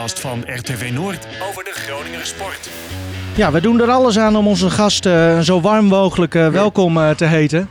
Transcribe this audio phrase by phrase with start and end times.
[0.00, 2.70] podcast van RTV Noord over de Groninger sport.
[3.36, 6.96] Ja, we doen er alles aan om onze gast eh, zo warm mogelijk eh, welkom
[6.96, 7.68] eh, te heten.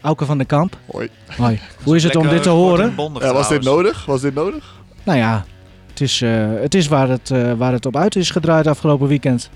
[0.00, 0.76] Auke van den Kamp.
[0.86, 1.08] Hoi.
[1.36, 1.60] Hoi.
[1.82, 2.94] Hoe is het om dit te horen?
[3.20, 4.04] Ja, was dit nodig?
[4.04, 4.74] Was dit nodig?
[5.02, 5.44] Nou ja,
[5.88, 6.30] het is, eh,
[6.60, 9.50] het is waar, het, waar het op uit is gedraaid afgelopen weekend.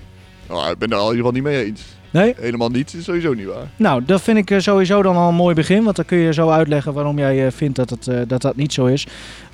[0.49, 1.81] Nou, ik ben er al in ieder geval niet mee eens.
[2.09, 2.35] Nee?
[2.37, 3.71] Helemaal niets is sowieso niet waar.
[3.75, 5.83] Nou, dat vind ik sowieso dan al een mooi begin.
[5.83, 8.85] Want dan kun je zo uitleggen waarom jij vindt dat, het, dat dat niet zo
[8.85, 9.07] is.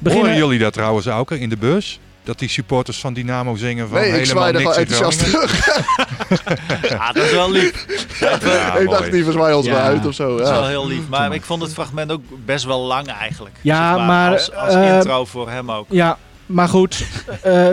[0.03, 1.99] Horen jullie dat trouwens ook in de bus?
[2.23, 4.93] Dat die supporters van Dynamo zingen van nee, ik helemaal zwaai er niks gewoon in
[4.93, 6.89] enthousiast terug.
[6.89, 7.85] Ja, dat is wel lief.
[8.19, 8.87] Dat wel- Ja, ik mooi.
[8.97, 9.71] dacht, die verzwaai ons Ja.
[9.71, 10.37] wel uit of zo.
[10.37, 11.07] dat is wel heel lief.
[11.09, 13.55] Maar ik vond het fragment ook best wel lang eigenlijk.
[13.61, 15.85] Ja, Zeg maar, Als, als eh, intro voor hem ook.
[15.89, 17.05] Ja, maar goed.
[17.41, 17.67] eh,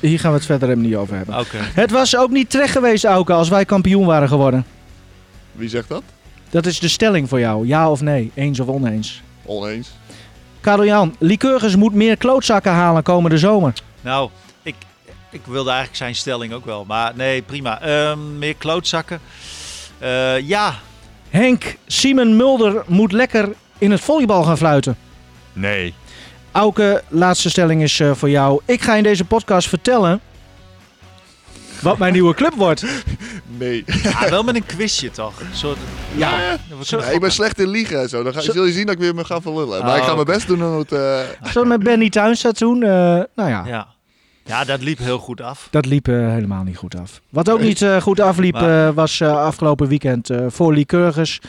[0.00, 1.38] hier gaan we het verder helemaal niet over hebben.
[1.38, 1.56] Oké.
[1.60, 4.66] Het was ook niet terecht geweest, Auke, als wij kampioen waren geworden.
[5.52, 6.02] Wie zegt dat?
[6.50, 7.66] Dat is de stelling voor jou.
[7.66, 8.30] Ja of nee?
[8.34, 9.22] Eens of oneens?
[9.44, 9.90] Oneens.
[10.60, 13.72] Karel Jan, Lycurgus moet meer klootzakken halen komende zomer.
[14.00, 14.30] Nou,
[14.62, 14.74] ik,
[15.30, 16.84] ik wilde eigenlijk zijn stelling ook wel.
[16.84, 17.80] Maar nee, prima.
[17.80, 19.20] Ehm, meer klootzakken.
[19.98, 20.74] Eh, ja,
[21.30, 24.96] Henk, Simon Mulder moet lekker in het volleybal gaan fluiten.
[25.52, 25.94] Nee.
[26.52, 28.60] Auke, laatste stelling is eh, voor jou.
[28.64, 30.20] Ik ga in deze podcast vertellen
[31.82, 32.84] wat mijn nieuwe club wordt.
[33.58, 33.84] Nee.
[34.06, 35.40] ah, wel met een quizje toch?
[35.40, 35.78] Een soort,
[36.16, 36.58] Ja,
[36.90, 38.22] Ja, ik ben slecht in liegen en zo.
[38.22, 39.80] Dan ga, Zo- zul je zien dat ik weer me ga verlullen.
[39.82, 40.32] Maar Oh, ik ga mijn oké.
[40.32, 40.92] best doen om het...
[40.92, 42.82] eh, we met Benny Tuinstad doen?
[42.82, 43.88] Eh, nou ja, ja.
[44.44, 45.68] ja, dat liep heel goed af.
[45.70, 47.20] dat liep eh, helemaal niet goed af.
[47.28, 51.40] Wat ook niet eh, goed afliep Maar- eh, was eh, afgelopen weekend eh, voor Lycurgus.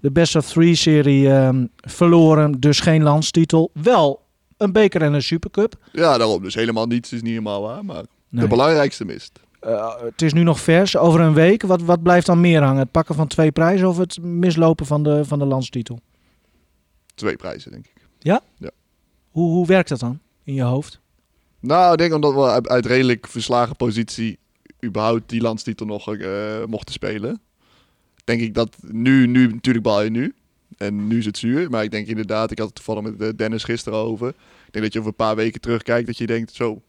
[0.00, 3.70] De Best of Three serie ehm, verloren, dus geen landstitel.
[3.82, 4.22] Wel
[4.56, 5.74] een beker en een supercup.
[5.92, 6.42] ja, daarom.
[6.42, 7.84] Dus helemaal niets is niet helemaal waar.
[7.84, 8.42] Maar Nee.
[8.42, 9.40] de belangrijkste mist.
[9.60, 11.62] Eh, het is nu nog vers, over een week.
[11.62, 12.78] Wat, wat blijft dan meer hangen?
[12.80, 16.00] Het pakken van twee prijzen of het mislopen van de, van de landstitel?
[17.14, 18.00] Twee prijzen, denk ik.
[19.30, 21.00] Hoe, hoe werkt dat dan in je hoofd?
[21.60, 24.38] Nou, ik denk omdat we uit, redelijk verslagen positie
[24.84, 27.40] überhaupt die landstitel nog eh, mochten spelen.
[28.24, 30.34] Denk ik dat nu, nu natuurlijk bal je nu.
[30.76, 31.70] En nu is het zuur.
[31.70, 34.28] Maar ik denk inderdaad, ik had het toevallig met eh, Dennis gisteren over.
[34.28, 36.82] Ik denk dat je over een paar weken terugkijkt dat je denkt, zo,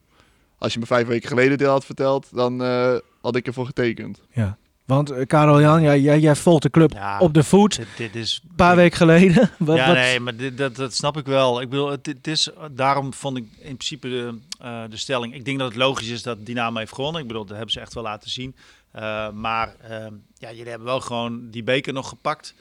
[0.62, 4.22] als je me vijf weken geleden dit had verteld, dan eh, had ik ervoor getekend.
[4.34, 4.58] Ja.
[4.86, 7.76] Want eh, Karel Jan, jij, jij, jij volgt de club Ja, op de voet.
[7.76, 9.50] Dit, dit is Een paar weken geleden.
[9.58, 11.62] Wat, ja, wat- nee, maar dit, dat, dat snap ik wel.
[11.62, 15.34] Ik bedoel, het, het is, daarom vond ik in principe de, eh, de stelling.
[15.34, 17.22] Ik denk dat het logisch is dat Dynamo heeft gewonnen.
[17.22, 18.56] Ik bedoel, dat hebben ze echt wel laten zien.
[18.92, 22.54] Eh, maar ehm, ja, jullie hebben wel gewoon die beker nog gepakt.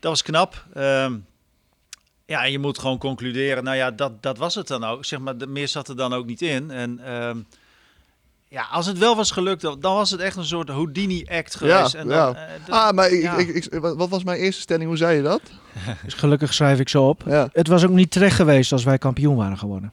[0.00, 0.64] Dat was knap.
[0.74, 1.12] Ehm,
[2.26, 3.64] ja, en je moet gewoon concluderen.
[3.64, 5.04] Nou ja, dat, dat was het dan ook.
[5.04, 6.70] Zeg maar, de, meer zat er dan ook niet in.
[6.70, 7.36] En ehm,
[8.48, 11.94] ja, als het wel was gelukt, dan, was het echt een soort Houdini-act geweest.
[11.94, 12.34] en dan, ja.
[12.34, 13.36] eh, dat- Ah, maar ik, ja.
[13.36, 14.88] ik, ik- wat wat was mijn eerste stelling?
[14.88, 15.40] Hoe zei je dat?
[16.04, 17.22] Dus gelukkig schrijf ik zo op.
[17.26, 17.48] Ja.
[17.52, 19.92] Het was ook niet terecht geweest als wij kampioen waren geworden.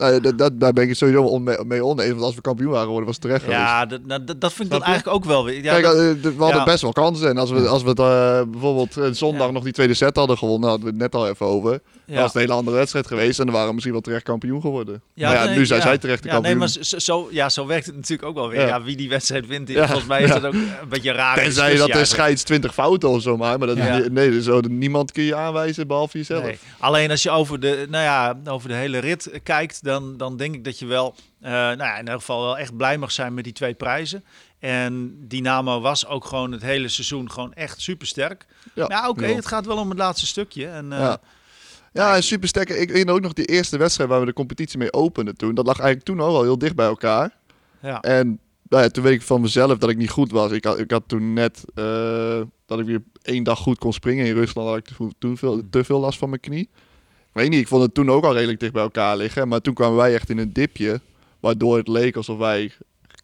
[0.00, 2.10] Nou, dat, dat, daar ben ik het sowieso on, mee oneens.
[2.10, 3.60] Want als we kampioen waren geworden, was het terecht geweest.
[3.60, 5.62] ja, dat, nou, dat, dat vind ik dan eigenlijk ook wel weer.
[5.62, 6.64] Ja, Kijk, dat- eh, we hadden ja.
[6.64, 7.28] best wel kansen.
[7.28, 9.52] En als we, als we het, eh, bijvoorbeeld eh, zondag Ja.
[9.52, 11.80] nog die tweede set hadden gewonnen, hadden we het net al even over.
[12.04, 12.16] Ja.
[12.16, 14.60] was het een hele andere wedstrijd geweest en dan waren we misschien wel terecht kampioen
[14.60, 15.02] geworden.
[15.14, 15.86] Ja, ja, nee, nu zijn ja.
[15.86, 16.58] zij terecht de ja, kampioen.
[16.58, 18.60] Nee, maar zo, zo- ja, zo werkt het natuurlijk ook wel weer.
[18.60, 18.66] Ja.
[18.66, 18.82] Ja.
[18.82, 20.34] wie die wedstrijd wint, Ja, volgens mij is ja.
[20.34, 21.36] dat ook een beetje raar.
[21.36, 23.58] Tenzij dat de scheids 20 fouten of zo maar.
[23.58, 23.98] Maar dat Ja.
[24.10, 26.42] nee, dus zo, niemand kun je aanwijzen behalve jezelf.
[26.42, 26.58] Nee.
[26.78, 30.54] Alleen als je over de, nou ja, over de hele rit kijkt, dan, dan denk
[30.54, 33.34] ik dat je wel, eh, nou ja, in ieder geval wel echt blij mag zijn
[33.34, 34.24] met die twee prijzen.
[34.58, 38.46] En Dynamo was ook gewoon het hele seizoen gewoon echt supersterk.
[38.74, 40.66] Ja, Ja, oké, het gaat wel om het laatste stukje.
[40.66, 41.20] En, eh, Ja.
[41.92, 42.68] Ja, super sterk.
[42.68, 45.54] Ik weet ook nog die eerste wedstrijd waar we de competitie mee openden toen.
[45.54, 47.36] Dat lag eigenlijk toen ook al heel dicht bij elkaar.
[47.80, 48.00] ja.
[48.00, 50.50] En nou ja, toen weet ik van mezelf dat ik niet goed was.
[50.50, 54.26] Ik had, ik had toen net eh, dat ik weer één dag goed kon springen.
[54.26, 56.70] In Rusland had ik toen veel, te veel last van mijn knie.
[57.32, 59.48] Ik weet niet, ik vond het toen ook al redelijk dicht bij elkaar liggen.
[59.48, 61.00] Maar toen kwamen wij echt in een dipje.
[61.40, 62.72] Waardoor het leek alsof wij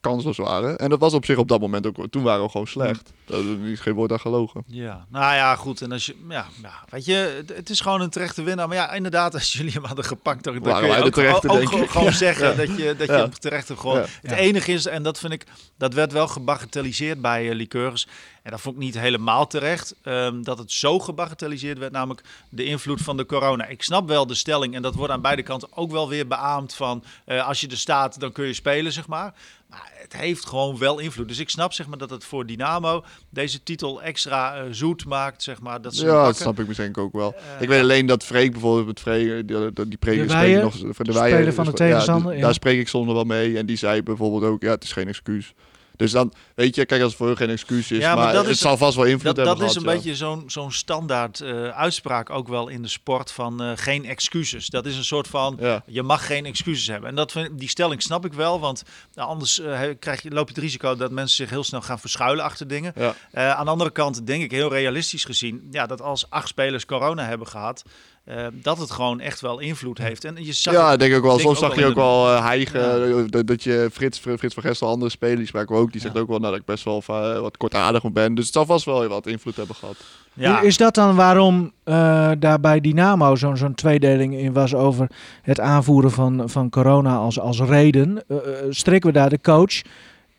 [0.00, 0.78] kansloos waren.
[0.78, 1.96] En dat was op zich op dat moment ook.
[2.10, 3.12] Toen waren we gewoon slecht.
[3.24, 4.62] Dat is geen woord aan gelogen.
[4.66, 5.80] Ja, nou ja, goed.
[5.82, 8.68] En als je, ja, ja, weet je, het, is gewoon een terechte winnaar.
[8.68, 11.12] Maar ja, inderdaad, als jullie hem hadden gepakt, dan, dan kun je wij de ook,
[11.12, 12.54] terechte, gewoon- ook zeggen Ja.
[12.54, 13.18] dat je, dat je Ja.
[13.18, 13.96] hem terecht hebt gewoon.
[13.98, 14.06] Ja.
[14.22, 15.44] Het enige is, en dat vind ik,
[15.78, 18.06] dat werd wel gebagatelliseerd bij uh, Liqueurs.
[18.46, 22.64] En dat vond ik niet helemaal terecht, ehm, dat het zo gebagatelliseerd werd, namelijk de
[22.64, 23.66] invloed van de corona.
[23.66, 26.74] Ik snap wel de stelling, en dat wordt aan beide kanten ook wel weer beaamd
[26.74, 29.34] van, eh, als je er staat, dan kun je spelen, zeg maar.
[29.70, 31.28] Maar het heeft gewoon wel invloed.
[31.28, 35.42] Dus ik snap zeg maar dat het voor Dynamo deze titel extra eh, zoet maakt,
[35.42, 35.82] zeg maar.
[35.82, 37.34] Dat ze Ja, dat snap ik misschien ook wel.
[37.34, 40.76] Eh, ik weet alleen dat Freek bijvoorbeeld met Freek, die, die, die preek, De nog
[40.76, 42.40] voor de speler Weijer, van de ja, tegenstander, ja.
[42.40, 43.58] Daar spreek ik soms nog wel mee.
[43.58, 45.54] En die zei bijvoorbeeld ook, ja, het is geen excuus.
[45.96, 48.32] Dus dan, weet je, kijk, als het voor hun geen excuus is, Ja, maar maar,
[48.32, 49.94] dat het is- zal vast wel invloed Dat, hebben dat is een ja.
[49.94, 54.66] beetje zo'n zo'n standaard eh, uitspraak ook wel in de sport van eh, geen excuses.
[54.66, 55.82] Dat is een soort van, Ja.
[55.86, 57.08] je mag geen excuses hebben.
[57.10, 58.82] En dat, die stelling snap ik wel, want
[59.14, 61.98] nou, anders eh, krijg je, loop je het risico dat mensen zich heel snel gaan
[61.98, 62.94] verschuilen achter dingen.
[63.30, 66.84] Eh, aan de andere kant denk ik heel realistisch gezien, ja, dat als acht spelers
[66.86, 67.82] corona hebben gehad,
[68.26, 70.24] eh, dat het gewoon echt wel invloed heeft.
[70.24, 71.36] En je zag ja, het- ik denk ook wel.
[71.36, 73.08] denk Soms zag je ook wel hijgen.
[73.18, 75.92] eh, Dat, dat je Frits, Frits van Gestel, andere spelers, die spraken we ook.
[75.92, 76.20] Die zegt Ja.
[76.20, 78.34] ook wel nou, dat ik best wel eh, wat kortaardig op ben.
[78.34, 79.96] Dus het zal vast wel wat invloed hebben gehad.
[80.32, 85.10] ja, Is dat dan waarom eh, daar bij Dynamo zo'n zo'n tweedeling in was over
[85.42, 88.22] het aanvoeren van, van corona als, als reden?
[88.70, 89.82] Strikken we daar de coach?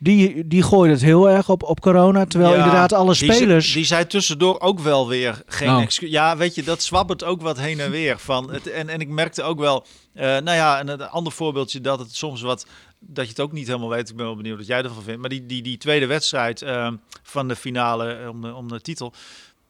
[0.00, 3.32] Die, die gooide het heel erg op, op corona, terwijl Ja, inderdaad alle die ze-
[3.36, 3.72] spelers...
[3.72, 5.80] Die, zei tussendoor ook wel weer geen Oh.
[5.80, 6.10] excuus.
[6.10, 8.18] Ja, weet je, dat zwabbert ook wat heen en weer.
[8.18, 11.80] Van het, en, en ik merkte ook wel, eh, nou ja, en een ander voorbeeldje
[11.80, 12.66] dat het soms wat,
[13.00, 14.08] dat je het ook niet helemaal weet.
[14.10, 15.20] Ik ben wel benieuwd wat jij ervan vindt.
[15.20, 16.92] Maar die, die, die tweede wedstrijd eh,
[17.22, 19.12] van de finale om de, om de titel.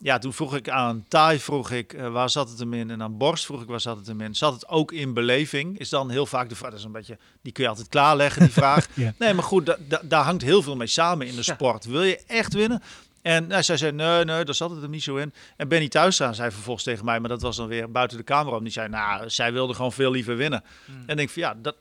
[0.01, 2.91] Ja, toen vroeg ik aan Thai, vroeg ik eh, waar zat het hem in?
[2.91, 4.35] En aan Borst vroeg ik waar zat het hem in?
[4.35, 5.79] Zat het ook in beleving?
[5.79, 8.43] Is dan heel vaak de vraag, dat is een beetje, die kun je altijd klaarleggen,
[8.43, 8.87] die vraag.
[8.95, 9.15] Ja.
[9.19, 11.85] Nee, maar goed, da- da- daar hangt heel veel mee samen in de sport.
[11.85, 12.83] Wil je echt winnen?
[13.23, 15.33] En nou, zij zei, nee, nee, daar zat het hem niet zo in.
[15.57, 18.57] En Benny Thuisstaan zei vervolgens tegen mij, maar dat was dan weer buiten de camera
[18.57, 18.63] om.
[18.63, 20.65] Die zei, nou, zij wilde gewoon veel liever winnen.
[20.87, 21.77] En ik denk van, ja, dat,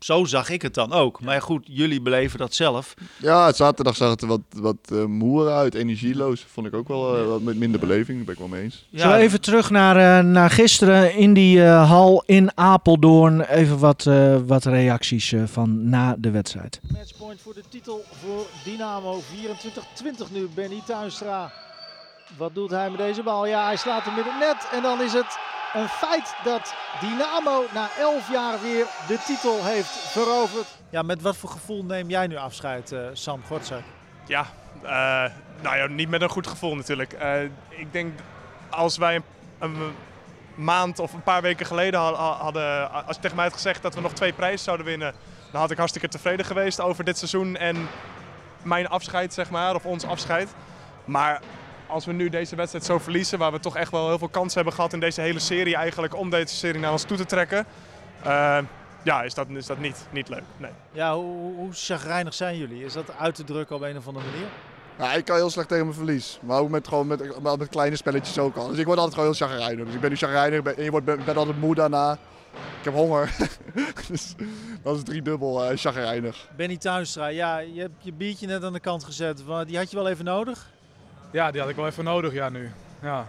[0.00, 1.20] zo zag ik het dan ook.
[1.20, 2.94] Maar goed, jullie beleven dat zelf.
[3.16, 6.46] Ja, zaterdag zag het er wat, wat eh, moer uit, energieloos.
[6.52, 8.86] Vond ik ook wel eh, wat met minder beleving, daar ben ik wel mee eens.
[8.92, 13.40] Zullen we even terug naar, eh, naar gisteren in die eh, hal in Apeldoorn.
[13.40, 16.80] Even wat, eh, wat reacties eh, van na de wedstrijd.
[16.92, 19.20] Matchpoint voor de titel voor Dynamo.
[19.20, 21.52] 24-20 nu, Benny Tuinstra.
[22.36, 23.46] Wat doet hij met deze bal?
[23.46, 24.68] Ja, hij slaat hem in het net.
[24.72, 25.38] En dan is het
[25.74, 30.66] een feit dat Dynamo na 11 jaar weer de titel heeft veroverd.
[30.90, 33.82] Ja, met wat voor gevoel neem jij nu afscheid, eh, Sam Gortzak?
[34.26, 34.46] Ja,
[34.82, 35.32] eh,
[35.62, 37.12] nou ja, niet met een goed gevoel natuurlijk.
[37.12, 38.18] Eh, ik denk
[38.70, 39.24] als wij een,
[39.58, 39.94] een
[40.54, 43.82] maand of een paar weken geleden ha- ha- hadden, als je tegen mij had gezegd
[43.82, 45.14] dat we nog twee prijzen zouden winnen,
[45.52, 47.88] dan had ik hartstikke tevreden geweest over dit seizoen en
[48.62, 50.54] mijn afscheid, zeg maar, of ons afscheid.
[51.04, 51.40] Maar
[51.90, 54.54] als we nu deze wedstrijd zo verliezen, waar we toch echt wel heel veel kansen
[54.56, 57.66] hebben gehad in deze hele serie eigenlijk, om deze serie naar ons toe te trekken,
[58.22, 58.58] eh,
[59.02, 60.42] ja, is dat, is dat niet, niet leuk.
[60.56, 60.70] Nee.
[60.92, 62.84] Ja, hoe, hoe- chagrijnig zijn jullie?
[62.84, 64.46] Is dat uit te drukken op een of andere manier?
[64.98, 66.38] Ja, ik kan heel slecht tegen mijn verlies.
[66.42, 68.68] Maar ook met, gewoon met, met, met kleine spelletjes ook al.
[68.68, 69.84] Dus ik word altijd gewoon heel chagrijnig.
[69.84, 72.12] Dus ik ben nu chagrijnig ben- en je wordt, ben, ben altijd moe daarna.
[72.78, 73.36] Ik heb honger.
[74.08, 74.34] dus
[74.82, 76.48] dat is driedubbel eh chagrijnig.
[76.56, 79.42] Benny Tuinstra, ja, je hebt je biertje net aan de kant gezet.
[79.66, 80.70] Die had je wel even nodig.
[81.30, 82.70] Ja, die had ik wel even nodig, ja, nu.
[83.02, 83.26] Ja,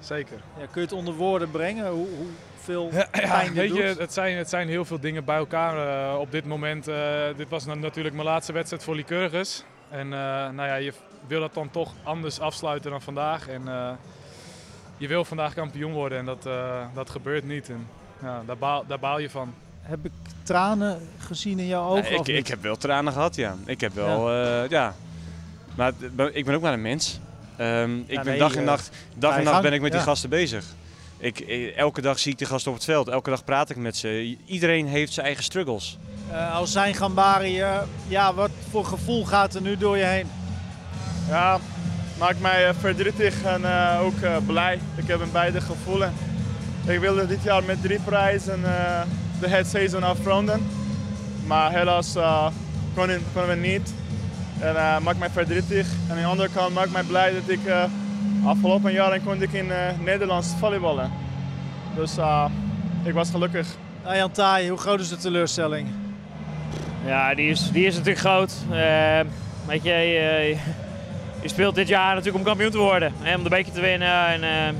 [0.00, 0.36] zeker.
[0.58, 1.88] Ja, kun je het onder woorden brengen?
[1.90, 3.98] Hoe, hoeveel Ja, pijn dit weet je, doet?
[3.98, 6.88] het zijn, het zijn heel veel dingen bij elkaar eh, op dit moment.
[6.88, 6.96] eh,
[7.36, 9.64] dit was na- natuurlijk mijn laatste wedstrijd voor Lycurgus.
[9.90, 10.18] En eh,
[10.50, 10.92] nou ja, je
[11.26, 13.48] wil dat dan toch anders afsluiten dan vandaag.
[13.48, 13.90] En eh,
[14.96, 17.68] je wil vandaag kampioen worden en dat, eh, dat gebeurt niet.
[17.68, 17.86] En,
[18.22, 19.54] ja, daar, baal, daar baal je van.
[19.82, 20.12] Heb ik
[20.42, 22.12] tranen gezien in jouw ogen?
[22.12, 23.54] Ja, ik, ik heb wel tranen gehad, ja.
[23.66, 24.66] Ik heb wel, ja.
[24.68, 24.94] ja.
[25.76, 25.92] Maar
[26.32, 27.20] ik ben ook maar een mens.
[27.56, 29.90] Ehm, ik Ja, ben nee, dag en eh, nacht, dag en nacht ben ik met
[29.90, 30.06] die Ja.
[30.06, 30.64] gasten bezig.
[31.18, 33.08] Ik, eh, elke dag zie ik de gasten op het veld.
[33.08, 34.36] Elke dag praat ik met ze.
[34.46, 35.98] Iedereen heeft zijn eigen struggles.
[36.30, 40.26] Eh, als zijn Gambari, eh, ja, wat voor gevoel gaat er nu door je heen?
[41.28, 41.58] Ja,
[42.18, 44.78] maakt mij verdrietig en eh, ook eh, blij.
[44.96, 46.12] Ik heb een beide gevoelen.
[46.86, 49.00] Ik wilde dit jaar met drie prijzen eh,
[49.40, 50.66] de het seizoen afronden.
[51.46, 52.46] Maar helaas eh,
[52.94, 53.92] konden, konden we niet.
[54.60, 55.86] En eh, maakt mij verdrietig.
[56.08, 57.84] En aan de andere kant maakt mij blij dat ik eh,
[58.44, 61.10] afgelopen jaren kon ik in eh Nederlands volleyballen.
[61.94, 62.44] Dus eh,
[63.02, 63.66] ik was gelukkig.
[64.02, 65.88] Arjan Taai, hoe groot is de teleurstelling?
[67.04, 68.54] Ja, die is, die is natuurlijk groot.
[68.70, 69.20] Eh,
[69.66, 70.56] weet je, je,
[71.42, 73.12] je speelt dit jaar natuurlijk om kampioen te worden.
[73.20, 74.26] Hè, om de beker te winnen.
[74.26, 74.74] En, eh,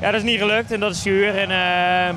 [0.00, 1.38] ja, dat is niet gelukt en dat is zuur.
[1.38, 2.14] En, eh,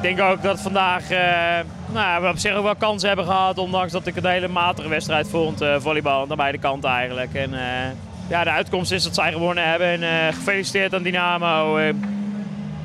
[0.00, 3.58] ik denk ook dat vandaag eh, nou, we op zich ook wel kansen hebben gehad.
[3.58, 7.34] Ondanks dat ik een hele matige wedstrijd vond, eh, volleybal, aan beide kanten eigenlijk.
[7.34, 7.90] En, eh,
[8.28, 10.02] ja, de uitkomst is dat zij gewonnen hebben.
[10.02, 11.78] En gefeliciteerd aan Dynamo.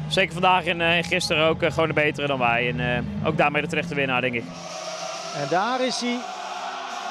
[0.07, 2.73] Zeker vandaag en gisteren ook gewoon de betere dan wij.
[2.77, 4.43] En ook daarmee de terechte winnaar, denk ik.
[5.35, 6.17] En daar is hij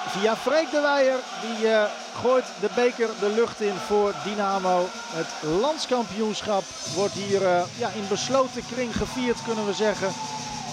[0.06, 1.18] via Freek de Weijer.
[1.40, 1.68] Die
[2.14, 4.86] gooit de beker de lucht in voor Dynamo.
[5.12, 6.62] Het landskampioenschap
[6.94, 10.08] wordt hier eh, ja, in besloten kring gevierd kunnen we zeggen.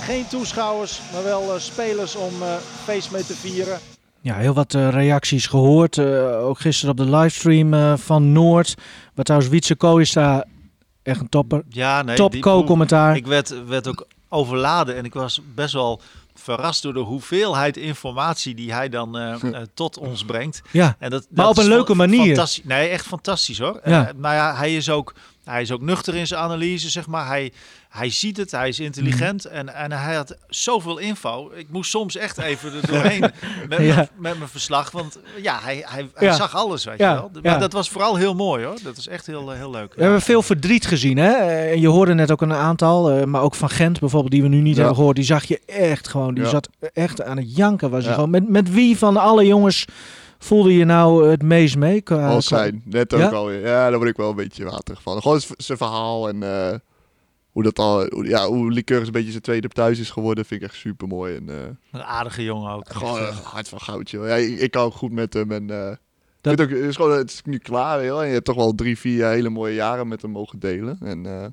[0.02, 2.54] Geen toeschouwers, maar wel eh, spelers om eh,
[2.84, 3.80] feest mee te vieren.
[4.22, 5.98] Ja, heel wat eh, reacties gehoord.
[5.98, 8.76] Eh, ook gisteren op de livestream eh, van Noord.
[9.14, 10.46] Waar trouwens Wietse Kooijsta
[11.04, 11.64] echt een topper.
[11.70, 12.16] Ja, nee.
[12.16, 13.16] Top co-commentaar.
[13.16, 16.02] Ik werd, werd ook overladen en ik was best wel
[16.40, 20.62] verrast door de hoeveelheid informatie die hij dan eh, eh, tot ons brengt.
[20.72, 22.48] Ja, En dat, maar dat op een leuke manier.
[22.64, 23.80] Nee, echt fantastisch hoor.
[23.86, 24.08] Ja.
[24.08, 25.14] Eh, maar ja, hij is ook,
[25.50, 27.28] hij is ook nuchter in zijn analyse, zeg maar.
[27.28, 27.52] Hij,
[27.90, 29.54] hij ziet het, hij is intelligent Mhm.
[29.54, 31.52] en, en hij had zoveel info.
[31.56, 33.32] Ik moest soms echt even er doorheen
[33.68, 34.08] met, Ja.
[34.18, 36.34] met mijn verslag, want ja, hij, hij, hij Ja.
[36.34, 37.42] zag alles, weet Ja, je wel.
[37.44, 38.78] Maar dat was vooral heel mooi hoor.
[38.84, 39.94] Dat is echt heel, eh, heel leuk.
[39.96, 41.32] We hebben veel verdriet gezien, hè?
[41.32, 44.42] Eh, En je hoorde net ook een aantal, eh, maar ook van Gent bijvoorbeeld, die
[44.42, 45.16] we nu niet hebben gehoord.
[45.16, 47.90] Die zag je echt gewoon, die zat echt aan het janken.
[47.90, 48.30] Was hij gewoon.
[48.30, 49.86] Met, met wie van alle jongens
[50.40, 52.02] voelde je nou het meest mee?
[52.02, 53.30] Qua- qua- zijn, net ook Ja?
[53.30, 53.60] alweer.
[53.60, 55.22] Ja, daar word ik wel een beetje waterig van.
[55.22, 56.76] Gewoon zijn verhaal en eh,
[57.52, 60.62] hoe dat al, hoe, ja, hoe Liqueurs een beetje zijn tweede thuis is geworden, vind
[60.62, 61.36] ik echt super mooi.
[61.36, 61.56] En eh,
[61.92, 62.90] Een aardige jongen ook.
[62.90, 64.28] gewoon een hart van goud, joh.
[64.28, 65.96] Ja, ik, ik kan ook goed met hem en eh,
[66.42, 68.22] Dat- ik ook, het, is gewoon, het is nu klaar, joh.
[68.22, 70.98] En je hebt toch wel drie, vier hele mooie jaren met hem mogen delen.
[71.02, 71.46] En eh,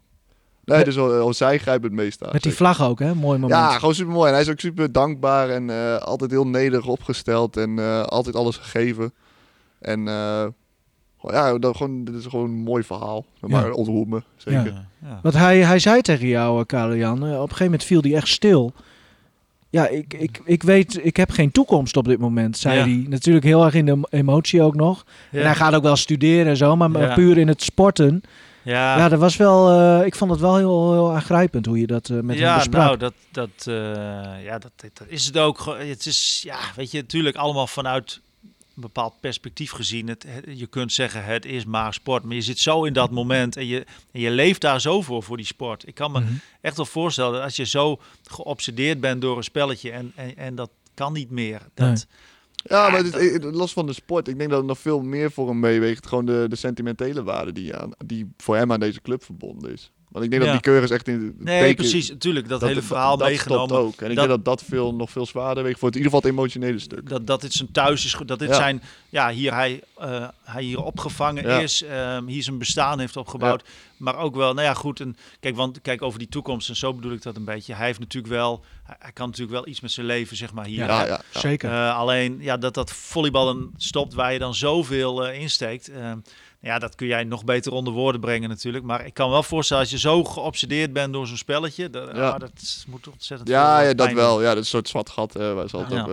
[0.74, 2.32] nee, dus wel, zij grijpt het meest aan.
[2.32, 2.66] Met die zeker.
[2.74, 3.14] vlag ook, hè?
[3.14, 3.60] Mooi moment.
[3.60, 4.26] Ja, gewoon super mooi.
[4.26, 8.36] En hij is ook super dankbaar en eh, altijd heel nederig opgesteld en eh, altijd
[8.36, 9.12] alles gegeven.
[9.80, 10.46] En eh,
[11.20, 13.24] gewoon, ja, dat, gewoon, dit is gewoon een mooi verhaal.
[13.40, 13.72] Maar Ja.
[13.72, 14.64] ontroert me, zeker.
[14.64, 14.86] Ja.
[15.02, 15.18] ja.
[15.22, 18.28] Want hij, hij zei tegen jou, Karel-Jan, eh, op een gegeven moment viel hij echt
[18.28, 18.72] stil.
[19.70, 22.82] Ja, ik, ik, ik weet, ik heb geen toekomst op dit moment, zei Ja.
[22.84, 23.06] hij.
[23.08, 25.04] Natuurlijk heel erg in de emotie ook nog.
[25.30, 25.38] Ja.
[25.38, 27.14] En hij gaat ook wel studeren en zo, maar maar Ja.
[27.14, 28.22] puur in het sporten.
[28.66, 29.70] Ja, Ja, dat was wel,
[30.00, 32.56] eh, ik vond het wel heel, heel aangrijpend hoe je dat eh, met hem ja,
[32.56, 32.82] besprak.
[32.84, 33.74] nou, dat, dat, eh,
[34.44, 35.76] ja, dat, dat is het ook.
[35.78, 40.08] Het is, ja, weet je, natuurlijk allemaal vanuit een bepaald perspectief gezien.
[40.08, 42.24] Het, je kunt zeggen, het is maar sport.
[42.24, 45.22] Maar je zit zo in dat moment en je, en je leeft daar zo voor,
[45.22, 45.86] voor die sport.
[45.86, 46.32] Ik kan me Mhm.
[46.60, 50.54] echt wel voorstellen dat als je zo geobsedeerd bent door een spelletje en, en, en
[50.54, 51.60] dat kan niet meer.
[51.74, 52.04] Dat, Nee.
[52.68, 55.00] Ja, maar het is- eh, los van de sport, ik denk dat het nog veel
[55.00, 56.06] meer voor hem meeweegt.
[56.06, 59.92] Gewoon de, de sentimentele waarde die, aan, die voor hem aan deze club verbonden is.
[60.16, 60.52] Want ik denk Ja.
[60.52, 62.08] dat die keurig echt in het Nee, teken- precies.
[62.10, 63.68] Natuurlijk, dat, hele verhaal dat meegenomen.
[63.68, 64.00] stopt ook.
[64.00, 66.16] En ik Dat- denk dat dat veel, nog veel zwaarder weegt voor het, in ieder
[66.18, 67.08] geval het emotionele stuk.
[67.08, 68.54] dat, dat dit zijn thuis is, dat dit Ja.
[68.54, 71.58] zijn, ja, hier hij, eh, hij hier opgevangen Ja.
[71.58, 73.62] is, ehm, hier zijn bestaan heeft opgebouwd,
[73.96, 76.94] maar ook wel, nou ja, goed, en kijk, want kijk over die toekomst en zo
[76.94, 77.74] bedoel ik dat een beetje.
[77.74, 78.64] Hij heeft natuurlijk wel,
[78.98, 80.84] hij, kan natuurlijk wel iets met zijn leven, zeg maar hier.
[80.86, 81.20] Ja.
[81.30, 81.70] Zeker.
[81.70, 85.90] Eh, alleen, ja, dat dat volleyballen stopt waar je dan zoveel eh, insteekt.
[86.60, 88.84] Ehm, ja, dat kun jij nog beter onder woorden brengen natuurlijk.
[88.84, 92.28] Maar ik kan wel voorstellen, als je zo geobsedeerd bent door zo'n spelletje, dat, Ja.
[92.28, 94.16] ah, dat moet ontzettend Ja, ja, dat doen.
[94.16, 94.40] wel.
[94.42, 95.34] Ja, dat is een soort zwart gat.
[95.36, 96.02] eh waar ze altijd Ja.
[96.02, 96.10] op,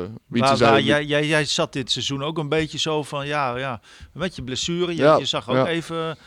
[0.61, 3.81] eh, jij, jij, jij zat dit seizoen ook een beetje zo van, ja, ja
[4.13, 4.91] met je blessure.
[4.95, 5.67] Je, Ja, je zag ook ja.
[5.67, 6.17] even,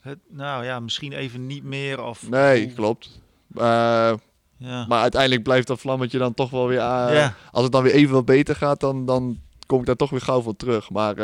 [0.00, 2.02] het, nou ja, misschien even niet meer.
[2.04, 3.20] Of, Nee, klopt.
[3.54, 4.12] Eh,
[4.58, 4.86] Ja.
[4.88, 7.34] maar uiteindelijk blijft dat vlammetje dan toch wel weer aan.
[7.52, 10.20] Als het dan weer even wat beter gaat, dan, dan kom ik daar toch weer
[10.20, 10.90] gauw voor terug.
[10.90, 11.14] Maar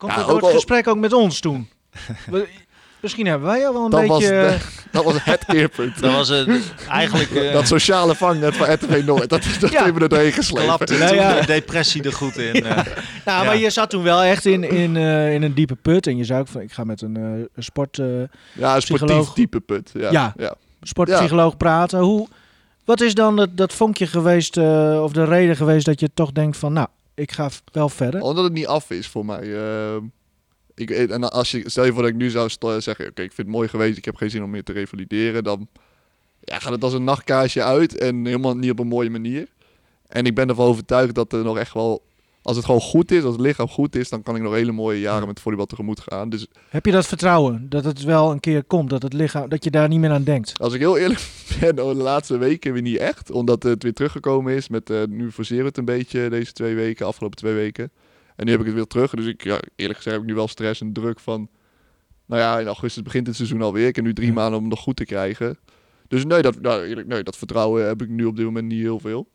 [0.00, 1.68] Komt Ja, dat ook het al- gesprek ook met ons toen?
[3.00, 4.34] Misschien hebben wij jou wel een dat, was, beetje...
[4.34, 4.58] de-
[4.96, 6.00] dat was het keerpunt.
[6.00, 6.48] Dat was het
[6.88, 7.30] eigenlijk...
[7.36, 9.76] eh, dat sociale vangnet van RTV Noord, dat, dat Ja.
[9.76, 10.64] hebben we er doorheen geslepen.
[10.64, 11.40] klapte Nou ja.
[11.40, 12.64] de depressie er goed in.
[12.64, 12.76] eh.
[13.24, 13.62] Nou, maar Ja.
[13.62, 16.06] je zat toen wel echt in, in, eh, in een diepe put.
[16.06, 19.06] En je zei ook van, ik ga met een, eh, sport, eh, Ja, een sportief
[19.06, 19.34] Psycholoog.
[19.34, 19.90] type put.
[19.94, 20.10] Ja.
[20.10, 20.32] Ja.
[20.36, 20.54] ja.
[20.82, 21.98] sportpsycholoog praten.
[22.00, 22.28] Hoe,
[22.84, 26.32] wat is dan dat, dat vonkje geweest, eh, of de reden geweest dat je toch
[26.32, 26.88] denkt van, nou,
[27.20, 28.20] ik ga wel verder?
[28.20, 29.56] Omdat het niet af is voor mij.
[29.56, 29.96] eh.
[30.74, 33.36] ik, en als je, stel je voor dat ik nu zou zeggen, oké, ik vind
[33.36, 35.68] het mooi geweest, ik heb geen zin om meer te revalideren, dan
[36.40, 39.48] ja, gaat het als een nachtkaarsje uit en helemaal niet op een mooie manier.
[40.06, 42.02] En ik ben ervan overtuigd dat er nog echt wel,
[42.50, 44.72] als het gewoon goed is, als het lichaam goed is, dan kan ik nog hele
[44.72, 46.28] mooie jaren met volleybal tegemoet gaan.
[46.28, 49.64] Dus Heb je dat vertrouwen dat het wel een keer komt, dat het lichaam, dat
[49.64, 50.58] je daar niet meer aan denkt?
[50.58, 51.20] als ik heel eerlijk
[51.60, 54.68] ben, de laatste weken weer niet echt, omdat het weer teruggekomen is.
[54.68, 57.90] Met, eh, nu forceren we het een beetje deze twee weken, afgelopen twee weken.
[58.36, 59.14] En nu heb ik het weer terug.
[59.14, 61.48] Dus ik, ja, eerlijk gezegd heb ik nu wel stress en druk van...
[62.26, 63.86] Nou ja, in augustus begint het seizoen alweer.
[63.86, 64.34] Ik heb nu drie Ja.
[64.34, 65.58] maanden om het nog goed te krijgen.
[66.08, 68.80] Dus nee, dat, nou, eerlijk, nee, dat vertrouwen heb ik nu op dit moment niet
[68.80, 69.28] heel veel.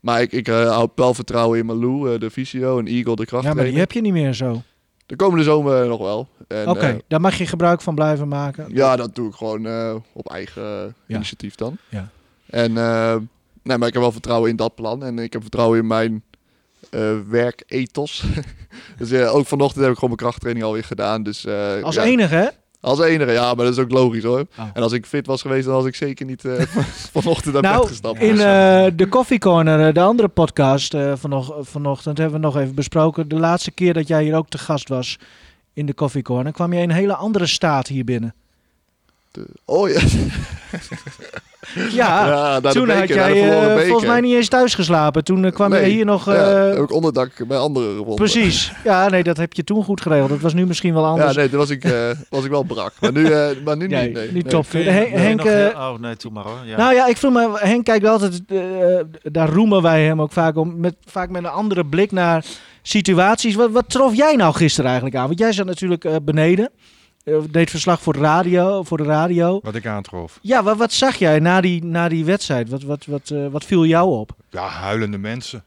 [0.00, 3.20] Maar ik, ik eh, hou wel vertrouwen in Malou, eh, de fysio, en Eagle, de
[3.20, 3.54] Ja, krachttrainer.
[3.54, 4.62] maar die heb je niet meer zo.
[5.06, 6.28] De komende zomer nog wel.
[6.66, 8.66] Oké, eh, daar mag je gebruik van blijven maken.
[8.72, 9.66] ja, dat doe ik gewoon
[10.12, 10.62] op eigen
[11.06, 11.14] Ja.
[11.14, 11.76] initiatief dan.
[11.88, 12.08] Ja.
[12.46, 12.72] En
[13.62, 15.04] nee, maar ik heb wel vertrouwen in dat plan.
[15.04, 16.22] En ik heb vertrouwen in mijn
[17.28, 18.24] werkethos.
[18.98, 21.22] dus ook vanochtend heb ik gewoon mijn krachttraining alweer gedaan.
[21.22, 21.46] Dus,
[21.82, 22.48] Als ja, enige, hè?
[22.80, 24.40] Als enige, ja, maar dat is ook logisch hoor.
[24.58, 24.64] Oh.
[24.72, 26.60] En als ik fit was geweest, dan was ik zeker niet eh,
[27.18, 28.20] vanochtend naar bed Nou, gestapt.
[28.20, 32.74] in eh, de Coffee Corner, eh, de andere podcast vanog vanochtend, hebben we nog even
[32.74, 33.28] besproken.
[33.28, 35.18] De laatste keer dat jij hier ook te gast was
[35.72, 38.34] in de Coffee Corner, kwam je in een hele andere staat hier binnen.
[39.30, 40.00] De- oh ja.
[41.90, 45.24] Ja, Ja, toen beker, had jij eh, volgens mij niet eens thuis geslapen.
[45.24, 45.84] Toen eh, kwam Nee.
[45.84, 46.24] je hier nog...
[46.26, 46.34] Ja,
[46.66, 48.14] eh, heb ik onderdak bij anderen gevonden.
[48.14, 48.72] precies.
[48.84, 50.28] Ja, nee, dat heb je toen goed geregeld.
[50.28, 51.36] Dat was nu misschien wel Ja, anders.
[51.36, 51.92] nee, toen was ik, eh,
[52.28, 52.92] was ik wel brak.
[53.00, 54.14] Maar nu, eh, maar nu Nee, niet.
[54.14, 54.52] Nee, niet nee.
[54.52, 54.66] top.
[54.70, 56.58] Je- Henk, heel- oh nee, toe maar hoor.
[56.64, 56.76] Ja.
[56.76, 58.42] Nou ja, ik vroeg me, Henk kijkt wel altijd,
[59.22, 62.44] daar roemen wij hem ook vaak om, met, vaak met een andere blik naar
[62.82, 63.54] situaties.
[63.54, 65.26] Wat, wat trof jij nou gisteren eigenlijk aan?
[65.26, 66.70] Want jij zat natuurlijk eh, beneden,
[67.50, 68.82] deed verslag voor de radio.
[68.82, 69.60] Voor de radio.
[69.62, 70.38] Wat ik aantrof.
[70.42, 72.68] Ja, wat, wat zag jij na die, na die wedstrijd?
[72.68, 74.36] Wat, wat, wat, eh, wat viel jou op?
[74.50, 75.62] Ja, huilende mensen.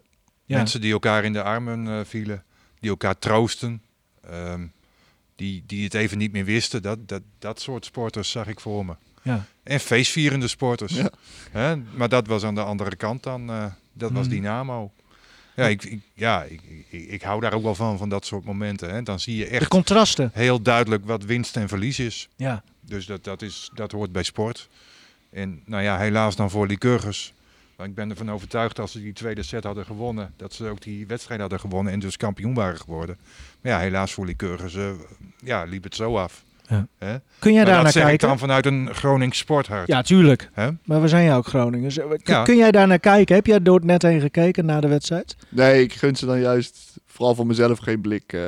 [0.45, 0.57] Ja.
[0.57, 2.43] Mensen die elkaar in de armen eh, vielen.
[2.79, 3.81] Die elkaar troosten.
[4.29, 4.65] Ehm,
[5.35, 6.81] die, die het even niet meer wisten.
[6.81, 8.93] Dat, dat, dat soort sporters zag ik voor me.
[9.21, 9.45] Ja.
[9.63, 10.93] En feestvierende sporters.
[10.93, 11.09] Ja.
[11.51, 11.75] Hè?
[11.75, 13.49] Maar dat was aan de andere kant dan.
[13.49, 14.31] eh, dat was Mm.
[14.31, 14.91] Dynamo.
[15.55, 18.45] Ja, ik, ik, ja ik, ik, ik hou daar ook wel van, van dat soort
[18.45, 18.89] momenten.
[18.93, 19.03] Hè?
[19.03, 20.31] Dan zie je De echt contrasten.
[20.33, 22.29] heel duidelijk wat winst en verlies is.
[22.35, 22.63] Ja.
[22.81, 24.69] Dus dat, dat, is, dat hoort bij sport.
[25.29, 27.33] En nou ja, helaas dan voor Lycurgus.
[27.77, 30.81] Maar ik ben ervan overtuigd als ze die tweede set hadden gewonnen, dat ze ook
[30.81, 33.17] die wedstrijd hadden gewonnen en dus kampioen waren geworden.
[33.61, 34.91] Maar ja, helaas voor Lycurgus eh,
[35.43, 36.43] ja, liep het zo af.
[36.67, 36.87] Ja.
[36.97, 37.15] Hè?
[37.39, 38.27] Kun jij daar dat naar zeg ik kijken?
[38.27, 39.87] dan vanuit een Gronings sporthart.
[39.87, 40.49] Ja, tuurlijk.
[40.53, 40.69] Hè?
[40.83, 41.95] Maar we zijn ja ook Groningers.
[41.95, 42.43] Kun, Ja.
[42.43, 43.35] kun jij daar naar kijken?
[43.35, 45.35] Heb jij door het net heen gekeken na de wedstrijd?
[45.49, 48.33] Nee, ik gun ze dan juist vooral voor mezelf geen blik.
[48.33, 48.41] eh,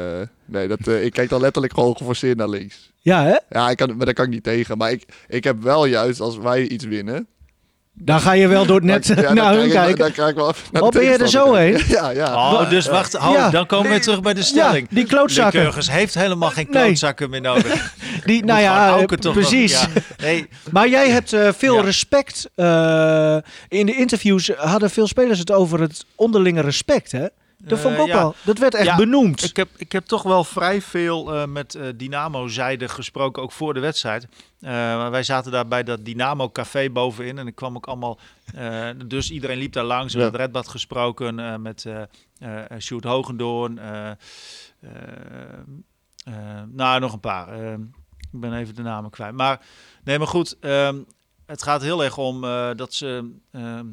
[0.45, 2.93] nee, dat, eh, ik kijk dan letterlijk gewoon geforceerd naar links.
[2.99, 3.35] Ja, hè?
[3.49, 4.77] Ja, ik kan, maar daar kan ik niet tegen.
[4.77, 7.27] Maar ik, ik heb wel juist, als wij iets winnen...
[7.97, 9.97] Dan ga je wel door het net ja, dan naar hun kijk ik- kijken.
[9.97, 11.83] Dan kijk ik wel even naar Oh, de ben je er zo kijken.
[11.87, 12.35] Ja, ja.
[12.35, 13.49] Oh, dus wacht, oh, Ja.
[13.49, 14.87] dan komen we terug bij de stelling.
[14.89, 15.59] Ja, die klootzakken.
[15.59, 16.83] Lycurgus heeft helemaal geen Nee.
[16.83, 17.93] klootzakken meer nodig.
[18.25, 19.85] Die, nou ja, eh, nog- precies.
[20.21, 21.81] Nee, Maar jij hebt eh, veel Ja.
[21.81, 22.49] respect.
[22.55, 23.37] eh,
[23.67, 27.25] in de interviews hadden veel spelers het over het onderlinge respect, hè?
[27.67, 28.17] Dat vond ik Eh, ook ja.
[28.17, 28.35] wel.
[28.43, 29.43] Dat werd echt Ja, benoemd.
[29.43, 33.73] Ik heb, ik heb toch wel vrij veel eh, met eh, Dynamo-zijde gesproken, ook voor
[33.73, 34.27] de wedstrijd.
[35.09, 38.19] Wij zaten daar bij dat Dynamo-café bovenin en ik kwam ook allemaal...
[39.05, 40.13] dus iedereen liep daar langs.
[40.13, 40.25] We Ja.
[40.25, 43.79] met Redbad gesproken, met eh Sjoerd Hogendoorn.
[46.71, 47.57] nou, nog een paar.
[48.31, 49.33] Ik ben even de namen kwijt.
[49.33, 49.61] Maar,
[50.03, 50.57] nee, maar goed.
[50.59, 50.95] ehm,
[51.45, 52.41] het gaat heel erg om
[52.75, 53.31] dat ze...
[53.51, 53.85] ehm,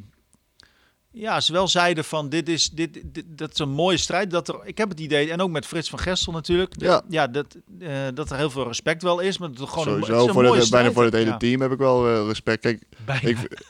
[1.12, 4.30] ja, ze wel zeiden van dit is, dit, dit, dat is een mooie strijd.
[4.30, 7.26] Dat er, ik heb het idee, en ook met Frits van Gestel natuurlijk, dat- Ja.
[7.26, 7.46] dat,
[7.80, 9.38] eh, dat er heel veel respect wel is.
[9.38, 11.12] Maar dat het gewoon een, het is Sowieso, een voor mooie het, bijna voor het
[11.14, 11.36] hele Ja.
[11.36, 12.60] team heb ik wel eh, respect.
[12.60, 12.82] Kijk,
[13.22, 13.64] ik,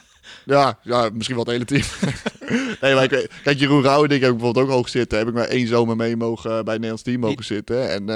[0.45, 1.83] ja, ja, misschien wel het hele team.
[2.81, 5.19] nee, maar ik, kijk, Jeroen Rauwendijk heb ik bijvoorbeeld ook hoog zitten.
[5.19, 7.91] Heb ik maar één zomer mee mogen, bij het Nederlands team mogen zitten.
[7.91, 8.09] En,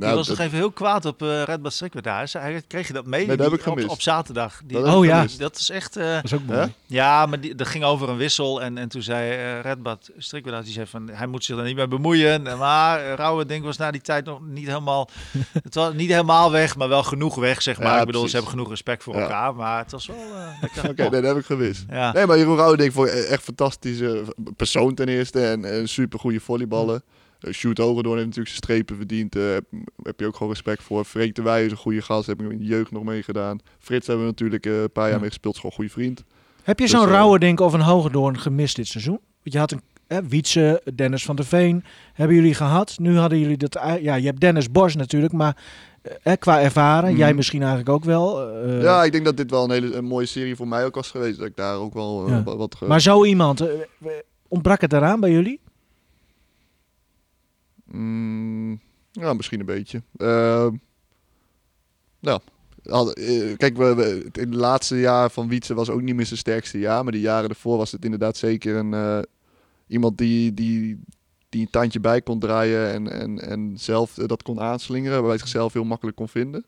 [0.00, 2.28] eh, Die nou, was nog even heel kwaad op eh Red Bull Strikwet daar.
[2.28, 3.26] Ze- hij- Kreeg je dat mee?
[3.26, 3.86] Nee, dat heb Die- ik gemist.
[3.86, 4.60] Op, op zaterdag.
[4.64, 5.26] Die- dat heb Oh, ik ja.
[5.38, 5.96] dat is echt...
[5.96, 6.58] eh, Dat is ook mooi.
[6.58, 6.66] Hè?
[6.86, 8.62] ja, maar die, dat ging over een wissel.
[8.62, 11.08] En, en toen zei eh Redbad Strikwet, die zei van...
[11.12, 12.46] Hij moet zich er niet mee bemoeien.
[12.46, 15.08] En- Maar uh, Rauwe denk was na die tijd nog niet helemaal...
[15.62, 17.86] het was niet helemaal weg, maar wel genoeg weg, zeg maar.
[17.86, 18.30] Ja, ik bedoel, precies.
[18.30, 19.20] ze hebben genoeg respect voor Ja.
[19.20, 19.54] elkaar.
[19.54, 20.16] Maar het was wel...
[20.16, 20.90] eh.
[20.90, 21.84] Oké, nee, dat heb ik gewist.
[21.90, 22.12] Ja.
[22.12, 24.22] Nee, maar Jeroen Rauwendijk vond ik echt fantastische
[24.56, 25.46] persoon ten eerste.
[25.46, 26.94] En een super goede volleyballer.
[26.94, 27.00] Uh,
[27.52, 29.36] Shoot Hogendoorn heeft natuurlijk zijn strepen verdiend.
[29.36, 29.64] eh, heb,
[30.02, 31.04] heb je ook gewoon respect voor.
[31.04, 32.26] Freek de Wij is een goede gast.
[32.26, 33.58] Heb ik in de jeugd nog meegedaan.
[33.78, 35.18] Frits hebben we natuurlijk eh, een paar jaar Ja.
[35.20, 35.54] mee gespeeld.
[35.54, 36.24] Is gewoon een goede vriend.
[36.62, 39.18] Heb je Dus, zo'n eh, rauwe ding of een Hogedoorn gemist dit seizoen?
[39.42, 42.94] Want je had een hè, Wietse, Dennis van der Veen, hebben jullie gehad.
[42.98, 43.78] Nu hadden jullie dat...
[44.00, 45.56] Ja, je hebt Dennis Bos natuurlijk, maar
[46.22, 47.18] eh, qua ervaren, Mhm.
[47.18, 48.50] jij misschien eigenlijk ook wel.
[48.62, 50.94] eh, ja, ik denk dat dit wel een hele een mooie serie voor mij ook
[50.94, 51.38] was geweest.
[51.38, 52.42] Dat ik daar ook wel eh, Ja.
[52.42, 52.56] wat...
[52.56, 53.66] wat ge- Maar zo iemand, eh,
[54.48, 55.60] ontbrak het eraan bij jullie?
[57.92, 58.80] Mm,
[59.12, 60.02] ja, misschien een beetje.
[62.82, 66.14] Nou, eh, kijk, we, we, het in het laatste jaar van Wietse was ook niet
[66.14, 67.02] meer zijn sterkste jaar.
[67.02, 69.18] Maar die jaren ervoor was het inderdaad zeker een, eh,
[69.86, 71.00] iemand die, die,
[71.48, 75.12] die een tandje bij kon draaien en, en, en zelf eh, dat kon aanslingeren.
[75.12, 76.64] Waarbij hij zichzelf heel makkelijk kon vinden.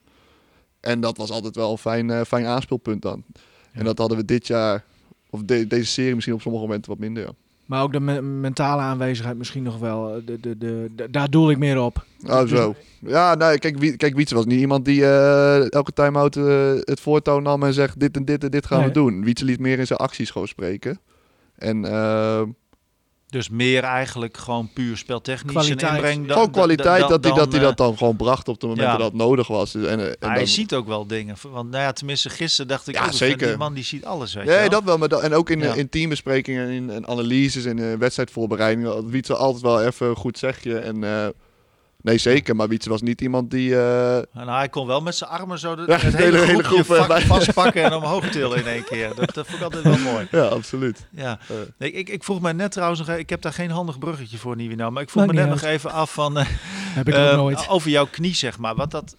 [0.80, 3.24] En dat was altijd wel een fijn, fijn aanspeelpunt dan.
[3.72, 4.84] En dat hadden we dit jaar,
[5.30, 7.22] of de- deze serie misschien op sommige momenten wat minder.
[7.22, 7.32] Ja.
[7.66, 10.20] Maar ook de me- mentale aanwezigheid misschien nog wel.
[10.24, 12.04] De, de, de, de- daar doel ik meer op.
[12.26, 12.74] Oh, zo.
[13.00, 17.00] Ja, nou, kijk, Wie- kijk Wietse was niet iemand die eh, elke time-out eh, het
[17.00, 18.86] voortouw nam en zegt dit en dit en dit gaan Nee.
[18.88, 19.24] we doen.
[19.24, 20.98] Wietse liet meer in zijn acties gewoon spreken.
[21.58, 22.42] En eh,
[23.32, 25.90] Dus meer eigenlijk gewoon puur speltechnisch Kwaliteit.
[25.90, 26.26] en inbreng.
[26.26, 28.66] dan- gewoon kwaliteit dan- dat hij dat, hij dan, dat dan gewoon bracht op de
[28.66, 28.98] momenten ja.
[28.98, 29.74] dat het nodig was.
[29.74, 31.36] En, eh, en Maar dan, hij ziet ook wel dingen.
[31.50, 33.46] Want nou ja, tenminste gisteren dacht ik Ja, van, zeker.
[33.48, 34.98] die man die ziet alles, weet je Nee, dat wel.
[34.98, 35.74] Maar dat, en ook in, Ja.
[35.74, 39.10] in teambesprekingen, in, in analyses en eh, wedstrijdvoorbereidingen.
[39.10, 40.78] Wietse altijd wel even een goed zegje.
[40.78, 41.26] En, eh,
[42.02, 42.56] nee, zeker.
[42.56, 43.74] Maar Wietse was niet iemand die...
[43.76, 46.90] eh, En hij kon wel met zijn armen zo de, Ja, het hele, hele- groep,
[46.90, 49.14] eh, vastpakken en omhoog tillen in één keer.
[49.14, 50.26] Dat, dat vond ik altijd wel mooi.
[50.40, 51.06] ja, absoluut.
[51.10, 51.38] Ja.
[51.48, 51.56] Eh.
[51.78, 54.56] Nee, ik, ik vroeg me net trouwens nog, ik heb daar geen handig bruggetje voor,
[54.56, 56.46] Nieuwino, maar ik vroeg Maakt me net nog even af van, eh,
[56.94, 57.68] Heb ik ook nooit.
[57.68, 58.74] over jouw knie, zeg maar.
[58.74, 59.16] Wat dat,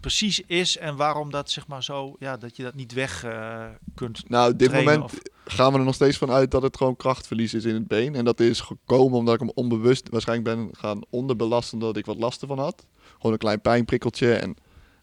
[0.00, 3.64] precies is en waarom dat zeg maar zo, ja, dat je dat niet weg uh,
[3.94, 4.28] kunt.
[4.28, 6.76] Nou, op dit trainen moment of- gaan we er nog steeds van uit dat het
[6.76, 8.14] gewoon krachtverlies is in het been.
[8.14, 12.18] En dat is gekomen omdat ik hem onbewust waarschijnlijk ben gaan onderbelasten omdat ik wat
[12.18, 12.86] last ervan had.
[13.16, 14.56] Gewoon een klein pijnprikkeltje en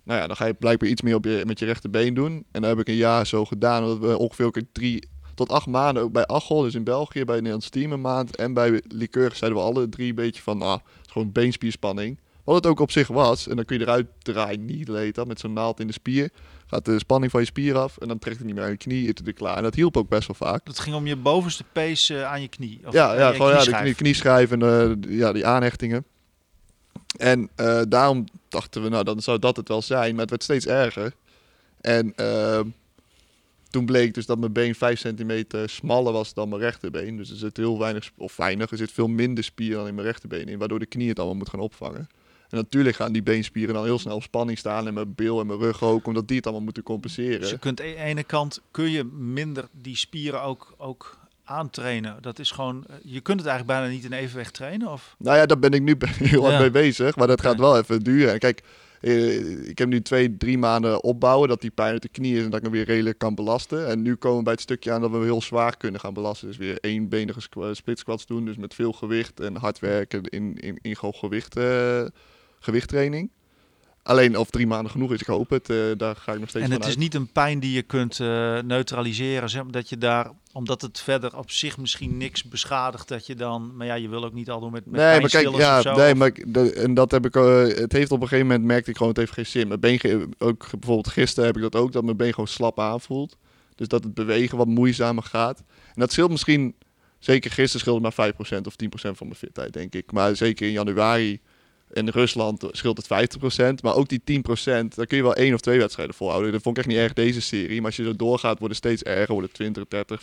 [0.04, 2.45] nou ja, dan ga je blijkbaar iets meer op je, met je rechterbeen doen.
[2.52, 6.04] En dat heb ik een jaar zo gedaan, omdat we ongeveer drie tot acht maanden
[6.04, 8.36] ook bij Achel, dus in België, bij het Nederlands team een maand.
[8.36, 12.19] En bij Liqueur zeiden we alle drie een beetje van, nou, het is gewoon beenspierspanning.
[12.48, 13.48] Wat het ook op zich was.
[13.48, 16.30] En dan kun je eruit draaien, niet heet dat, met zo'n naald in de spier.
[16.68, 18.78] Gaat de spanning van je spier af en dan trekt het niet meer aan je
[18.78, 19.58] knie, is het er klaar.
[19.58, 20.66] En dat hielp ook best wel vaak.
[20.66, 22.80] Dat ging om je bovenste pees eh, aan je knie.
[22.86, 26.06] Of Ja, aan ja gewoon ja, de knie, knieschijf en eh, ja, die aanhechtingen.
[27.18, 30.12] En eh, daarom dachten we, nou, dan zou dat het wel zijn.
[30.12, 31.14] Maar het werd steeds erger.
[31.82, 32.60] En eh,
[33.70, 37.18] toen bleek dus dat mijn been 5 centimeter smaller was dan mijn rechterbeen.
[37.18, 40.08] Dus er zit heel weinig, of weinig, er zit veel minder spier dan in mijn
[40.08, 40.60] rechterbeen in.
[40.60, 42.08] Waardoor de knie het allemaal moet gaan opvangen.
[42.50, 44.88] En natuurlijk gaan die beenspieren dan heel snel op spanning staan.
[44.88, 47.40] En mijn bil en mijn rug ook, omdat die het allemaal moeten compenseren.
[47.40, 52.18] Dus je kunt aan de ene kant kun je minder die spieren ook, ook aantrainen.
[52.22, 54.88] Dat is gewoon, eh, je kunt het eigenlijk bijna niet in evenwicht trainen.
[54.92, 55.16] Of?
[55.18, 56.60] Nou ja, daar ben ik nu heel hard Ja.
[56.60, 57.16] mee bezig.
[57.16, 58.34] Maar dat gaat wel even duren.
[58.34, 58.64] En kijk,
[59.02, 62.44] eh, ik heb nu twee, drie maanden opbouwen dat die pijn uit de knie is
[62.44, 63.88] en dat ik hem weer redelijk kan belasten.
[63.88, 66.48] En nu komen we bij het stukje aan dat we heel zwaar kunnen gaan belasten.
[66.48, 70.80] Dus weer eenbenige split squats doen, dus met veel gewicht en hard werken in, in,
[70.82, 72.06] in gewoon gewicht, eh,
[72.68, 73.30] gewichttraining.
[74.04, 75.70] Alleen of drie maanden genoeg is, ik hoop het.
[75.70, 76.98] eh, daar ga ik nog steeds En het is uit.
[76.98, 79.50] niet een pijn die je kunt eh, neutraliseren.
[79.50, 83.76] Zeg, dat je daar, omdat het verder op zich misschien niks beschadigt, dat je dan.
[83.76, 85.96] Maar ja, je wil ook niet al doen met, met Nee, maar kijk, ja, zo.
[85.96, 87.36] nee, of- maar de- en dat heb ik.
[87.36, 89.68] eh, het heeft op een gegeven moment merkte ik gewoon, het heeft geen zin.
[89.68, 93.38] Mijn been, ook bijvoorbeeld gisteren heb ik dat ook, dat mijn been gewoon slap aanvoelt.
[93.76, 95.58] Dus dat het bewegen wat moeizamer gaat.
[95.88, 96.76] En dat scheelt misschien,
[97.20, 100.12] zeker gisteren scheelde maar 5% of 10% van mijn fitheid, denk ik.
[100.12, 101.40] Maar zeker in januari
[101.91, 103.84] in Rusland scheelt het 50%.
[103.84, 106.52] Maar ook die 10%, daar kun je wel één of twee wedstrijden volhouden.
[106.52, 107.76] Dat vond ik echt niet erg deze serie.
[107.78, 109.34] Maar als je zo doorgaat, wordt het steeds erger.
[109.34, 110.21] Wordt het 20, 30,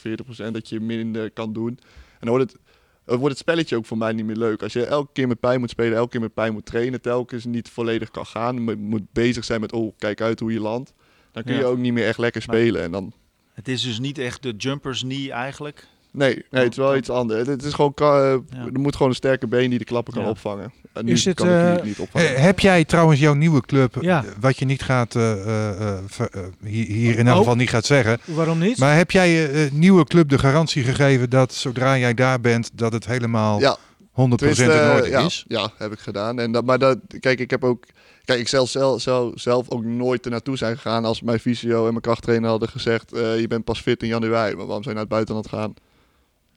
[0.48, 1.68] 40% dat je minder kan doen.
[1.68, 2.60] En dan wordt het
[3.06, 4.62] wordt het spelletje ook voor mij niet meer leuk.
[4.62, 7.44] Als je elke keer met pijn moet spelen, elke keer met pijn moet trainen, telkens
[7.44, 10.92] niet volledig kan gaan, moet, moet bezig zijn met, oh, kijk uit hoe je landt,
[11.32, 11.66] dan kun je Ja.
[11.66, 12.82] ook niet meer echt lekker spelen.
[12.82, 13.12] En dan,
[13.52, 15.86] Het is dus niet echt de jumpers knee eigenlijk.
[16.14, 17.46] Nee, nee, het is wel iets anders.
[17.48, 18.40] Het, is gewoon, eh, er
[18.72, 20.28] moet gewoon een sterke been die de klappen kan Ja.
[20.28, 20.72] opvangen.
[20.92, 22.34] En nu Is het, kan ik eh, die niet opvangen.
[22.36, 24.24] Eh, heb jij trouwens jouw nieuwe club, Ja.
[24.24, 27.40] eh, wat je niet gaat, eh, eh, eh, ver- eh, hier, hier in elk Oh.
[27.40, 28.18] geval niet gaat zeggen.
[28.24, 28.78] Waarom niet?
[28.78, 32.70] Maar heb jij je eh, nieuwe club de garantie gegeven dat zodra jij daar bent,
[32.74, 33.76] dat het helemaal ja,
[34.12, 35.44] 100% tenminste, in orde ja, is?
[35.48, 36.38] Ja, heb ik gedaan.
[36.38, 37.84] En dat, maar dat, kijk, ik heb ook,
[38.24, 41.78] kijk, ik zelf, zelf, zelf, zelf ook nooit er naartoe zijn gegaan als mijn fysio
[41.84, 44.54] en mijn krachttrainer hadden gezegd, eh, je bent pas fit in januari.
[44.56, 45.74] Maar waarom zijn naar het buitenland gaan?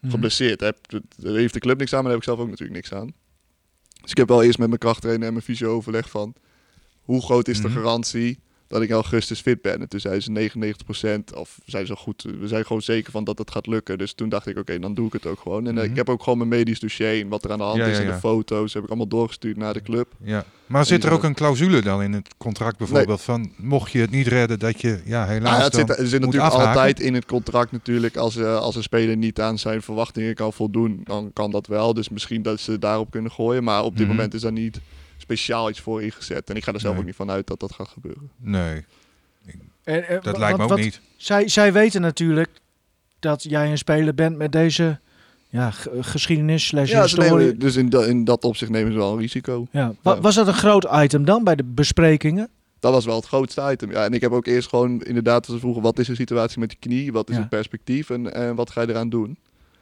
[0.01, 0.11] Mhm.
[0.11, 0.77] geblesseerd heb.
[1.17, 3.13] Daar heeft de club niks aan, maar daar heb ik zelf ook natuurlijk niks aan.
[4.01, 6.33] Dus ik heb wel eerst met mijn krachttrainer en mijn fysio overleg van...
[7.01, 7.77] hoe groot is de Mhm.
[7.77, 9.81] garantie dat ik in augustus fit ben?
[9.81, 10.31] En toen zei ze
[11.31, 13.97] 99% of zei ze goed, we zijn gewoon zeker van dat het gaat lukken.
[13.97, 15.67] Dus toen dacht ik, oké, dan doe ik het ook gewoon.
[15.67, 15.91] En eh, Mhm.
[15.91, 17.97] ik heb ook gewoon mijn medisch dossier en wat er aan de hand Ja, is
[17.97, 20.07] ja, en de foto's heb ik allemaal doorgestuurd naar de club.
[20.23, 20.45] Ja.
[20.65, 23.99] Maar zit er zijn ook een clausule dan in het contract bijvoorbeeld van, mocht je
[23.99, 26.67] het niet redden, dat je ja, helaas ja, het zit, er zit natuurlijk afhaken?
[26.67, 28.17] altijd in het contract natuurlijk.
[28.17, 31.93] Als, eh, als een speler niet aan zijn verwachtingen kan voldoen, dan kan dat wel.
[31.93, 33.63] Dus misschien dat ze daarop kunnen gooien.
[33.63, 34.15] Maar op dit Mhm.
[34.15, 34.79] moment is daar niet
[35.27, 36.49] speciaal iets voor ingezet.
[36.49, 37.01] En ik ga er zelf Nee.
[37.01, 38.29] ook niet van uit dat dat gaat gebeuren.
[38.37, 38.85] Nee,
[39.83, 41.01] En, eh, dat lijkt me ook wat- niet.
[41.17, 42.49] Zij, zij weten natuurlijk
[43.19, 44.99] dat jij een speler bent met deze
[45.49, 47.31] ja, geschiedenis slash Ja, ze historie.
[47.45, 49.67] nemen, dus in, da- in dat opzicht nemen ze wel een risico.
[49.71, 49.93] ja.
[50.01, 50.21] Wa- Ja.
[50.21, 52.49] Was dat een groot item dan bij de besprekingen?
[52.79, 53.91] Dat was wel het grootste item.
[53.91, 56.69] Ja, en ik heb ook eerst gewoon inderdaad ze vroegen wat is de situatie met
[56.69, 57.41] die knie, wat is Ja.
[57.41, 59.37] het perspectief en, en wat ga je eraan doen.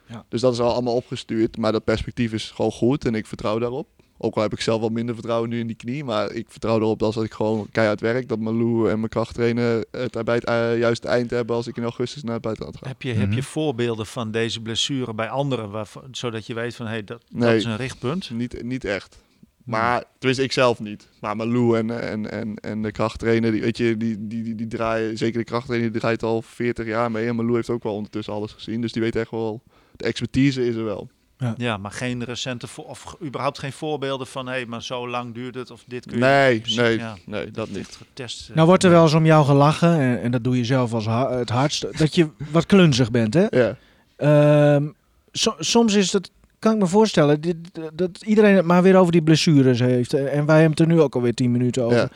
[0.06, 0.24] Ja.
[0.28, 3.58] Dus dat is al allemaal opgestuurd, maar dat perspectief is gewoon goed en ik vertrouw
[3.58, 3.86] daarop.
[4.18, 6.76] Ook al heb ik zelf wat minder vertrouwen nu in die knie, maar ik vertrouw
[6.76, 10.44] erop dat als ik gewoon keihard werk, dat Malou en mijn krachttrainer het bij het
[10.44, 12.86] eh, juiste eind hebben als ik in augustus naar het buitenland ga.
[12.88, 13.36] Heb je, heb Mhm.
[13.36, 17.52] je voorbeelden van deze blessure bij anderen, waarvan, zodat je weet van hey, dat, dat
[17.52, 18.30] is een richtpunt?
[18.30, 19.18] Niet, niet echt.
[19.64, 21.08] Maar, tenminste, ik zelf niet.
[21.20, 24.66] Maar Malou en, en, en, en de krachttrainer, die, weet je, die, die, die, die
[24.66, 27.26] draaien, zeker de krachttrainer, die draait al 40 jaar mee.
[27.26, 28.80] En Malou heeft ook wel ondertussen alles gezien.
[28.80, 29.62] Dus die weet echt wel,
[29.96, 31.10] de expertise is er wel.
[31.56, 35.70] Ja, maar geen recente of überhaupt geen voorbeelden van hey, maar zo lang duurt het
[35.70, 37.98] of dit kun je Nee, precies- nee, ja, nee, dat niet.
[38.06, 38.48] getest.
[38.48, 38.54] eh.
[38.54, 41.06] Nou wordt er wel eens om jou gelachen, en, en dat doe je zelf als
[41.06, 43.46] ha- het hardst, dat je wat klunzig bent, hè?
[43.50, 43.76] Ja.
[44.16, 44.86] Ehm,
[45.32, 47.56] so- soms is het, kan ik me voorstellen, dit,
[47.92, 50.12] dat iedereen het maar weer over die blessures heeft.
[50.14, 51.96] eh, En wij hebben het er nu ook alweer tien minuten over.
[51.98, 52.08] Ja.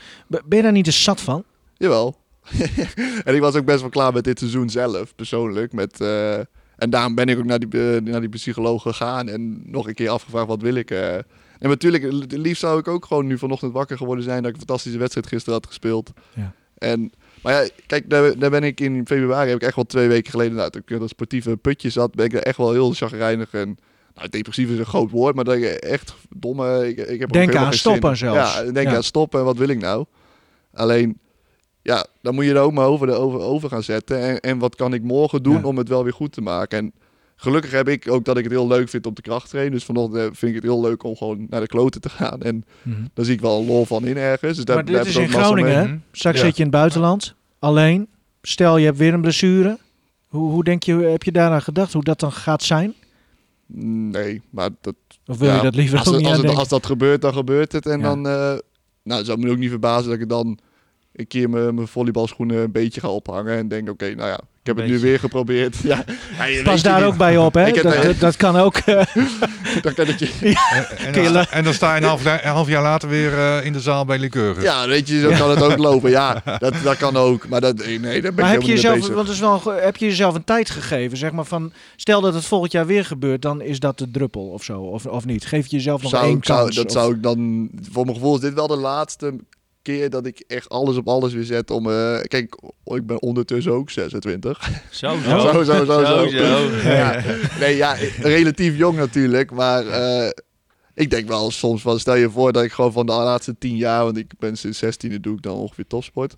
[0.44, 1.44] Ben je daar niet eens zat van?
[1.76, 2.16] Jawel.
[3.24, 5.72] en ik was ook best wel klaar met dit seizoen zelf, persoonlijk.
[5.72, 6.38] Met, eh,
[6.80, 9.94] en daarom ben ik ook naar die, eh, naar die psycholoog gegaan en nog een
[9.94, 10.90] keer afgevraagd wat wil ik.
[10.90, 11.14] eh.
[11.58, 14.52] En natuurlijk, het liefst zou ik ook gewoon nu vanochtend wakker geworden zijn dat ik
[14.56, 16.10] een fantastische wedstrijd gisteren had gespeeld.
[16.34, 16.52] Ja.
[16.78, 17.12] En,
[17.42, 20.30] maar ja, kijk, daar, daar ben ik in februari, heb ik echt wel twee weken
[20.30, 22.92] geleden, nou, toen ik in dat sportieve putje zat, ben ik er echt wel heel
[22.92, 23.78] chagrijnig en
[24.14, 26.88] nou, depressief is een groot woord, maar dat ik echt domme...
[26.88, 28.32] Ik, ik heb Denk aan stoppen zin.
[28.32, 28.54] zelfs.
[28.54, 28.94] Ja, denk Ja.
[28.96, 30.04] aan stoppen en wat wil ik nou?
[30.74, 31.18] Alleen,
[31.94, 34.18] ja, dan moet je er ook maar over, de, over, over gaan zetten.
[34.20, 35.62] En, en wat kan ik morgen doen Ja.
[35.62, 36.78] om het wel weer goed te maken?
[36.78, 36.92] En
[37.36, 39.72] gelukkig heb ik ook dat ik het heel leuk vind om te krachttrainen.
[39.72, 42.40] Dus vanochtend eh, vind ik het heel leuk om gewoon naar de kloten te gaan.
[42.42, 43.02] En Mhm.
[43.14, 44.56] daar zie ik wel een lol van in ergens.
[44.56, 46.00] Dus daar, Maar dit is in Groningen, mee.
[46.12, 46.44] Straks Ja.
[46.44, 48.08] zit je in het buitenland, alleen.
[48.42, 49.78] Stel, je hebt weer een blessure.
[50.26, 52.94] Hoe, hoe denk je, heb je daaraan gedacht, hoe dat dan gaat zijn?
[54.10, 54.94] Nee, maar dat...
[55.26, 57.20] Of wil ja, je dat liever als, ook het- niet als, het- als dat gebeurt,
[57.22, 57.86] dan gebeurt het.
[57.86, 58.04] En Ja.
[58.08, 58.26] dan...
[58.26, 58.32] eh,
[59.02, 60.58] nou, het zou me ook niet verbazen dat ik dan
[61.12, 63.56] een keer mijn, mijn volleybalschoenen een beetje ga ophangen.
[63.56, 65.76] En denk, oké, nou ja, ik heb het nu weer geprobeerd.
[65.82, 66.04] Ja,
[66.38, 67.04] ja, je weet Pas daar niet.
[67.10, 67.66] ook bij op, hè?
[67.66, 68.84] Ik heb- Dat, dat, dat kan ook.
[69.82, 70.28] Dan kan ik je...
[71.06, 73.64] En, dan, la- en dan sta je een half, een half jaar later weer eh,
[73.64, 74.62] in de zaal bij Lycurgus.
[74.62, 76.10] Ja, weet je, zo kan het ook lopen.
[76.10, 77.48] Ja, dat, dat kan ook.
[77.48, 79.14] Maar dat, nee, daar ben ik maar heb helemaal je, jezelf, bezig.
[79.14, 81.18] want is wel, heb je jezelf een tijd gegeven?
[81.18, 84.42] Zeg maar van, stel dat het volgend jaar weer gebeurt, dan is dat de druppel
[84.48, 85.46] of zo, of, of niet?
[85.46, 86.74] Geef je jezelf nog zou, één zou, kans?
[86.76, 87.68] dat of- zou ik dan...
[87.90, 89.34] Voor mijn gevoel is dit wel de laatste
[89.82, 91.90] keer dat ik echt alles op alles weer zet om...
[91.90, 94.70] eh, kijk, ik ben ondertussen ook 26.
[94.90, 96.04] Zo, Zo, zo, zo, zo.
[96.04, 96.68] Zo, zo.
[96.90, 97.22] Ja.
[97.60, 99.86] Nee, ja, relatief jong natuurlijk, maar...
[99.86, 100.28] eh,
[100.94, 103.76] ik denk wel soms van, stel je voor dat ik gewoon van de laatste tien
[103.76, 106.36] jaar, want ik ben sinds 16e doe ik dan ongeveer topsport.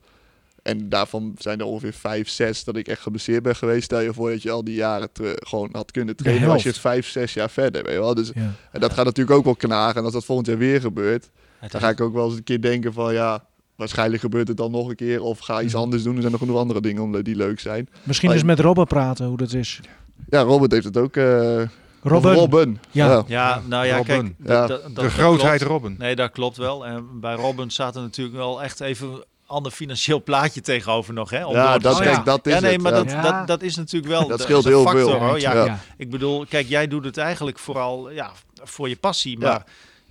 [0.63, 3.85] En daarvan zijn er ongeveer vijf, zes dat ik echt geblesseerd ben geweest.
[3.85, 6.69] Stel je voor dat je al die jaren te- gewoon had kunnen trainen als je
[6.69, 6.81] helft.
[6.81, 8.15] vijf, zes jaar verder, weet je wel.
[8.15, 8.53] Dus Ja.
[8.73, 9.97] en dat gaat natuurlijk ook wel knagen.
[9.97, 11.31] En als dat volgend jaar weer gebeurt,
[11.71, 13.45] dan ga ik ook wel eens een keer denken van ja,
[13.77, 15.23] waarschijnlijk gebeurt het dan nog een keer.
[15.23, 15.83] Of ga iets Mhm.
[15.83, 16.15] anders doen.
[16.15, 17.89] Er zijn nog genoeg andere dingen om, die leuk zijn.
[18.03, 19.81] Misschien eens met Robben praten hoe dat is.
[20.29, 21.17] Ja, Robert heeft het ook.
[21.17, 21.63] eh
[22.05, 22.31] Robben.
[22.31, 22.79] over Robin.
[22.91, 23.25] Ja.
[23.27, 24.33] Ja, nou ja, kijk.
[24.45, 24.67] Ja.
[24.67, 25.73] de grootheid klopt.
[25.73, 25.95] Robben.
[25.99, 26.87] Nee, dat klopt wel.
[26.87, 31.31] En bij Robin staat er natuurlijk wel echt even een ander financieel plaatje tegenover nog.
[31.31, 31.83] Hè, om Ja, dat,
[32.25, 32.81] dat is ja, nee, het.
[32.83, 33.03] maar ja.
[33.05, 35.19] dat, dat, dat is natuurlijk wel Dat de- scheelt heel factor, veel.
[35.19, 35.41] Hoor.
[35.41, 35.65] Ja, Ja.
[35.65, 35.79] Ja.
[35.97, 38.31] Ik bedoel, kijk, jij doet het eigenlijk vooral ja,
[38.63, 39.41] voor je passie.
[39.41, 39.47] Ja.
[39.49, 39.65] Maar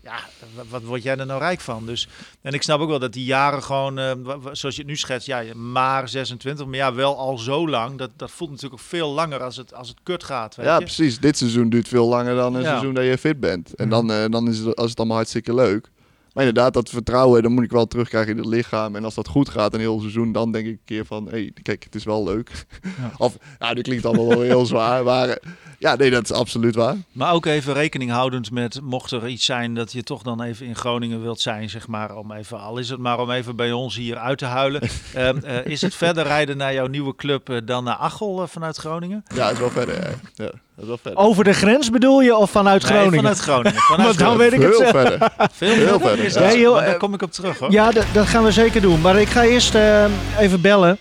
[0.03, 0.19] ja,
[0.69, 1.85] wat, word jij er nou rijk van?
[1.85, 2.07] Dus,
[2.41, 4.11] en ik snap ook wel dat die jaren gewoon, eh,
[4.51, 7.97] zoals je het nu schetst, ja, maar 26, maar ja, wel al zo lang.
[7.97, 10.55] Dat, dat voelt natuurlijk ook veel langer als het, als het kut gaat.
[10.55, 10.83] Weet Ja, je?
[10.83, 11.19] precies.
[11.19, 12.67] Dit seizoen duurt veel langer dan een Ja.
[12.69, 13.75] seizoen dat je fit bent.
[13.75, 13.91] En Ja.
[13.91, 15.89] dan, eh, dan is het, als het allemaal hartstikke leuk.
[16.33, 18.95] Maar inderdaad, dat vertrouwen, dan moet ik wel terugkrijgen in het lichaam.
[18.95, 21.25] En als dat goed gaat een heel seizoen, dan denk ik een keer van...
[21.25, 22.65] Hé, hey, kijk, het is wel leuk.
[22.81, 23.11] Ja.
[23.25, 25.03] Of, nou, dit klinkt allemaal wel heel zwaar.
[25.03, 25.39] Maar
[25.79, 26.95] ja, nee, dat is absoluut waar.
[27.11, 30.65] Maar ook even rekening houdend met, mocht er iets zijn dat je toch dan even
[30.65, 33.71] in Groningen wilt zijn, zeg maar, om even, al is het maar om even bij
[33.71, 34.81] ons hier uit te huilen.
[35.13, 38.47] Ehm, eh, is het verder rijden naar jouw nieuwe club eh, dan naar Achel eh,
[38.47, 39.23] vanuit Groningen?
[39.35, 40.19] Ja, dat is wel verder.
[40.33, 41.19] Ja, dat is wel verder.
[41.19, 43.15] Over de grens bedoel je of vanuit Nee, Groningen?
[43.19, 43.79] vanuit Groningen.
[43.81, 44.51] Vanuit Want dan Groningen.
[44.51, 45.09] weet ik het Veel zelf.
[45.09, 45.31] verder.
[45.51, 46.25] Veel heel verder.
[46.25, 47.71] Is dat- maar daar eh, kom ik op terug hoor.
[47.71, 49.01] Ja, dat, dat gaan we zeker doen.
[49.01, 50.05] Maar ik ga eerst eh,
[50.39, 50.97] even bellen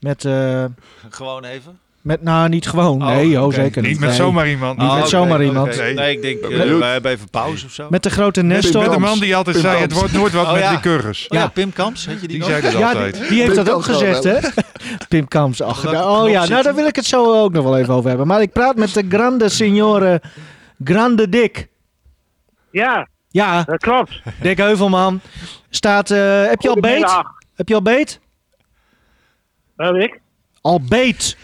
[0.00, 0.64] met, eh,
[1.10, 1.78] Gewoon even.
[2.04, 2.22] Met...
[2.22, 3.02] Nou, niet gewoon.
[3.02, 3.90] Oh, nee, oh, zeker niet.
[3.90, 4.18] Niet met Nee.
[4.18, 4.78] zomaar iemand.
[4.78, 5.76] Niet Oh, met oké, zomaar iemand.
[5.76, 6.12] Nee, Nee.
[6.16, 7.86] ik denk, eh, wij hebben even pauze of zo.
[7.90, 8.82] Met de grote Nestor.
[8.82, 10.70] Met de man die altijd Pim zei, het wordt nooit wat Oh, met ja.
[10.72, 11.22] Lycurgus.
[11.28, 11.48] Oh ja, Ja.
[11.48, 13.14] Pim Kamps, heet je die, Die zei dat Ja, altijd.
[13.18, 14.38] die, die heeft Pim dat ook Kamps gezegd, hè?
[15.08, 15.60] Pim Kamps.
[15.62, 18.08] Ach, nou, oh ja, nou daar wil ik het zo ook nog wel even over
[18.08, 18.26] hebben.
[18.26, 20.22] Maar ik praat met de grande signore
[20.84, 21.68] Grande Dick.
[22.70, 24.20] Ja, Ja, dat klopt.
[24.40, 25.20] Dick Heuvelman.
[25.70, 27.20] Staat, eh, heb je al beet?
[27.54, 28.20] Heb je al beet?
[29.76, 30.20] Wat heb ik?
[30.60, 31.36] Al beet.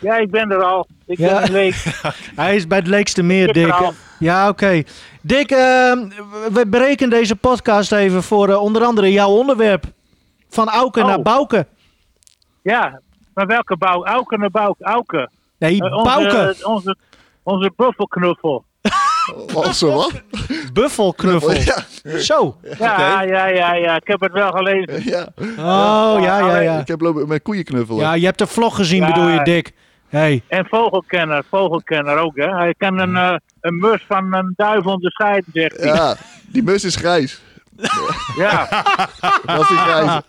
[0.00, 0.86] Ja, ik ben er al.
[1.06, 1.40] Ik Ja.
[1.40, 1.74] ben week.
[2.36, 3.74] Hij is bij het Leekste Meer, Dick.
[4.18, 4.82] Ja, oké.
[5.22, 6.08] Dick, ehm,
[6.52, 9.84] we berekenen deze podcast even voor eh, onder andere jouw onderwerp.
[10.48, 11.08] Van Auken Oh.
[11.08, 11.66] naar Bouken.
[12.62, 13.00] Ja,
[13.34, 14.04] maar welke bouw?
[14.04, 14.84] Auken naar Bouke.
[14.84, 15.30] Auken.
[15.58, 16.66] Nee, Eh, onze, Bouken.
[16.66, 16.96] onze,
[17.42, 18.64] onze buffelknuffel.
[19.54, 20.12] Of zo wat?
[20.72, 21.52] Buffelknuffel.
[21.52, 21.84] Ja,
[22.18, 22.56] Zo.
[22.78, 23.96] Ja, ja, ja, ja.
[23.96, 25.04] Ik heb het wel gelezen.
[25.04, 25.28] ja.
[25.58, 26.78] Oh, ja, ja, ja.
[26.78, 28.00] Ik heb lopen met koeien knuffelen.
[28.00, 29.06] Ja, je hebt de vlog gezien, Ja.
[29.12, 29.72] bedoel je, Dick?
[30.08, 30.42] Hey.
[30.48, 31.44] En vogelkenner.
[31.50, 32.56] Vogelkenner ook, hè.
[32.56, 35.86] Hij kan een, eh, een mus van een duif onderscheiden, zegt hij.
[35.94, 36.16] Ja,
[36.46, 37.40] die mus is grijs.
[38.38, 38.66] Ja.
[39.46, 40.20] Dat is grijs.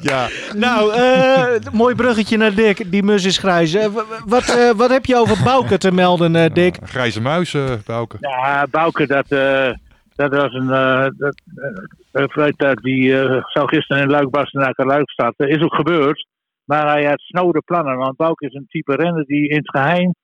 [0.00, 0.26] Ja.
[0.54, 2.90] Nou, eh, mooi bruggetje naar Dick.
[2.90, 3.74] Die mus is grijs.
[3.74, 3.86] Eh,
[4.26, 6.76] wat, eh, wat heb je over Bouken te melden, eh, Dick?
[6.80, 7.56] Een grijze muis,
[7.86, 8.16] Bouke.
[8.20, 9.70] Ja, Bouke, dat, eh,
[10.16, 10.70] dat was een.
[10.70, 11.06] eh
[12.12, 15.48] dat, Vrijdag, die eh, zou gisteren in Luik Bastenaken Luik starten.
[15.48, 16.26] Is ook gebeurd.
[16.68, 17.96] Maar hij had snode plannen.
[17.96, 20.14] Want Bouke is een type renner die in het geheim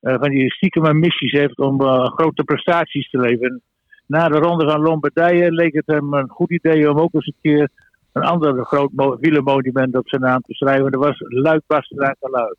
[0.00, 3.62] eh, van die stiekeme missies heeft om eh, grote prestaties te leveren.
[4.06, 7.36] Na de ronde van Lombardije leek het hem een goed idee om ook eens een
[7.40, 7.68] keer
[8.12, 10.90] een ander groot mo- wielermonument op zijn naam te schrijven.
[10.90, 12.56] Dat was Luik Bastenaken Luik.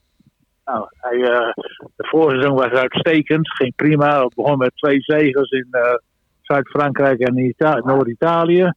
[0.66, 1.54] Nou, hij, eh,
[1.96, 4.24] de voorseizoen was uitstekend, ging prima.
[4.24, 5.68] Het begon met twee zegels in,
[6.42, 8.72] Zuid-Frankrijk en Ita- Noord-Italië.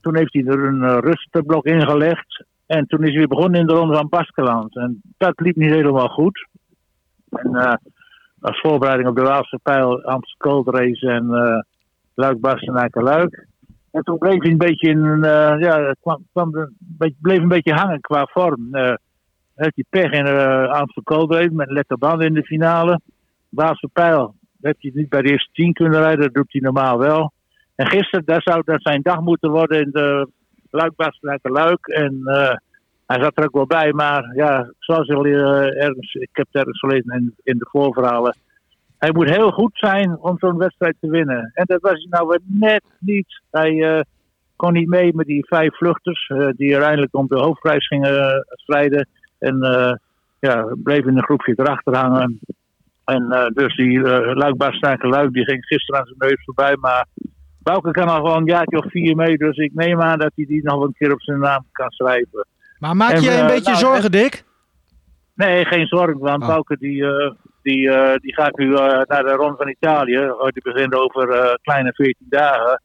[0.00, 2.44] Toen heeft hij er een rustblok ingelegd.
[2.76, 4.76] En toen is hij weer begonnen in de ronde van Baskeland.
[4.76, 6.46] En dat liep niet helemaal goed.
[7.30, 7.72] En uh,
[8.40, 11.58] als voorbereiding op de Waalse Pijl, Amstel Gold Race en uh,
[12.14, 13.46] Luik Bastenaken Luik.
[13.90, 17.48] En toen bleef hij een beetje in, uh, ja, kwam, kwam een beetje, bleef een
[17.48, 18.68] beetje hangen qua vorm.
[18.72, 18.94] Uh,
[19.54, 20.26] heeft hij pech in
[21.04, 23.00] Gold Race met lekker banden in de finale.
[23.48, 26.98] Waalse Pijl heeft hij niet bij de eerste tien kunnen rijden, dat doet hij normaal
[26.98, 27.32] wel.
[27.74, 30.28] En gisteren, daar zou dat zijn dag moeten worden in de
[30.70, 31.86] Luik Bastenaken Luik.
[31.86, 32.22] En
[33.10, 36.54] hij zat er ook wel bij, maar ja, zoals al uh, ergens, ik heb het
[36.54, 38.36] ergens gelezen in, in de voorverhalen.
[38.98, 41.50] Hij moet heel goed zijn om zo'n wedstrijd te winnen.
[41.54, 43.42] En dat was hij nou weer net niet.
[43.50, 44.00] Hij uh,
[44.56, 49.08] kon niet mee met die vijf vluchters die uiteindelijk om de hoofdprijs gingen strijden.
[49.38, 49.58] En
[50.40, 52.40] ja, bleef in een groepje erachter hangen.
[53.04, 56.76] En dus die uh, Luik Luik die ging gisteren aan zijn neus voorbij.
[56.76, 57.06] Maar
[57.62, 59.36] Bouke kan al gewoon een jaartje of vier mee.
[59.36, 62.46] Dus ik neem aan dat hij die nog een keer op zijn naam kan schrijven.
[62.78, 64.44] Maar maak je een beetje nou, zorgen, Dick?
[65.34, 66.18] Nee, geen zorgen.
[66.18, 66.48] Want oh.
[66.48, 67.30] Bouke die, uh,
[67.62, 70.32] die, uh, die gaat nu uh, naar de Ronde van Italië.
[70.44, 72.82] Die begint over kleine 14 dagen.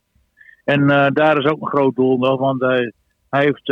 [0.64, 2.40] En daar is ook een groot doel nog.
[2.40, 2.94] Want hij,
[3.30, 3.70] hij heeft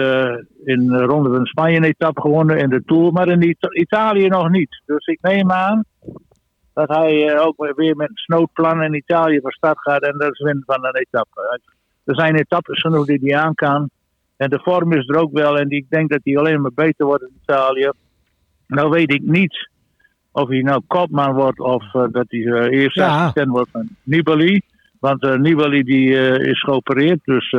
[0.63, 3.11] in de Ronde van Spanje een etappe gewonnen in de Tour.
[3.11, 4.81] Maar in Ita Italië nog niet.
[4.85, 5.83] Dus ik neem aan
[6.73, 10.01] dat hij ook weer met een snoodplan in Italië van start gaat.
[10.01, 11.59] En dat is winnen van een etappe.
[12.03, 13.89] Er zijn etappes genoeg die hij aan kan.
[14.37, 15.57] En de vorm is er ook wel.
[15.57, 17.91] En ik denk dat hij alleen maar beter wordt in Italië.
[18.67, 19.69] Nou weet ik niet
[20.33, 23.19] of hij nou kopman wordt of uh, dat hij uh, eerste ja.
[23.19, 24.61] assistent wordt van Nibali.
[24.99, 26.09] Want uh, Nibali die,
[26.39, 27.19] is geopereerd.
[27.23, 27.49] Dus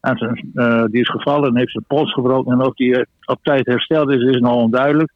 [0.00, 0.50] zijn,
[0.90, 2.52] die is gevallen en heeft zijn pols gebroken.
[2.52, 5.12] En of hij op tijd hersteld is, is nog onduidelijk.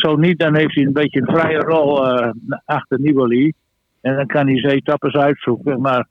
[0.00, 2.06] Zo niet, dan heeft hij een beetje een vrije rol
[2.64, 3.52] achter Nibali.
[4.00, 5.80] En dan kan hij zijn etappes uitzoeken.
[5.80, 6.06] Maar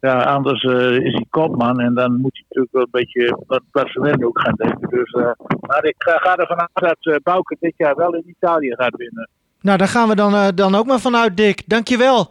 [0.00, 3.62] ja, anders uh, is hij kopman en dan moet hij natuurlijk wel een beetje wat
[3.70, 4.88] klassement ook gaan denken.
[4.88, 8.22] Dus, uh, maar ik ga, ga ervan uit dat uh, Bouke dit jaar wel in
[8.26, 9.28] Italië gaat winnen.
[9.60, 11.62] Nou, daar gaan we dan, dan ook maar vanuit, Dick.
[11.68, 12.30] Dankjewel.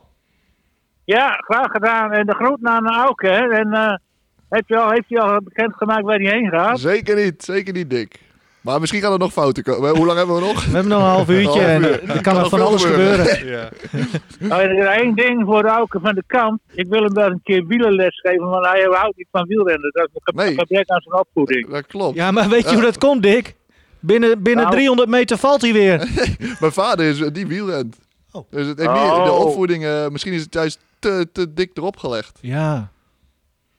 [1.05, 2.11] Ja, graag gedaan.
[2.11, 3.27] En de groet aan Auke.
[3.27, 3.49] Hè.
[3.49, 4.01] En
[4.49, 6.79] heeft hij al, heeft hij al bekendgemaakt waar hij heen gaat?
[6.79, 8.19] Zeker niet, zeker niet, Dick.
[8.65, 9.95] Maar misschien gaan er nog fouten komen.
[9.95, 10.65] Hoe lang hebben we nog?
[10.65, 13.25] We hebben nog een half uurtje en er kan er van alles gebeuren.
[13.25, 13.69] gebeuren.
[13.91, 14.07] Ja.
[14.47, 16.59] nou, er is één ding voor de Auke van de kant.
[16.73, 19.91] Ik wil hem wel een keer wielerles geven, want hij houdt niet van wielrennen.
[19.91, 20.53] Dat is een nee.
[20.57, 21.69] gebrek aan zijn opvoeding.
[21.69, 22.15] Dat klopt.
[22.15, 22.73] Ja, maar weet je ja.
[22.73, 23.55] hoe dat komt, Dick?
[23.99, 24.75] Binnen, binnen nou.
[24.75, 25.97] 300 meter valt hij weer.
[26.59, 27.97] Mijn vader is die wielrent.
[28.31, 28.51] Oh.
[28.51, 29.25] Dus het, oh.
[29.25, 32.39] de opvoeding, uh, misschien is het juist te, te dik erop gelegd.
[32.41, 32.91] Ja.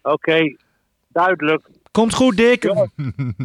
[0.03, 0.57] Oké, okay.
[1.09, 1.69] duidelijk.
[1.97, 2.63] Komt goed, Dick.
[2.63, 2.89] Ja.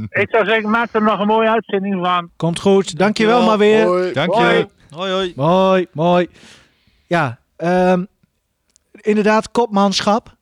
[0.09, 2.29] Ik zou zeggen, maak er nog een mooie uitzending van.
[2.35, 2.97] Komt goed.
[2.97, 3.85] Dankjewel, maar weer.
[3.85, 4.13] Hoi.
[4.13, 4.67] Dank je.
[4.89, 5.33] Hoi, hoi.
[5.35, 6.29] Mooi, mooi.
[7.07, 8.07] Ja, um,
[8.91, 10.35] inderdaad, kopmanschap.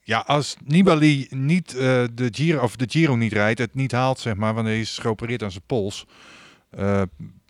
[0.00, 1.80] Ja, als Nibali niet uh,
[2.14, 4.98] de Giro of de Giro niet rijdt, het niet haalt, zeg maar, want hij is
[4.98, 6.06] geopereerd aan zijn pols.
[6.78, 7.02] Uh,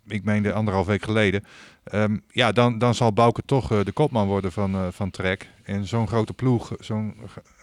[0.06, 1.44] ik meende anderhalf week geleden.
[1.92, 5.50] Um, ja, dan, dan zal Bouke toch uh, de kopman worden van, uh, van Trek.
[5.62, 7.14] En zo'n grote ploeg, zo'n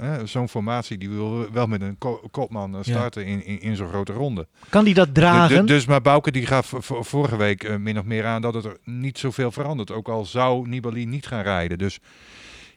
[0.01, 3.27] uh, zo'n formatie, die wil wel met een ko kopman starten ja.
[3.27, 4.47] in, in, in zo'n grote ronde.
[4.69, 5.65] Kan die dat dragen?
[5.65, 8.77] Dus, dus maar Bouke die gaf vorige week min of meer aan dat het er
[8.83, 9.91] niet zoveel verandert.
[9.91, 11.77] Ook al zou Nibali niet gaan rijden.
[11.77, 11.99] Dus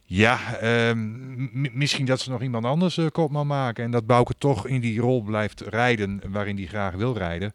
[0.04, 0.38] ja,
[0.88, 3.84] um, misschien dat ze nog iemand anders kopman maken.
[3.84, 7.54] En dat Bouke toch in die rol blijft rijden waarin hij graag wil rijden.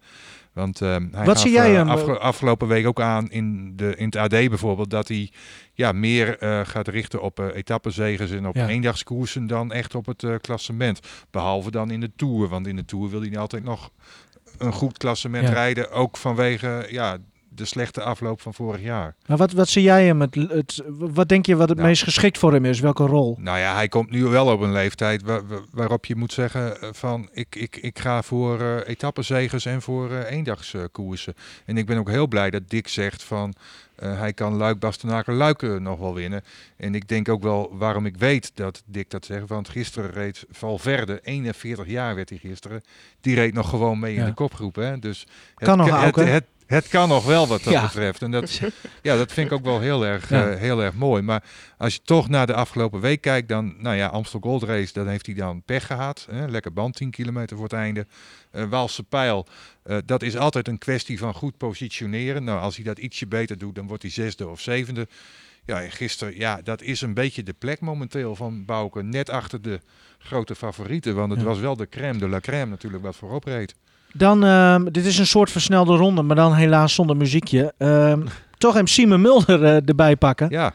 [0.53, 1.89] Want uh, hij Wat zie jij hem?
[1.89, 5.31] Afge afgelopen week ook aan in, de, in het AD bijvoorbeeld, dat hij
[5.73, 8.67] ja, meer uh, gaat richten op uh, etappezeges en op ja.
[8.67, 10.99] eendagskoersen dan echt op het klassement.
[11.31, 13.91] Behalve dan in de Tour, want in de Tour wil hij altijd nog
[14.57, 15.53] een goed klassement ja.
[15.53, 17.17] rijden, ook vanwege ja,
[17.59, 19.15] de slechte afloop van vorig jaar.
[19.25, 20.21] Maar wat, wat zie jij hem?
[20.21, 22.79] Het, het, wat denk je wat het nou, meest geschikt voor hem is?
[22.79, 23.37] Welke rol?
[23.39, 25.41] Nou ja, hij komt nu wel op een leeftijd waar,
[25.71, 30.31] waarop je moet zeggen van ik, ik, ik ga voor uh, etappenzegers en voor uh,
[30.31, 31.33] eendagskoersen.
[31.65, 33.53] En ik ben ook heel blij dat Dick zegt van
[34.03, 36.43] uh, hij kan Luik, Bastenaken, Luiken nog wel winnen.
[36.77, 39.47] En ik denk ook wel waarom ik weet dat Dick dat zegt.
[39.47, 42.81] Want gisteren reed Valverde, 41 jaar werd hij gisteren.
[43.21, 44.19] Die reed nog gewoon mee ja.
[44.19, 44.75] in de kopgroep.
[44.75, 44.99] Hè?
[44.99, 45.19] Dus
[45.55, 47.81] het, kan nog het, het, het, het kan nog wel wat dat ja.
[47.81, 48.21] betreft.
[48.21, 48.59] En dat,
[49.01, 50.51] ja, dat vind ik ook wel heel erg, ja.
[50.51, 51.21] uh, heel erg mooi.
[51.21, 51.43] Maar
[51.77, 55.07] als je toch naar de afgelopen week kijkt, dan, nou ja, Amstel Gold Race, dan
[55.07, 56.27] heeft hij dan pech gehad.
[56.31, 56.47] Hè?
[56.47, 58.07] Lekker band, 10 kilometer voor het einde.
[58.51, 59.47] Uh, Waalse Pijl,
[59.85, 62.43] uh, dat is altijd een kwestie van goed positioneren.
[62.43, 65.07] Nou, als hij dat ietsje beter doet, dan wordt hij zesde of zevende.
[65.65, 69.03] Ja, en gisteren, ja, dat is een beetje de plek momenteel van Bouke.
[69.03, 69.79] Net achter de
[70.17, 71.15] grote favorieten.
[71.15, 71.45] Want het ja.
[71.45, 73.75] was wel de crème de la crème natuurlijk wat voorop reed.
[74.13, 77.73] Dan, uh, dit is een soort versnelde ronde, maar dan helaas zonder muziekje.
[77.77, 78.13] Uh,
[78.57, 80.49] toch hem Simon Mulder uh, erbij pakken.
[80.49, 80.73] Ja.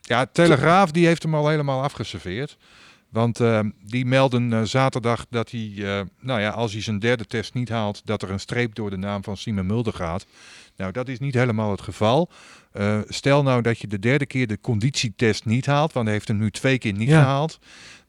[0.00, 2.56] Ja, Telegraaf die heeft hem al helemaal afgeserveerd.
[3.08, 5.72] Want uh, die melden zaterdag dat hij,
[6.20, 8.96] nou ja, als hij zijn derde test niet haalt, dat er een streep door de
[8.96, 10.26] naam van Simon Mulder gaat.
[10.76, 12.30] Nou, dat is niet helemaal het geval.
[13.08, 16.38] stel nou dat je de derde keer de conditietest niet haalt, want hij heeft hem
[16.38, 17.20] nu twee keer niet ja.
[17.20, 17.58] gehaald.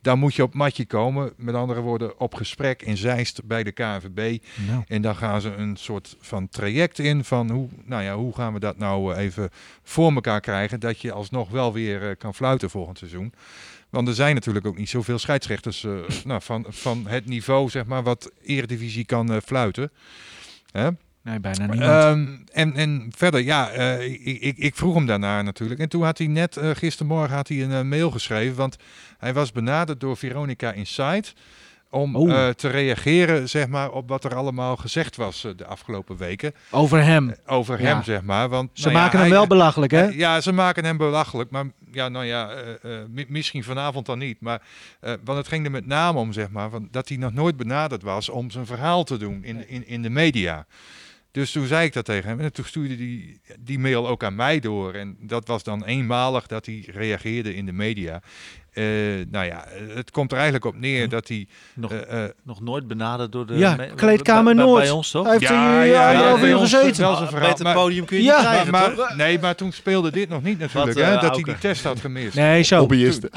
[0.02, 3.72] Dan moet je op matje komen, met andere woorden op gesprek in Zeist bij de
[3.72, 4.44] KNVB.
[4.68, 4.84] Nou.
[4.88, 8.54] En dan gaan ze een soort van traject in van hoe, nou ja, hoe gaan
[8.54, 9.50] we dat nou even
[9.84, 13.34] voor elkaar krijgen, dat je alsnog wel weer kan fluiten volgend seizoen.
[13.90, 17.86] Want er zijn natuurlijk ook niet zoveel scheidsrechters uh, nou, van, van het niveau, zeg
[17.86, 19.92] maar, wat Eredivisie kan uh, fluiten.
[20.72, 20.90] Hè?
[21.24, 22.04] Nee, bijna niemand.
[22.04, 25.80] Um, en, en verder, ja, uh, ik, ik, ik, vroeg hem daarna natuurlijk.
[25.80, 28.78] En toen had hij net, gistermorgen had hij een mail geschreven, want
[29.18, 31.34] hij was benaderd door Veronica Insight
[31.92, 32.30] om Oh.
[32.30, 36.54] uh, te reageren zeg maar, op wat er allemaal gezegd was uh, de afgelopen weken.
[36.72, 37.28] Over hem.
[37.30, 37.86] Uh, over Ja.
[37.88, 38.50] hem, zeg maar.
[38.50, 40.04] Want, Ze nou ja, maken hem hij- wel belachelijk, hè?
[40.06, 41.50] Ja, ze maken hem belachelijk.
[41.50, 44.42] Maar ja, nou ja, eh, eh, mi- misschien vanavond dan niet.
[44.42, 44.62] Maar,
[45.00, 47.58] eh, want het ging er met name om, zeg maar, van, dat hij nog nooit
[47.58, 50.66] benaderd was om zijn verhaal te doen in, in, in de media.
[51.32, 54.36] Dus toen zei ik dat tegen hem en toen stuurde hij die mail ook aan
[54.36, 54.94] mij door.
[54.94, 58.22] En dat was dan eenmalig dat hij reageerde in de media.
[58.74, 58.84] Eh,
[59.32, 59.66] nou ja,
[59.96, 61.48] het komt er eigenlijk op neer dat hij...
[61.76, 63.54] Nog, eh, eh, nog nooit benaderd door de...
[63.58, 64.82] Ja, me- Kleedkamer bij- bij- Noord.
[64.82, 65.24] Bij ons, toch?
[65.24, 67.02] Hij heeft hier ja, bij uur ons gezeten.
[67.02, 69.16] wel zijn verhaal, beter maar- podium kun je Ja, niet krijgen, maar, toch?
[69.16, 72.00] nee, maar toen speelde dit nog niet natuurlijk, Wat, hè, dat hij die test had
[72.00, 72.36] gemist.
[72.36, 72.80] Nee, zo.
[72.80, 73.30] Hobbyisten.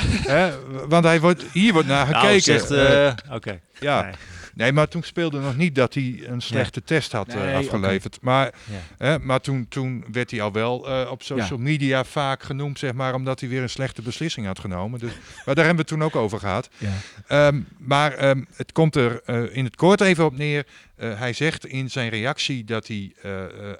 [0.89, 2.29] Want hij wordt, hier wordt naar gekeken.
[2.29, 3.61] Nou, zegt, eh, Oké.
[3.81, 4.03] ja.
[4.03, 4.13] Nee.
[4.55, 8.19] Nee, maar toen speelde nog niet dat hij een slechte test had eh, afgeleverd.
[8.21, 9.07] Maar, Ja.
[9.07, 12.93] hè, maar toen, toen werd hij al wel eh, op social media vaak genoemd, zeg
[12.93, 14.99] maar, omdat hij weer een slechte beslissing had genomen.
[15.01, 15.13] Dus,
[15.45, 16.69] maar daar hebben we het toen ook over gehad.
[16.79, 16.93] Ja.
[17.27, 20.67] Ehm, maar ehm, het komt er eh, in het kort even op neer.
[20.97, 23.13] Hij zegt in zijn reactie dat hij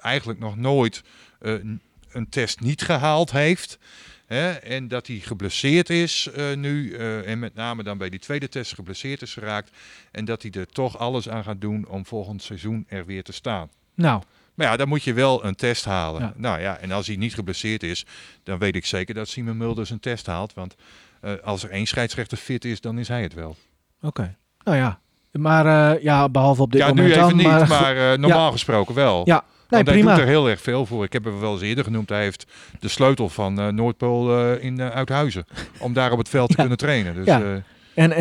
[0.01, 1.03] eigenlijk nog nooit
[1.39, 3.77] een test niet gehaald heeft.
[4.25, 6.93] Hè, en dat hij geblesseerd is eh, nu.
[6.95, 9.71] eh, en met name dan bij die tweede test geblesseerd is geraakt.
[10.11, 13.31] En dat hij er toch alles aan gaat doen om volgend seizoen er weer te
[13.33, 13.69] staan.
[13.95, 14.21] Nou,
[14.53, 16.21] Maar ja, dan moet je wel een test halen.
[16.21, 16.33] Ja.
[16.35, 18.05] Nou ja, en als hij niet geblesseerd is,
[18.43, 20.53] dan weet ik zeker dat Simon Mulders een test haalt.
[20.53, 20.75] Want
[21.21, 23.55] eh, als er één scheidsrechter fit is, dan is hij het wel.
[24.01, 24.35] oké.
[24.63, 24.99] Nou ja.
[25.31, 27.37] Maar ja, behalve op dit ja, moment nu even dan.
[27.37, 29.21] niet, maar, maar, normaal gesproken wel.
[29.25, 29.43] ja,
[29.73, 31.03] nee, Want hij doet er heel erg veel voor.
[31.03, 32.09] Ik heb hem wel eens eerder genoemd.
[32.09, 32.45] Hij heeft
[32.79, 35.45] de sleutel van eh, Noordpool eh, in uh, Uithuizen.
[35.79, 36.59] Om daar op het veld te Ja.
[36.61, 37.15] kunnen trainen.
[37.15, 37.41] Dus, Ja.
[37.41, 37.51] eh,
[38.03, 38.11] En,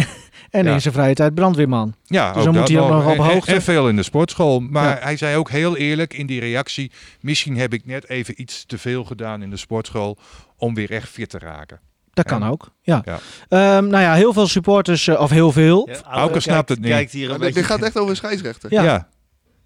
[0.51, 0.73] en Ja.
[0.73, 1.95] in zijn vrije tijd brandweerman.
[2.05, 3.53] Ja, Dus dan moet hij ook nog op en- hoogte.
[3.53, 4.61] En veel in de sportschool.
[4.61, 5.05] Maar Ja.
[5.05, 6.91] hij zei ook heel eerlijk in die reactie...
[7.21, 10.19] misschien heb ik net even iets te veel gedaan in de sportschool...
[10.57, 11.81] om weer echt fit te raken.
[12.13, 12.49] Dat kan Ja.
[12.49, 12.71] ook.
[12.83, 13.03] Ja.
[13.05, 13.19] Ja.
[13.49, 15.89] Ehm, nou ja, heel veel supporters, eh, of heel veel.
[15.93, 16.91] Ja, Auken snapt het niet.
[16.91, 17.55] Kijkt hier een Maar beetje...
[17.55, 18.73] dit gaat echt over een scheidsrechter.
[18.73, 19.09] Ja.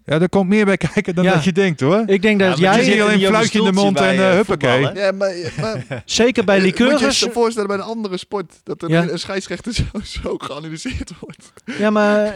[0.09, 0.19] Ja.
[0.21, 1.33] er komt meer bij kijken dan Ja.
[1.33, 2.03] dat je denkt hoor.
[2.05, 3.97] Ik denk dat Ja, Je jij, ziet zit alleen niet een fluitje in de mond
[3.97, 4.81] en bij, eh, eh, huppakee.
[4.93, 7.19] Ja, maar, maar zeker bij moet je je liqueurs.
[7.19, 9.01] je voorstellen bij een andere sport dat er Ja.
[9.09, 11.51] een scheidsrechter zo, zo geanalyseerd wordt.
[11.79, 12.31] Ja, maar eh,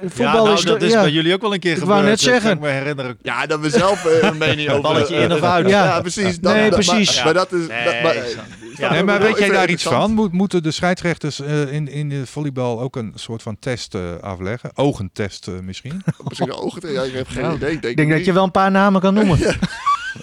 [0.00, 0.62] voetbal ja, nou, is...
[0.62, 1.00] dat is ja.
[1.00, 1.96] bij jullie ook wel een keer Ik gebeurd.
[1.98, 2.50] wou net zeggen.
[2.50, 3.18] ik me herinneren.
[3.22, 4.82] Ja, dat we zelf eh, een mening over...
[4.82, 5.68] Balletje in eh, of uit.
[5.68, 6.00] Ja, Ja.
[6.00, 6.38] precies.
[6.40, 7.14] Dat, Nee, precies.
[7.16, 7.66] Maar, maar dat is...
[7.66, 10.12] Nee, dat, maar, weet jij daar iets van?
[10.12, 14.00] Moet, moeten de scheidsrechters eh, in, in de volleybal ook een soort van test eh,
[14.20, 14.70] afleggen?
[14.74, 16.02] Ogentest eh, misschien?
[16.24, 16.92] Misschien de ogen...
[16.98, 17.70] Ja, ik heb geen Nou, idee.
[17.70, 18.26] Ik denk, dat niet.
[18.26, 19.38] je wel een paar namen kan noemen.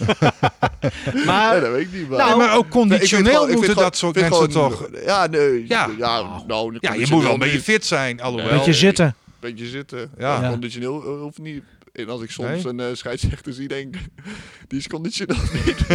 [0.05, 0.31] Ja,
[1.25, 2.09] maar dat weet ik niet.
[2.09, 2.17] Maar...
[2.17, 4.89] Nou, maar ook conditioneel gewoon- moeten gewoon- dat soort mensen gewoon- toch...
[5.05, 5.65] Ja, nee.
[5.67, 5.89] Ja.
[5.97, 8.49] Ja, nou, Ja, je moet wel een beetje fit zijn, alhoewel.
[8.51, 9.15] een beetje zitten.
[9.39, 10.09] beetje zitten.
[10.17, 10.41] Ja.
[10.41, 10.49] Ja.
[10.49, 11.63] Conditioneel eh, hoeft niet.
[11.95, 12.67] En als ik soms Nee?
[12.67, 14.01] een eh, scheidsrechter zie, denk ik,
[14.67, 15.35] die is conditioneel
[15.65, 15.87] niet.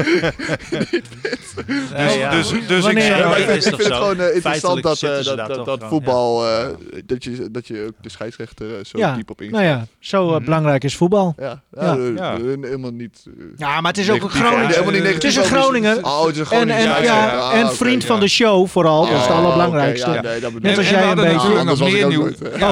[1.97, 2.31] Nee, ja.
[2.31, 5.85] dus- dus ik Wanneer- Ja, vind, ik het gewoon eh, interessant dat, eh, dat, dat,
[5.85, 6.67] voetbal, eh,
[7.07, 9.15] dat, je, dat je ook de scheidsrechter eh, zo Ja.
[9.15, 9.51] diep op in.
[9.51, 10.45] Nou ja, zo Mhm.
[10.45, 11.35] belangrijk is voetbal.
[11.39, 11.95] Ja, Ja.
[11.95, 12.37] ja, Ja.
[12.61, 13.23] helemaal niet.
[13.57, 14.31] Ja, maar het is ook een.
[14.31, 15.13] Groninger.
[15.15, 16.05] Het is een Groninger.
[16.05, 17.75] Oh, het is een En, Groninger.
[17.77, 20.09] vriend van de show vooral, dat is het allerbelangrijkste.
[20.11, 21.59] Net als En- jij en we een hadden beetje.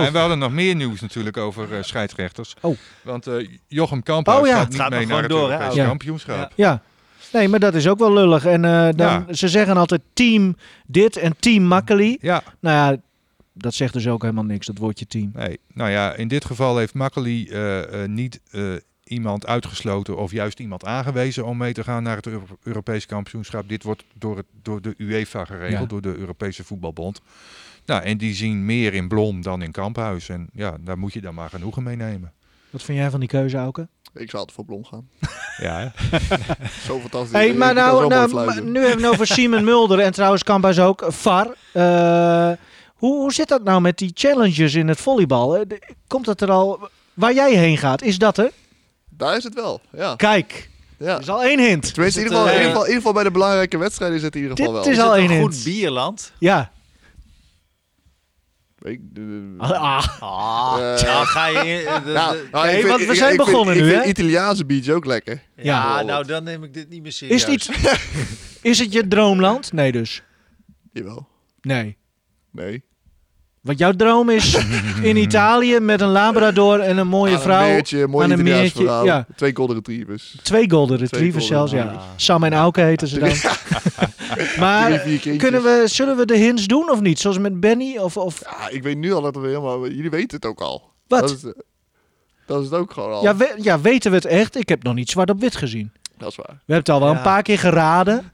[0.06, 2.54] en we hadden nog meer nieuws natuurlijk over eh, scheidsrechters.
[2.60, 2.76] Oh.
[3.24, 4.56] Want eh, Jochem Kamphuis Oh ja.
[4.56, 5.86] gaat niet gaat mee naar het door, Europese Ja.
[5.86, 6.52] kampioenschap.
[6.54, 6.82] Ja.
[7.32, 8.44] Nee, maar dat is ook wel lullig.
[8.44, 9.32] En eh, dan, Ja.
[9.34, 10.56] ze zeggen altijd team
[10.86, 12.16] dit en team Makkeli.
[12.20, 13.00] Ja, Nou ja,
[13.52, 15.30] dat zegt dus ook helemaal niks, dat woordje team.
[15.34, 15.58] nee.
[15.74, 18.62] Nou ja, in dit geval heeft Makkeli eh, eh, niet eh,
[19.04, 23.68] iemand uitgesloten of juist iemand aangewezen om mee te gaan naar het Euro- Europese kampioenschap.
[23.68, 25.86] Dit wordt door, het, door de UEFA geregeld, Ja.
[25.86, 27.20] door de Europese voetbalbond.
[27.86, 30.28] Nou, en die zien meer in Blom dan in Kamphuis.
[30.28, 32.32] En ja, daar moet je dan maar genoegen mee nemen.
[32.70, 33.88] Wat vind jij van die keuze, Auke?
[34.14, 35.08] Ik zou altijd voor Blom gaan.
[35.60, 36.18] Ja, hè?
[36.86, 37.32] Zo fantastisch.
[37.32, 40.78] Hey, maar nou, nou maar nu hebben we het over Simon Mulder en trouwens Kamphuis
[40.80, 41.46] ook, VAR.
[41.72, 42.50] Eh,
[42.94, 45.56] hoe, hoe zit dat nou met die challenges in het volleybal?
[45.56, 46.88] Eh, Komt dat er al...
[47.14, 48.50] Waar jij heen gaat, is dat er?
[49.08, 50.14] Daar is het wel, ja.
[50.16, 51.06] Kijk, Ja.
[51.12, 51.94] Dat is al één hint.
[51.94, 53.30] Tenminste, in Is ieder, geval, het, in, eh, ieder geval, in ieder geval bij de
[53.30, 54.92] belangrijke wedstrijden is het in ieder geval Dit wel.
[54.92, 55.54] is Is al het één een hint.
[55.54, 56.32] goed bierland?
[56.38, 56.70] Ja.
[58.82, 59.00] Ik-
[59.58, 62.00] Ah, Ah, Eh, nou ga je...
[62.04, 64.08] Nou, nou, Nee, vind- want we ik- zijn ik vind- begonnen ik nu, vind hè?
[64.08, 65.42] Italiaanse beach ook lekker.
[65.56, 66.02] ja, Ja.
[66.02, 67.36] nou dan neem ik dit niet meer serieus.
[67.36, 67.70] is, het iets,
[68.62, 69.72] is het je droomland?
[69.72, 70.22] Nee dus.
[70.92, 71.28] Jawel.
[71.60, 71.96] Nee.
[72.52, 72.82] Nee.
[73.60, 74.54] Want jouw droom is
[75.02, 77.66] in Italië met een labrador en een mooie Aan vrouw.
[77.66, 79.26] Een meertje, mooi aan een meertje, ja.
[79.36, 80.36] Twee golden retrievers.
[80.42, 82.02] Twee golden retrievers Twee golden zelfs, ja.
[82.16, 83.28] Sam en Auke heten ze dan.
[84.58, 85.00] Maar
[85.36, 87.18] kunnen we, zullen we de hints doen of niet?
[87.18, 87.96] Zoals met Benny?
[87.98, 88.40] Of, of...
[88.44, 89.88] Ja, ik weet nu al dat we helemaal...
[89.88, 90.90] Jullie weten het ook al.
[91.06, 91.20] Wat?
[91.20, 91.50] Dat is, eh,
[92.46, 93.22] dat is het ook gewoon al.
[93.22, 94.56] Ja, we- ja, weten we het echt?
[94.56, 95.92] Ik heb nog niet zwart op wit gezien.
[96.18, 96.46] Dat is waar.
[96.48, 97.16] We hebben het al wel Ja.
[97.16, 98.30] een paar keer geraden.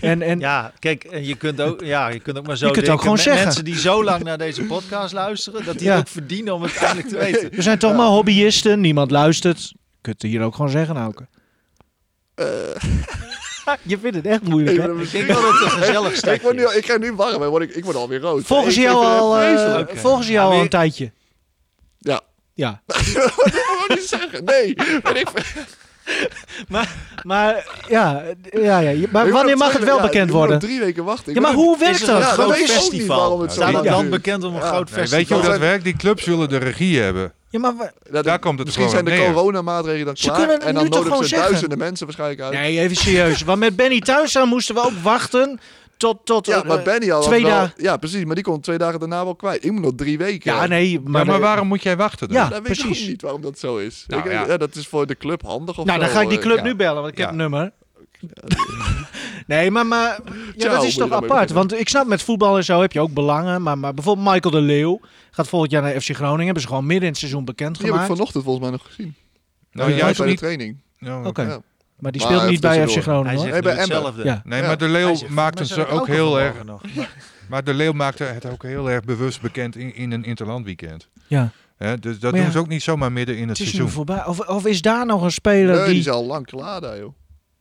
[0.00, 2.72] En, en Ja, kijk, en je kunt ook, ja, je kunt ook maar zo Je
[2.72, 2.94] kunt denken.
[2.94, 3.44] ook gewoon zeggen.
[3.44, 5.90] Mensen die zo lang naar deze podcast luisteren, dat die Ja.
[5.92, 7.50] het ook verdienen om het eindelijk te weten.
[7.50, 8.80] we zijn toch maar hobbyisten.
[8.80, 9.58] Niemand luistert.
[9.68, 11.26] Je kunt het hier ook gewoon zeggen, Auke.
[12.34, 12.46] Eh,
[13.82, 15.00] Je vindt het echt moeilijk, hè?
[15.00, 17.48] Ik denk wel dat het een gezellig ik, word nu, ik ga nu warm en
[17.48, 18.44] word ik, ik word alweer rood.
[18.46, 21.12] Volgens Ik- ik jou al, eh, volgens jou al een tijdje.
[21.98, 22.20] Ja.
[22.54, 22.80] Ja.
[22.86, 24.44] dat moet ik niet zeggen.
[24.44, 24.66] Nee.
[25.14, 25.28] Ik,
[26.68, 29.06] Maar, maar ja, ja, ja.
[29.12, 30.58] Maar ik wanneer mag het wel ja, bekend ik worden?
[30.58, 31.28] drie weken wachten.
[31.28, 32.18] Ik Ja, maar hoe werkt een dat?
[32.18, 33.18] Ja, groot dat ik festival?
[33.18, 34.22] waarom het zo Staat lang het land duurt.
[34.22, 35.18] bekend om een groot festival?
[35.18, 35.84] weet je hoe dat Dat- werkt?
[35.84, 37.32] Die clubs willen de regie hebben.
[37.50, 39.32] Ja, maar we- Ja, Daar komt het Misschien gewoon zijn de neer.
[39.34, 40.36] coronamaatregelen dan Ze klaar.
[40.38, 41.48] kunnen het En dan nu toch nodigen ze gewoon zeggen?
[41.48, 42.52] duizenden mensen waarschijnlijk uit.
[42.52, 43.42] nee, even serieus.
[43.42, 45.60] Want met Benny thuis aan moesten we ook wachten
[45.96, 46.18] tot...
[46.26, 47.72] tot Ja, maar eh, Benny al twee wel, dagen.
[47.76, 48.24] Ja, precies.
[48.24, 49.64] Maar die komt twee dagen daarna wel kwijt.
[49.64, 50.54] Ik moet nog drie weken.
[50.54, 51.10] Ja, nee, maar...
[51.10, 52.36] Maar, maar waarom moet jij wachten dan?
[52.36, 53.02] Ja, dat weet ik precies.
[53.02, 54.04] ook niet waarom dat zo is.
[54.06, 54.46] Nou, ik, ja.
[54.46, 56.04] ja, dat is voor de club handig of Nou, zo.
[56.04, 56.44] dan ga ik die eh.
[56.44, 56.62] club ja.
[56.62, 57.72] nu bellen, want ik heb een nummer.
[59.48, 61.50] Nee, maar, maar ja, Ciao, dat is toch apart.
[61.50, 63.62] Want ik snap met voetbal en zo heb je ook belangen.
[63.62, 66.44] Maar, maar bijvoorbeeld Michael de Leeuw gaat volgend jaar naar FC Groningen.
[66.44, 69.14] Hebben ze gewoon midden in het seizoen Die heb ik vanochtend volgens mij nog gezien.
[69.72, 70.40] Nou, Ja, juist bij de niet.
[70.40, 70.76] training.
[71.00, 71.42] Oh, Oké.
[71.42, 71.60] Ja.
[71.98, 73.02] Maar die Maar speelt niet bij FC.
[73.02, 74.24] Groningen Hij Nee, nu hetzelfde.
[74.24, 74.42] Ja.
[74.44, 74.66] Nee, Ja.
[74.66, 76.64] maar de Leeuw maakte "Volgens mij ze ook heel erg.
[76.64, 76.82] nog."
[77.48, 81.08] Maar de Leeuw maakte het ook heel erg bewust bekend in, in een interlandweekend.
[81.26, 81.50] Ja.
[81.76, 83.72] Hè, dus dat Maar ja, doen ze ook niet zomaar midden in het, Het is
[83.72, 83.90] nu seizoen.
[83.96, 84.26] voorbij.
[84.26, 85.98] Of, of is daar nog een speler Nee, die die...
[86.00, 87.12] is al lang klaar daar, joh.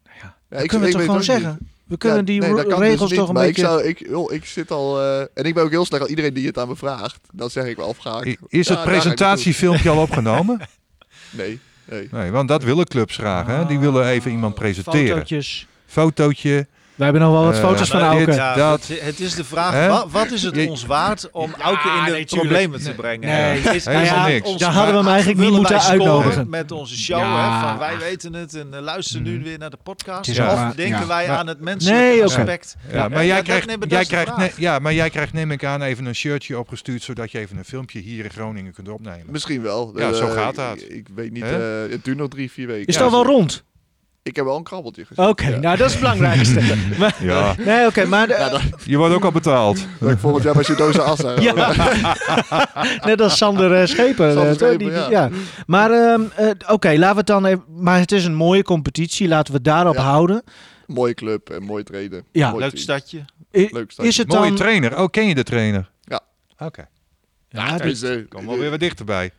[0.03, 0.11] Ja,
[0.49, 1.57] Ja, dat kunnen we toch weet gewoon zeggen?
[1.59, 1.69] niet.
[1.88, 3.61] We kunnen Ja, die nee, dus regels niet, toch een maar beetje...
[3.61, 5.01] Ik, zou, ik, joh, ik zit al...
[5.01, 7.19] eh, en ik ben ook heel slecht aan iedereen die het aan me vraagt.
[7.31, 8.25] Dan zeg ik wel graag.
[8.25, 10.59] I- Is ja, het presentatiefilmpje al opgenomen?
[11.29, 12.07] Nee, nee.
[12.11, 13.47] Nee, want dat willen clubs graag.
[13.47, 13.65] Hè?
[13.65, 15.07] Die willen even iemand presenteren.
[15.07, 15.67] Fotootjes.
[15.85, 16.67] Fotootje.
[16.98, 18.26] We hebben nog wel wat Eh, foto's van Maar Auke.
[18.26, 18.88] dit- ja, dat.
[18.88, 20.10] het, is de vraag, Hè?
[20.10, 23.30] wat is het Je- ons waard om Auke in de nee, problemen te brengen?
[23.30, 23.60] Nee.
[23.76, 24.50] Is, Helemaal ja, niks.
[24.50, 26.50] ons Daar hadden we hem eigenlijk niet moeten wij uitnodigen.
[26.50, 27.62] met onze show, Ja.
[27.62, 30.30] hè, van wij weten het en uh, luister nu weer naar de podcast.
[30.30, 30.36] Of
[30.76, 31.08] denken Ja.
[31.08, 32.24] wij Maar- aan het oké.
[32.24, 32.76] aspect?
[32.91, 37.04] Ja, maar jij krijgt, ja, maar jij krijgt, neem ik aan, even een shirtje opgestuurd,
[37.04, 39.26] zodat je even een filmpje hier in Groningen kunt opnemen.
[39.28, 39.93] Misschien wel.
[39.95, 40.84] Ja, zo Eh, gaat dat.
[40.89, 41.43] Ik, weet niet.
[41.43, 41.50] Eh,
[41.89, 42.86] het duurt nog drie, vier weken.
[42.88, 43.64] Is dat wel rond?
[44.28, 45.28] Ik heb wel een krabbeltje gezien.
[45.28, 45.57] Oké, Ja.
[45.59, 46.61] nou dat is het belangrijkste.
[46.99, 48.28] maar, Ja, nee, oké, maar...
[48.28, 49.86] de- Ja, dan je wordt ook al betaald.
[49.99, 51.39] ben ik volgend jaar bij Sudosa Assa.
[51.39, 51.73] Ja.
[53.05, 54.34] Net als Sander eh, Schepen.
[54.34, 54.55] Sander eh?
[54.55, 55.09] Schepen, Die- die- ja.
[55.09, 55.30] ja.
[55.65, 57.63] Maar ehm, eh, oké, laten we het dan even...
[57.78, 59.28] Maar het is een mooie competitie.
[59.28, 60.01] Laten we het daarop Ja.
[60.01, 60.43] houden.
[60.86, 62.23] Mooie club en mooi trainen.
[62.32, 62.49] Ja.
[62.49, 63.17] Mooi Leuk stadje.
[63.53, 64.11] I- Leuk stadje.
[64.11, 64.55] is het Mooie dan...
[64.55, 64.99] trainer.
[65.01, 65.89] Oh, ken je de trainer?
[66.03, 66.19] Ja.
[66.57, 66.88] Oké.
[67.49, 69.32] Ja, Dus, dit- eh, Kom wel weer wat dichterbij.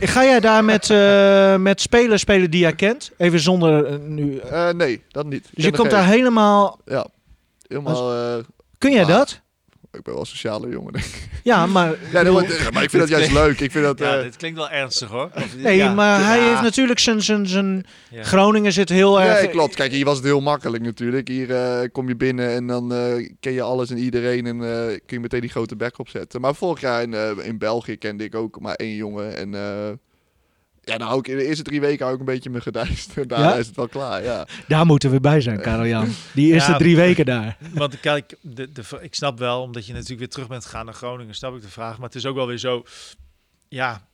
[0.00, 3.10] Ga jij daar met, eh, met spelers spelen die jij kent?
[3.16, 4.38] Even zonder eh, nu...
[4.38, 5.48] eh, nee, dat niet.
[5.54, 6.78] Dus je komt daar helemaal...
[6.84, 7.06] Ja.
[7.68, 8.12] Helemaal...
[8.14, 8.44] eh,
[8.78, 9.40] Kun jij dat?
[9.92, 10.92] Ik ben wel een sociale jongen.
[10.92, 11.28] denk ik.
[11.42, 11.88] Ja, maar...
[12.12, 13.60] Ja, nee, maar, maar ik vind dat juist leuk.
[13.60, 13.98] Ik vind dat...
[13.98, 15.30] Ja, eh, dit klinkt wel ernstig hoor.
[15.34, 15.92] Of- Nee, ja.
[15.94, 16.48] maar hij Ja.
[16.48, 17.22] heeft natuurlijk zijn...
[17.22, 18.22] zijn, zijn Ja.
[18.22, 19.40] Groningen zit heel erg...
[19.40, 19.74] Nee, klopt.
[19.74, 21.28] Kijk, hier was het heel makkelijk natuurlijk.
[21.28, 24.86] Hier eh, kom je binnen en dan eh, ken je alles en iedereen en eh,
[24.86, 26.40] kun je meteen die grote bek opzetten.
[26.40, 29.36] Maar vorig jaar in, eh, in België kende ik ook maar één jongen.
[29.36, 29.90] En eh,
[30.84, 33.12] ja, nou ook in de eerste drie weken hou ik een beetje me gedijst.
[33.16, 33.54] En daarna Ja?
[33.54, 34.46] is het wel klaar, ja.
[34.68, 36.08] Daar moeten we bij zijn, Karel Jan.
[36.34, 36.76] Die eerste Ja.
[36.78, 37.56] drie weken daar.
[37.74, 40.94] Want kijk, de, de, ik snap wel, omdat je natuurlijk weer terug bent gegaan naar
[40.94, 41.96] Groningen, snap ik de vraag.
[41.98, 42.84] Maar het is ook wel weer zo,
[43.68, 44.06] ja,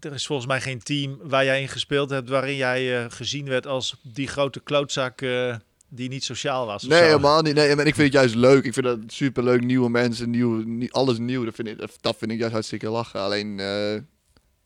[0.00, 3.48] er is volgens mij geen team waar jij in gespeeld hebt, waarin jij eh, gezien
[3.48, 5.54] werd als die grote klootzak eh,
[5.88, 6.82] die niet sociaal was.
[6.82, 7.04] Nee, zo.
[7.04, 7.54] helemaal niet.
[7.54, 8.64] Nee, en ik vind het juist leuk.
[8.64, 9.62] Ik vind dat super leuk.
[9.64, 11.44] Nieuwe mensen, nieuw, nie- alles nieuw.
[11.44, 13.20] Dat vind, ik, dat vind ik juist hartstikke lachen.
[13.20, 13.94] Alleen, eh,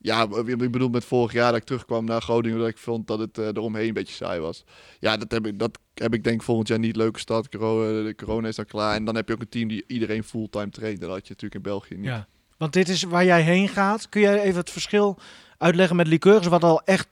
[0.02, 3.18] ja, ik bedoel met vorig jaar dat ik terugkwam naar Groningen, dat ik vond dat
[3.18, 4.64] het eh, eromheen een beetje saai was.
[4.98, 6.96] Ja, dat heb ik, dat heb ik denk volgend jaar niet.
[6.96, 8.94] Leuke stad, corona, de corona is dan klaar.
[8.94, 11.00] En dan heb je ook een team die iedereen fulltime traint.
[11.00, 12.04] Dat had je natuurlijk in België niet.
[12.04, 12.26] Ja.
[12.56, 14.08] Want dit is waar jij heen gaat.
[14.08, 15.18] Kun jij even het verschil
[15.58, 17.08] uitleggen met liqueurs, wat al echt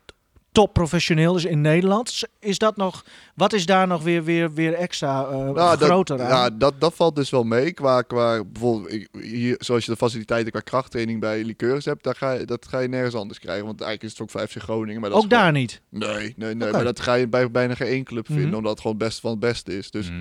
[0.52, 2.22] top professioneel is in Nederland.
[2.38, 6.22] Is dat nog, wat is daar nog weer, weer, weer extra uh, Nou, dat- groter
[6.22, 6.28] aan?
[6.28, 7.72] Ja, dat, dat valt dus wel mee.
[7.72, 12.14] Qua, qua bijvoorbeeld, ik- hier, zoals je de faciliteiten qua krachttraining bij liqueurs hebt, daar
[12.16, 13.66] ga je, dat ga je nergens anders krijgen.
[13.66, 15.00] Want eigenlijk is het ook voor FC Groningen.
[15.00, 15.80] Maar dat Ook is gewoon- daar niet?
[15.88, 16.70] Nee, nee, nee.
[16.72, 18.56] Maar dat ga je bij bijna geen één club vinden, Mhm.
[18.56, 19.90] omdat het gewoon het beste van het beste is.
[19.90, 20.20] Dus Mhm.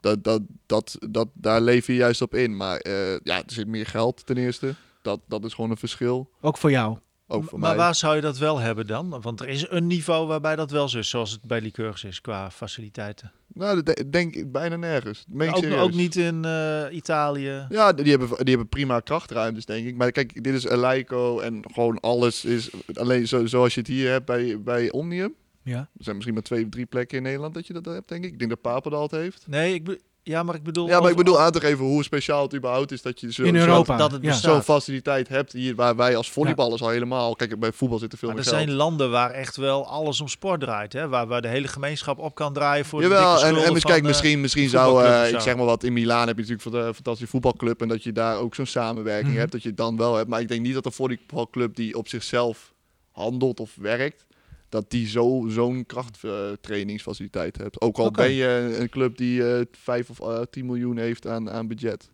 [0.00, 2.56] dat, dat, dat, dat, daar leef je juist op in.
[2.56, 4.74] Maar eh, ja, er zit meer geld ten eerste.
[5.02, 6.30] Dat, dat is gewoon een verschil.
[6.40, 6.98] Ook voor jou?
[7.30, 7.78] Ook voor maar mij.
[7.78, 9.20] waar zou je dat wel hebben dan?
[9.20, 12.20] Want er is een niveau waarbij dat wel zo is, zoals het bij Liqueurs is
[12.20, 13.32] qua faciliteiten.
[13.54, 15.24] Nou, dat de- denk ik bijna nergens.
[15.28, 17.66] Meen Ook, ook niet in eh, Italië.
[17.68, 19.96] Ja, die hebben, die hebben prima krachtruimtes, denk ik.
[19.96, 22.70] Maar kijk, dit is Eleiko en gewoon alles is...
[22.94, 25.34] Alleen zo, zoals je het hier hebt bij, bij Omnium.
[25.62, 25.78] Ja.
[25.78, 28.24] Er zijn misschien maar twee of drie plekken in Nederland dat je dat hebt, denk
[28.24, 28.32] ik.
[28.32, 29.44] Ik denk dat Papendal het heeft.
[29.46, 30.86] Nee, ik ja, maar ik bedoel...
[30.88, 33.42] Ja, maar ik bedoel aan te geven hoe speciaal het überhaupt is dat je zo,
[33.42, 34.32] In zo- Europa, dat het ja.
[34.32, 37.34] zo'n faciliteit hebt hier waar wij als volleyballers al helemaal...
[37.36, 38.66] Kijk, bij voetbal zit er veel Maar er meer geld.
[38.66, 40.92] zijn landen waar echt wel alles om sport draait.
[40.92, 41.08] Hè?
[41.08, 43.80] Waar, waar de hele gemeenschap op kan draaien voor de Jawel, dikke en, en van,
[43.80, 46.62] kijk, eh, misschien, misschien zou, eh, ik zeg maar wat, in Milaan heb je natuurlijk
[46.62, 49.38] voor de fantastische voetbalclub en dat je daar ook zo'n samenwerking Mhm.
[49.38, 50.28] hebt, dat je het dan wel hebt.
[50.28, 52.72] Maar ik denk niet dat een volleybalclub die op zichzelf
[53.12, 54.26] handelt of werkt,
[54.68, 57.80] dat die zo, zo'n krachttrainingsfaciliteit hebt.
[57.80, 61.50] Ook al ben je een club die eh 5 of eh, 10 miljoen heeft aan,
[61.50, 62.10] aan budget.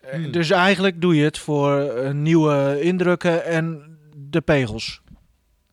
[0.00, 5.00] Eh, Dus eigenlijk doe je het voor eh, nieuwe indrukken en de pegels.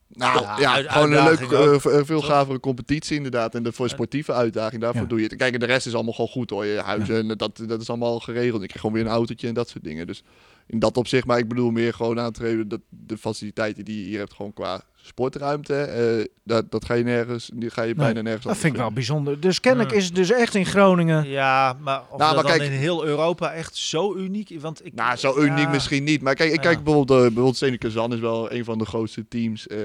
[0.09, 3.15] Nou Ja, ja, uit- gewoon een leuk, uitdaging ook, eh, v- eh, veel gavere competitie
[3.15, 3.55] inderdaad.
[3.55, 5.07] En de, voor sportieve uitdaging, daarvoor Ja.
[5.07, 5.35] doe je het.
[5.35, 6.65] Kijk, en de rest is allemaal gewoon goed hoor.
[6.65, 8.61] Je huizen, en dat, dat is allemaal geregeld.
[8.61, 10.07] Ik krijg gewoon weer een autootje en dat soort dingen.
[10.07, 10.23] Dus
[10.67, 14.19] in dat opzicht, maar ik bedoel meer gewoon aantreden dat de faciliteiten die je hier
[14.19, 18.21] hebt, gewoon qua sportruimte, eh, dat, dat ga je nergens, die ga je Nee, bijna
[18.21, 19.39] nergens Dat vind ik wel bijzonder.
[19.39, 21.27] Dus kennelijk is het dus echt in Groningen.
[21.27, 24.55] Ja, maar of Nou, dat maar dan kijk- in heel Europa echt zo uniek.
[24.61, 26.21] Want ik, Nou, zo ja, uniek misschien niet.
[26.21, 26.61] Maar kijk, ik Ja.
[26.61, 29.77] kijk bijvoorbeeld, uh, bijvoorbeeld Zenit Kazan is wel een van de grootste teams eh,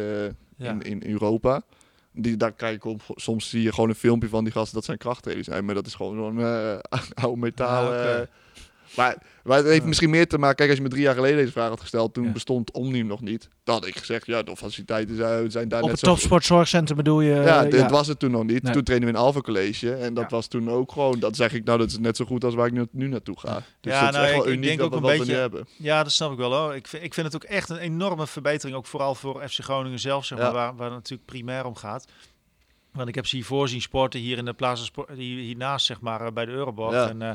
[0.56, 0.70] Ja.
[0.70, 1.62] in, in Europa.
[2.14, 4.84] Die, daar kijk ik op, soms zie je gewoon een filmpje van die gasten, dat
[4.84, 5.64] zijn krachttrainers zijn.
[5.64, 6.78] Maar dat is gewoon zo'n eh,
[7.24, 7.92] oude metaal.
[7.92, 8.20] Ah, eh.
[8.96, 11.36] Maar, maar het heeft misschien meer te maken, kijk als je me drie jaar geleden
[11.36, 12.32] deze vraag had gesteld, toen Ja.
[12.32, 13.48] bestond Omnium nog niet.
[13.64, 16.12] Dan had ik gezegd, ja, de faciliteiten zijn, zijn daar Op net het zo...
[16.14, 17.34] topsportzorgcentrum bedoel je?
[17.34, 18.62] Ja, dit was het toen nog niet.
[18.62, 18.72] Nee.
[18.72, 19.94] Toen trainen we in Alpha College.
[19.94, 20.36] En dat Ja.
[20.36, 22.66] was toen ook gewoon, dat zeg ik nou, dat is net zo goed als waar
[22.66, 23.62] ik nu, nu naartoe ga.
[23.80, 25.18] Dus Ja, dat is nou, echt wel ik- ik uniek denk dat ook we een
[25.18, 25.66] beetje- hebben.
[25.76, 26.74] Ja, dat snap ik wel hoor.
[26.74, 28.76] Ik vind, ik vind het ook echt een enorme verbetering.
[28.76, 32.06] Ook vooral voor FC Groningen zelf, zeg maar, waar, waar het natuurlijk primair om gaat.
[32.92, 36.20] Want ik heb ze hiervoor zien sporten hier in de plaats hier, hiernaast, zeg maar,
[36.26, 36.92] eh, bij de Euroborg.
[36.92, 37.08] Ja.
[37.08, 37.30] En eh,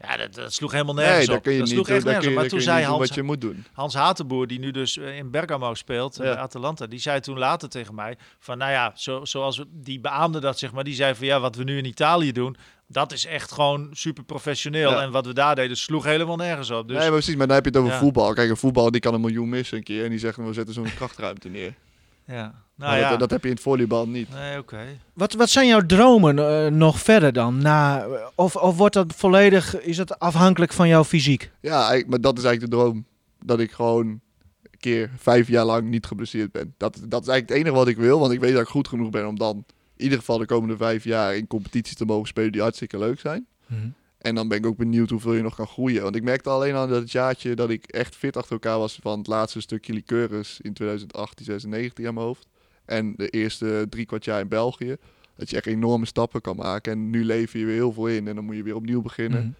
[0.00, 1.42] ja, dat, dat sloeg helemaal nergens Nee, daar op.
[1.42, 3.14] kun je dat niet, sloeg kun nergens je, daar Maar kun toen zei Hans, wat
[3.14, 3.64] je moet doen.
[3.72, 6.32] Hans Hatenboer, die nu dus eh, in Bergamo speelt, eh, Ja.
[6.32, 10.00] bij Atalanta, die zei toen later tegen mij van, nou ja, zo, zoals we, die
[10.00, 13.12] beaamde dat, zeg maar, die zei van, ja, wat we nu in Italië doen, dat
[13.12, 14.90] is echt gewoon super professioneel.
[14.90, 15.02] Ja.
[15.02, 16.88] En wat we daar deden, sloeg helemaal nergens op.
[16.88, 17.98] Dus, nee, maar precies, maar dan heb je het over Ja.
[17.98, 18.32] voetbal.
[18.32, 20.04] Kijk, een voetbal die kan een miljoen missen een keer.
[20.04, 21.74] En die zegt, we zetten zo'n krachtruimte neer.
[22.28, 22.66] Ja.
[22.74, 24.30] Nou ja, dat, dat heb je in het volleybal niet.
[24.34, 24.78] nee, oké.
[25.12, 27.58] Wat, wat zijn jouw dromen eh, nog verder dan?
[27.58, 31.50] Na, of, of wordt dat volledig, is dat afhankelijk van jouw fysiek?
[31.60, 33.06] Ja, maar dat is eigenlijk de droom.
[33.44, 36.74] Dat ik gewoon een keer vijf jaar lang niet geblesseerd ben.
[36.76, 38.18] Dat, dat is eigenlijk het enige wat ik wil.
[38.18, 39.64] Want ik weet dat ik goed genoeg ben om dan
[39.96, 43.20] in ieder geval de komende vijf jaar in competities te mogen spelen die hartstikke leuk
[43.20, 43.46] zijn.
[44.18, 46.02] En dan ben ik ook benieuwd hoeveel je nog kan groeien.
[46.02, 48.98] Want ik merkte alleen al dat het jaartje dat ik echt fit achter elkaar was
[49.02, 52.46] van het laatste stukje liqueurs in 2018, 2019 aan mijn hoofd.
[52.84, 54.96] En de eerste drie kwart jaar in België.
[55.36, 56.92] Dat je echt enorme stappen kan maken.
[56.92, 59.40] En nu lever je weer heel veel in en dan moet je weer opnieuw beginnen.
[59.42, 59.50] Mhm.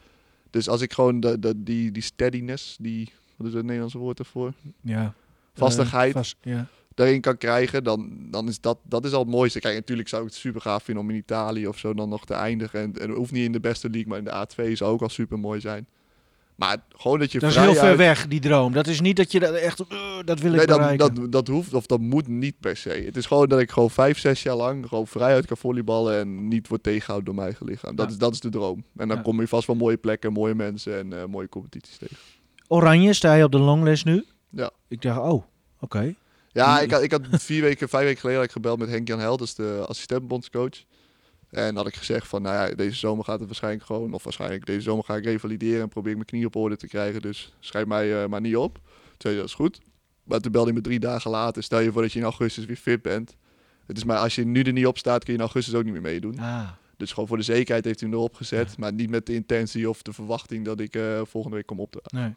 [0.51, 4.19] Dus als ik gewoon de, de, die, die steadiness, die, wat is het Nederlandse woord
[4.19, 4.53] ervoor?
[4.81, 5.15] Ja.
[5.55, 6.09] Vastigheid.
[6.09, 6.67] Eh, vast- ja.
[6.99, 9.61] Daarin kan krijgen, dan, dan is dat, dat is al het mooiste.
[9.61, 12.25] Kijk, natuurlijk zou ik het super gaaf vinden om in Italië of zo dan nog
[12.27, 12.95] te eindigen.
[13.01, 15.39] En, hoeft niet in de beste league, maar in de A2 zou ook al super
[15.39, 15.87] mooi zijn.
[16.55, 18.73] Maar gewoon dat je Dat is heel ver weg, die droom.
[18.73, 19.79] Dat is niet dat je dat echt,
[20.25, 21.15] dat wil ik Nee, dat, bereiken.
[21.15, 22.89] dat, dat hoeft of dat moet niet per se.
[22.91, 26.49] Het is gewoon dat ik gewoon vijf, zes jaar lang gewoon vrijuit kan volleyballen en
[26.49, 27.97] niet wordt tegengehouden door mijn eigen lichaam.
[27.97, 28.13] Dat, Ja.
[28.13, 28.85] is, dat is de droom.
[28.97, 29.23] En dan Ja.
[29.23, 32.17] kom je vast wel mooie plekken, mooie mensen en eh, mooie competities tegen.
[32.69, 34.25] Oranje, sta je op de longlist nu?
[34.51, 34.71] Ja.
[34.89, 35.43] Ik dacht, oh,
[35.81, 36.15] oké.
[36.59, 39.21] Ja, ik had, ik had vier weken, vijf weken geleden had ik gebeld met Henk-Jan
[39.21, 40.85] Held, is de assistentbondscoach.
[41.51, 44.67] En had ik gezegd van, nou ja, deze zomer gaat het waarschijnlijk gewoon, of waarschijnlijk
[44.67, 47.23] deze zomer ga ik revalideren en probeer ik mijn knie op orde te krijgen.
[47.23, 48.75] Dus schrijf mij eh, maar niet op.
[48.75, 49.81] Toen zei dat is goed.
[50.25, 52.65] Maar toen belde hij me drie dagen later, stel je voor dat je in augustus
[52.65, 53.37] weer fit bent.
[53.87, 55.85] Het is maar als je nu er niet op staat, kun je in augustus ook
[55.85, 56.39] niet meer meedoen.
[56.39, 56.69] Ah.
[56.97, 59.89] Dus gewoon voor de zekerheid heeft hij hem erop gezet, maar niet met de intentie
[59.89, 62.35] of de verwachting dat ik eh, volgende week kom op te Nee.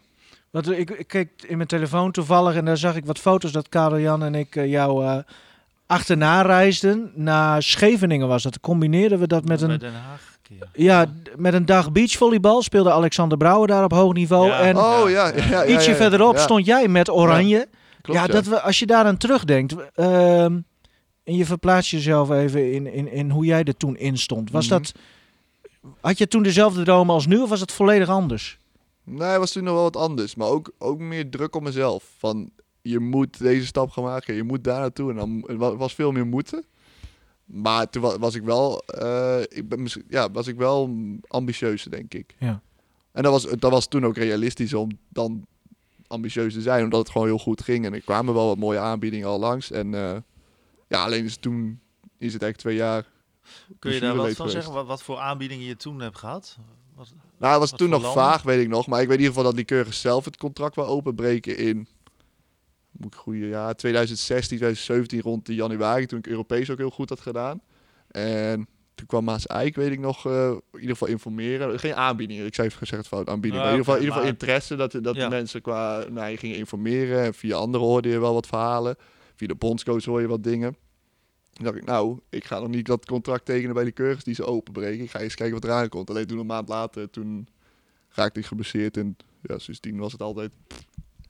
[0.51, 3.69] Want ik, ik keek in mijn telefoon toevallig en daar zag ik wat foto's dat
[3.69, 5.17] Karel Jan en ik eh, jou eh,
[5.85, 7.11] achterna reisden.
[7.15, 8.59] Naar Scheveningen was dat.
[8.59, 10.37] Combineerden we dat met Bij een, Den Haag.
[10.73, 12.61] ja, met een dag beachvolleybal.
[12.61, 14.47] Speelde Alexander Brouwer daar op hoog niveau.
[14.47, 14.59] Ja.
[14.59, 16.01] En Oh ja, ja, ja, ietsje ja, ja.
[16.01, 17.67] verderop Ja, stond jij met oranje.
[18.01, 19.75] klopt, ja, dat we, als je daaraan terugdenkt.
[19.95, 20.59] ehm,
[21.23, 24.51] en je verplaatst jezelf even in, in, in hoe jij er toen in stond.
[24.51, 24.73] Was Mhm.
[24.77, 24.91] dat,
[26.01, 28.57] had je toen dezelfde dromen als nu of was het volledig anders?
[29.03, 30.35] Nee, was toen nog wel wat anders.
[30.35, 32.13] Maar ook, ook meer druk op mezelf.
[32.17, 32.49] Van,
[32.81, 34.33] je moet deze stap gaan maken.
[34.35, 35.09] Je moet daar naartoe.
[35.09, 36.65] En dan het wa- was veel meer moeten.
[37.45, 40.95] Maar toen wa- was ik wel, eh, ik ben, misschien- ja, was ik wel
[41.27, 42.35] ambitieuzer, denk ik.
[42.39, 42.61] Ja.
[43.11, 45.45] En dat was, dat was toen ook realistisch om dan
[46.07, 46.83] ambitieus te zijn.
[46.83, 47.85] Omdat het gewoon heel goed ging.
[47.85, 49.71] En er kwamen wel wat mooie aanbiedingen al langs.
[49.71, 50.17] En eh,
[50.87, 51.79] ja, alleen is toen
[52.17, 53.05] is het echt twee jaar.
[53.79, 54.53] Kun je daar wat van geweest.
[54.53, 54.73] zeggen?
[54.73, 56.57] Wat, wat voor aanbiedingen je toen hebt gehad?
[57.41, 58.23] Nou, het was wat toen nog landen?
[58.23, 58.87] vaag, weet ik nog.
[58.87, 61.87] Maar ik weet in ieder geval dat Lycurgus zelf het contract wil openbreken in...
[62.91, 66.05] Moet ik goede jaar 2016, 2017 rond de januari.
[66.05, 67.61] Toen ik Europees ook heel goed had gedaan.
[68.07, 71.79] En toen kwam Maas Eik, weet ik nog, eh, in ieder geval informeren.
[71.79, 73.65] Geen aanbiedingen, ik zei even gezegd fout, aanbiedingen.
[73.65, 75.23] Maar in ieder geval, in ieder geval interesse dat, dat Ja.
[75.23, 77.23] de mensen qua, nou, je gingen informeren.
[77.23, 78.95] En via anderen hoorde je wel wat verhalen.
[79.35, 80.75] Via de bondscoach hoor je wat dingen.
[81.61, 84.45] Toen dacht ik, nou, ik ga nog niet dat contract tekenen bij Lycurgus die ze
[84.45, 85.03] openbreken.
[85.03, 86.09] Ik ga eens kijken wat eraan komt.
[86.09, 87.47] Alleen toen een maand later, toen
[88.09, 88.97] raakte ik geblesseerd.
[88.97, 90.51] En ja, sindsdien was het altijd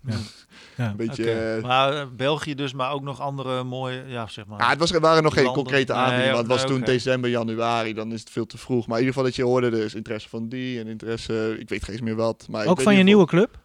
[0.01, 0.17] Ja.
[0.77, 0.89] Ja.
[0.89, 1.23] een beetje...
[1.23, 1.55] Oké.
[1.55, 4.59] eh, Maar eh, België dus, maar ook nog andere mooie, ja zeg maar.
[4.59, 5.63] ja, het was, er waren nog geen landen.
[5.63, 6.33] concrete Nee, aanbiedingen.
[6.33, 7.93] want het was nee, toen december, januari.
[7.93, 8.87] Dan is het veel te vroeg.
[8.87, 11.55] Maar in ieder geval dat je hoorde, er is interesse van die en interesse...
[11.59, 12.47] Ik weet geen eens meer wat.
[12.49, 13.59] Maar ik Ook van je nieuwe club?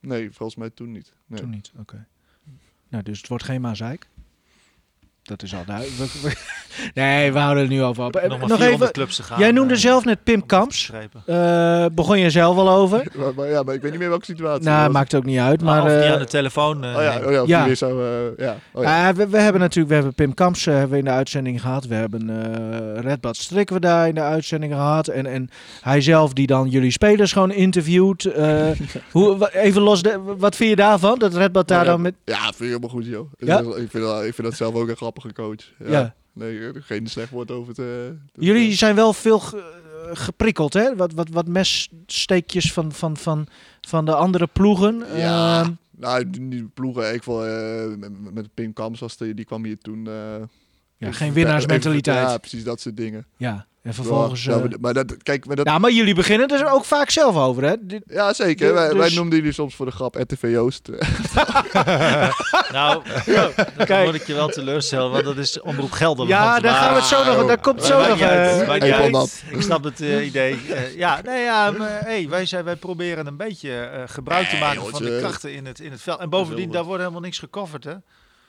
[0.00, 1.12] Nee, volgens mij toen niet.
[1.26, 1.40] Nee.
[1.40, 2.06] Toen niet, oké.
[2.88, 4.08] Nou, dus het wordt geen Mazeik.
[5.28, 5.96] Dat is al duidelijk.
[6.12, 6.36] We- we-
[7.00, 8.12] nee, we houden het nu over op.
[8.14, 9.38] Nog maar Nog 400 even, clubs te gaan.
[9.38, 10.90] jij noemde eh, zelf net Pim Kamps.
[11.26, 13.06] Eh, begon je zelf al over?
[13.18, 14.64] Maar, maar ja, maar ik weet niet meer welke situatie.
[14.64, 14.92] nou, het was.
[14.96, 15.62] maakt ook niet uit.
[15.62, 16.76] Maar Maar, of die eh, aan de telefoon.
[16.84, 17.58] Oh ja, oh ja, of Ja.
[17.58, 18.00] die weer zo...
[18.00, 18.56] eh, ja.
[18.72, 19.08] Oh ja.
[19.08, 21.60] Ah, we, we hebben natuurlijk we hebben Pim Kamps eh, hebben we in de uitzending
[21.60, 21.86] gehad.
[21.86, 25.08] We hebben eh Redbad Strikken we daar in de uitzending gehad.
[25.08, 25.50] En, en
[25.80, 28.24] hij zelf die dan jullie spelers gewoon interviewt.
[28.24, 28.66] Eh,
[29.12, 31.18] hoe, even los, de, wat vind je daarvan?
[31.18, 31.90] Dat Redbad daar Oh ja.
[31.90, 32.14] dan met...
[32.24, 33.30] Ja, vind ik helemaal goed, joh.
[33.38, 33.58] Ja?
[33.58, 35.72] Ik, vind dat, ik vind dat zelf ook een grappige coach.
[35.78, 35.90] Ja.
[36.00, 36.14] Ja.
[36.32, 38.14] Nee, er geen slecht woord over te...
[38.32, 39.60] te- Jullie zijn wel veel eh,
[40.12, 40.96] geprikkeld, hè?
[40.96, 43.46] Wat, wat, wat messteekjes van, van, van,
[43.80, 45.02] van de andere ploegen.
[45.16, 45.60] Ja.
[45.62, 49.64] Ehm, Nou, die ploegen, ik vond eh, met, met Pim Kamps, was die, die kwam
[49.64, 50.06] hier toen...
[50.06, 50.12] eh,
[50.96, 52.28] ja, geen winnaarsmentaliteit.
[52.30, 53.26] Ja, precies, dat soort dingen.
[53.36, 54.44] Ja, en vervolgens...
[54.44, 57.36] Ja, eh, maar, dat, kijk, maar dat, ja, maar jullie beginnen er ook vaak zelf
[57.36, 57.74] over, hè?
[57.80, 58.74] Dit- ja, zeker.
[58.74, 60.88] wij, wij dus- noemden jullie soms voor de grap RTV Joost.
[62.72, 63.02] Nou,
[63.86, 66.30] dan moet ik je wel teleurstellen, want dat is Omroep Gelderland.
[66.30, 67.46] Ja, daar gaan we het zo nog...
[67.46, 68.20] Daar komt zo nog...
[68.20, 69.44] uit.
[69.50, 70.58] Ik snap het eh, idee.
[70.70, 74.56] Eh, ja, nee, ja, maar, hey, wij, zijn, wij proberen een beetje eh, gebruik te
[74.56, 76.20] maken van de krachten in het, in het veld.
[76.20, 77.94] En bovendien, daar wordt helemaal niks gecoverd, hè?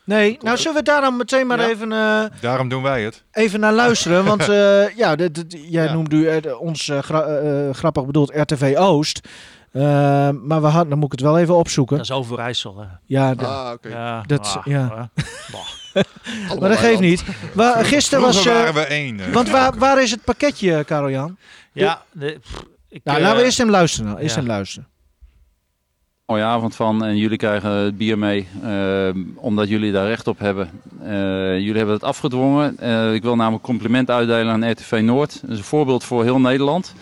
[0.10, 1.68] Nee, nou zullen we daar dan meteen maar Ja.
[1.68, 3.24] even, eh, Daarom doen wij het.
[3.32, 4.26] even naar luisteren.
[4.26, 5.93] Want eh, ja, dit- dit- jij Ja.
[5.93, 9.28] noemde u eh, ons gra- grappig bedoeld RTV Oost.
[9.72, 11.97] Maar we hadden, dan moet ik het wel even opzoeken.
[11.97, 12.86] Dat is Overijssel, hè?
[13.05, 13.89] Ja, de- ah, oké.
[13.89, 15.10] Ja, Dat- ah, ja.
[16.60, 17.24] maar dat geeft niet.
[17.53, 18.45] Wa- gisteren was...
[18.45, 19.32] Eh, waren we één.
[19.32, 21.38] want waar, waar is het pakketje, Karel Jan?
[21.72, 24.18] Ja, de, pff, ik, Nou, laten we eerst hem luisteren.
[24.18, 24.41] Eerst ja.
[24.41, 24.88] hem luisteren.
[26.30, 30.40] Mooie avond van en jullie krijgen het bier mee eh, omdat jullie daar recht op
[30.40, 30.70] hebben.
[31.04, 32.78] Eh, jullie hebben het afgedwongen.
[32.78, 35.42] Eh, ik wil namelijk compliment uitdelen aan RTV Noord.
[35.42, 36.94] Dat is een voorbeeld voor heel Nederland.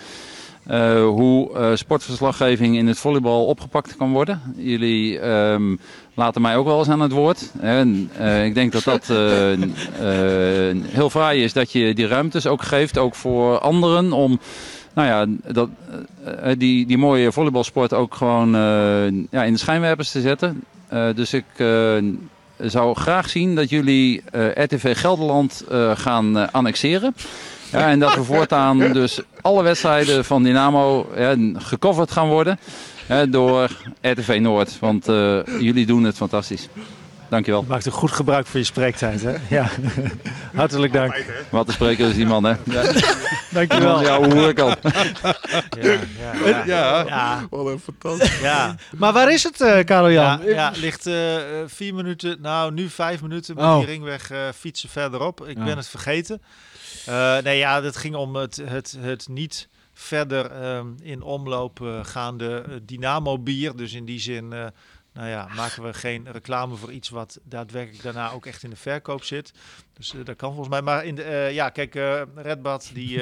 [1.06, 4.42] Hoe sportverslaggeving in het volleybal opgepakt kan worden.
[4.56, 5.76] Jullie ehm,
[6.14, 7.52] laten mij ook wel eens aan het woord.
[7.60, 8.10] En,
[8.46, 9.08] ik denk dat dat
[10.92, 14.40] heel fraai is dat je die ruimtes ook geeft, ook voor anderen, om
[14.98, 15.70] nou ja, dat,
[16.24, 20.64] eh, eh, die, die mooie volleybalsport ook gewoon eh, ja, in de schijnwerpers te zetten.
[21.16, 21.46] Dus ik
[22.60, 24.24] zou graag zien dat jullie
[24.54, 27.16] RTV Gelderland gaan annexeren.
[27.72, 32.60] Ja, en dat we voortaan dus alle wedstrijden van Dynamo ja, gecoverd gaan worden
[33.30, 33.70] door
[34.02, 34.80] RTV Noord.
[34.80, 35.06] Want
[35.60, 36.68] jullie doen het fantastisch.
[37.30, 37.62] Dankjewel.
[37.62, 39.36] Je maakt een goed gebruik van je spreektijd, hè?
[39.50, 39.70] Ja.
[40.56, 41.24] Hartelijk dank.
[41.50, 42.56] Wat een spreker is die man, hè?
[42.64, 42.84] Ja.
[43.52, 44.02] Dankjewel.
[44.02, 44.70] Ja, hoe hoor ik al.
[45.82, 45.92] Ja,
[46.46, 46.66] ja, ja.
[46.66, 47.04] Ja.
[47.06, 47.48] ja.
[47.50, 48.40] Wat een fantastisch.
[48.40, 48.76] ja.
[48.98, 50.42] Maar waar is het, eh Karel Jan?
[50.44, 53.78] Ja, ja, ligt eh, eh, vier minuten, nou nu vijf minuten met Oh.
[53.78, 55.48] die ringweg eh, fietsen verderop.
[55.48, 55.64] Ik Ja.
[55.64, 56.42] ben het vergeten.
[57.06, 62.64] Eh, nee, ja, het ging om het, het, het niet verder ehm, in omloop gaande
[62.68, 63.76] eh, Dynamo bier.
[63.76, 64.66] Dus in die zin, eh,
[65.18, 68.76] nou ja, maken we geen reclame voor iets wat daadwerkelijk daarna ook echt in de
[68.76, 69.52] verkoop zit.
[69.94, 70.82] Dus eh, dat kan volgens mij.
[70.82, 73.22] Maar in de, eh, ja, kijk, eh Redbad die,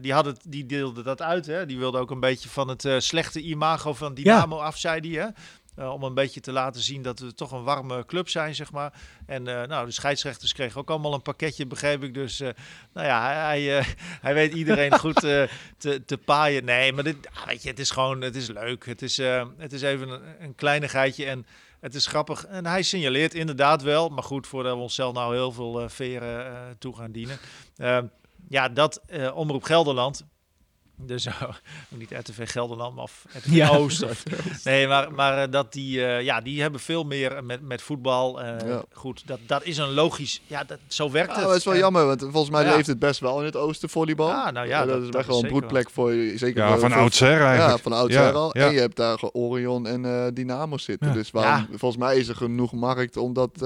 [0.00, 1.46] die, had het, die deelde dat uit.
[1.46, 1.66] Hè?
[1.66, 5.26] Die wilde ook een beetje van het slechte imago van Dynamo af, zei die, hè?
[5.74, 8.72] Eh, om een beetje te laten zien dat we toch een warme club zijn, zeg
[8.72, 8.92] maar.
[9.26, 12.14] En eh, nou, de scheidsrechters kregen ook allemaal een pakketje, begreep ik.
[12.14, 12.48] Dus, eh,
[12.92, 13.84] nou ja, hij,
[14.20, 15.48] hij, weet iedereen goed te,
[16.06, 16.64] te paaien.
[16.64, 18.86] Nee, maar dit, ah, weet je, het is gewoon, het is leuk.
[18.86, 19.16] Het is,
[19.56, 21.24] het is even een, een kleinigheidje.
[21.24, 21.46] En
[21.80, 22.46] het is grappig.
[22.46, 26.96] En hij signaleert inderdaad wel, maar goed, voordat we onszelf nou heel veel veren toe
[26.96, 27.38] gaan dienen.
[27.76, 27.98] Uh,
[28.48, 29.00] ja, dat
[29.34, 30.24] Omroep Gelderland
[31.06, 31.32] dus uh,
[31.88, 34.02] niet RTV Gelderland, maar RTV ja, Oost.
[34.02, 34.22] Of,
[34.64, 38.40] nee, maar, maar uh, dat die, uh, ja, die hebben veel meer met, met voetbal.
[38.42, 38.82] Ja.
[38.92, 41.46] Goed, dat, dat is een logisch, ja, dat, zo werkt ja, het.
[41.46, 43.88] Dat is wel en, jammer, want volgens mij leeft het best wel in het oosten
[43.88, 44.28] volleybal.
[44.28, 46.38] Ja, nou ja, dat, dat, is echt wel een broedplek voor je.
[46.38, 47.76] Zeker ja, voor, van oudsher eigenlijk.
[47.76, 48.52] Ja, van oudsher al.
[48.52, 51.12] En je hebt daar Orion en Dynamo zitten.
[51.12, 53.62] Dus waarom, volgens mij is er genoeg markt om dat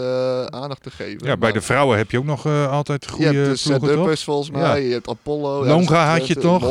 [0.51, 1.27] aandacht te geven.
[1.27, 4.93] Ja, bij de vrouwen heb je ook nog altijd goede Je hebt volgens mij, je
[4.93, 5.67] hebt Apollo.
[5.67, 6.63] Longa had je toch?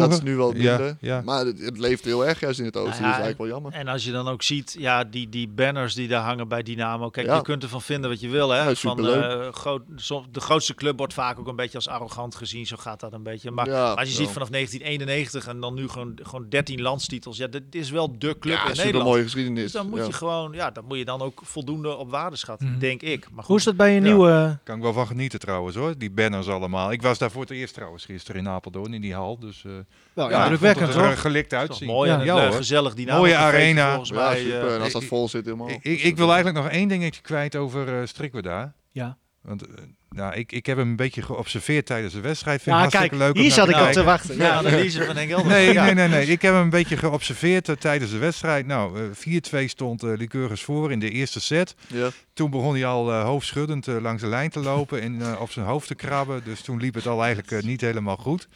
[0.00, 0.86] Dat is nu wel minder.
[0.86, 1.22] Ja, ja.
[1.24, 3.48] Maar het, het, leeft heel erg juist in het oosten, nou ja, dus eigenlijk wel
[3.48, 3.72] jammer.
[3.72, 7.10] En als je dan ook ziet, ja, die, die banners die daar hangen bij Dynamo.
[7.10, 8.50] Kijk, je kunt ervan vinden wat je wil.
[8.50, 8.76] Hè?
[8.76, 9.82] Van, uh, groot,
[10.30, 12.66] de grootste club wordt vaak ook een beetje als arrogant gezien.
[12.66, 13.50] Zo gaat dat een beetje.
[13.50, 17.36] Maar als je ziet vanaf 1991 en dan nu gewoon, gewoon 13 landstitels.
[17.36, 18.94] Ja, dat is wel de club in Nederland.
[18.94, 19.62] een mooie geschiedenis.
[19.62, 22.66] Dus dan moet je gewoon, ja, dat moet je dan ook voldoende op waarde schatten,
[22.66, 22.80] mm -hmm.
[22.80, 23.20] denk ik.
[23.20, 23.46] Maar goed.
[23.46, 24.58] Hoe is dat bij je nieuwe...
[24.64, 26.92] Kan ik wel van genieten trouwens hoor, die banners allemaal.
[26.92, 29.38] Ik was daar voor het eerst trouwens gisteren in Apeldoorn in die hal.
[29.38, 29.72] Dus uh,
[30.12, 31.16] wel, ja, indrukwekkend hoor.
[31.16, 31.88] gelikt uitzien.
[31.88, 33.20] Mooi en ja, gezellig dynamisch.
[33.20, 33.88] Mooie arena.
[33.88, 34.74] Volgens mij, ja, super.
[34.74, 35.70] en als dat vol zit helemaal.
[35.70, 38.72] Ik, ik, ik wil eigenlijk nog één dingetje kwijt over uh, Strikweda.
[38.90, 39.16] Ja.
[39.42, 39.74] Want uh,
[40.10, 42.62] nou, ik, ik heb hem een beetje geobserveerd tijdens de wedstrijd.
[42.62, 44.36] Vind ja, hartstikke kijk, leuk hier zat ik op te wachten.
[44.36, 46.26] Ja, analyse van Henk nee, nee, nee, nee.
[46.26, 48.66] Ik heb hem een beetje geobserveerd uh, tijdens de wedstrijd.
[48.66, 51.74] Nou, uh, 4-2 stond uh, Lycurgus voor in de eerste set.
[51.86, 52.08] Ja.
[52.32, 55.86] Toen begon hij al uh, hoofdschuddend langs de lijn te lopen en op zijn hoofd
[55.86, 56.44] te krabben.
[56.44, 58.48] Dus toen liep het al eigenlijk niet helemaal goed.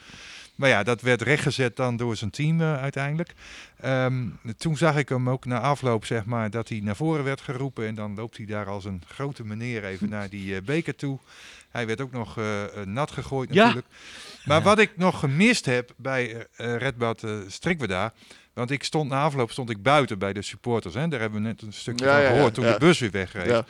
[0.55, 3.35] Maar ja, dat werd rechtgezet dan door zijn team uh, uiteindelijk.
[3.85, 7.41] Um, toen zag ik hem ook na afloop, zeg maar, dat hij naar voren werd
[7.41, 7.87] geroepen.
[7.87, 11.19] En dan loopt hij daar als een grote meneer even naar die uh, beker toe.
[11.71, 13.87] Hij werd ook nog uh, nat gegooid natuurlijk.
[13.91, 14.43] Ja.
[14.45, 14.65] Maar ja.
[14.65, 18.13] wat ik nog gemist heb bij Redbad Strikweda...
[18.53, 20.95] Want ik stond na afloop stond ik buiten bij de supporters.
[20.95, 21.09] Hè?
[21.09, 23.63] Daar hebben we net een stukje ja, van gehoord toen de bus weer wegreed.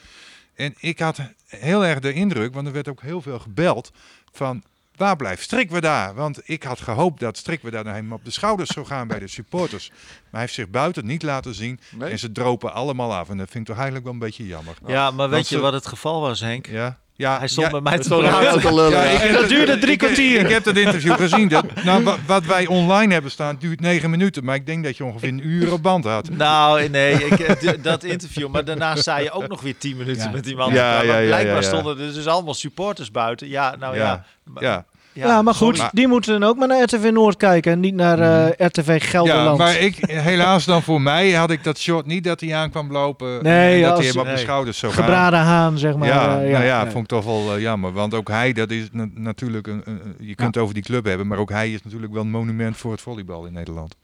[0.54, 3.92] En ik had heel erg de indruk, want er werd ook heel veel gebeld...
[4.32, 4.62] van
[4.96, 6.14] Waar blijft Strikweda?
[6.14, 9.28] Want ik had gehoopt dat Strikweda naar hem op de schouders zou gaan bij de
[9.28, 9.88] supporters.
[9.88, 11.80] Maar hij heeft zich buiten niet laten zien.
[11.90, 12.10] Nee.
[12.10, 13.28] En ze dropen allemaal af.
[13.28, 14.74] En dat vind ik toch eigenlijk wel een beetje jammer.
[14.86, 16.66] Ja, maar weet je wat het geval was, Henk?
[16.66, 16.98] Ja.
[17.16, 18.90] Ja, hij stond ja, bij mij te praten.
[18.90, 20.38] Ja, ik, dat duurde drie kwartier.
[20.38, 21.48] Ik, ik, heb dat interview gezien.
[21.48, 24.44] Dat, nou, wat, wat, wij online hebben staan duurt negen minuten.
[24.44, 26.30] Maar ik denk dat je ongeveer een uur op band had.
[26.30, 28.48] Nou, nee, ik, dat interview.
[28.48, 30.30] Maar daarna sta je ook nog weer tien minuten ja.
[30.30, 30.72] met die man.
[30.72, 33.48] Ja, ja, ja, blijkbaar stonden er dus allemaal supporters buiten.
[33.48, 34.24] Ja, nou ja.
[34.60, 34.84] ja.
[35.14, 37.80] Ja, ja, maar goed, maar, die moeten dan ook maar naar RTV Noord kijken en
[37.80, 39.58] niet naar uh, RTV Gelderland.
[39.58, 42.70] Ja, maar ik, helaas dan voor mij had ik dat shot niet dat hij aan
[42.70, 44.34] kwam lopen nee, en dat hij hem op nee.
[44.34, 45.04] de schouders zou gaan.
[45.04, 46.08] Gebraden haan, zeg maar.
[46.08, 47.92] Ja, uh, ja, nou ja, ja, vond ik toch wel uh, jammer.
[47.92, 49.84] Want ook hij, dat is na natuurlijk, een,
[50.20, 52.92] je kunt over die club hebben, maar ook hij is natuurlijk wel een monument voor
[52.92, 53.94] het volleybal in Nederland.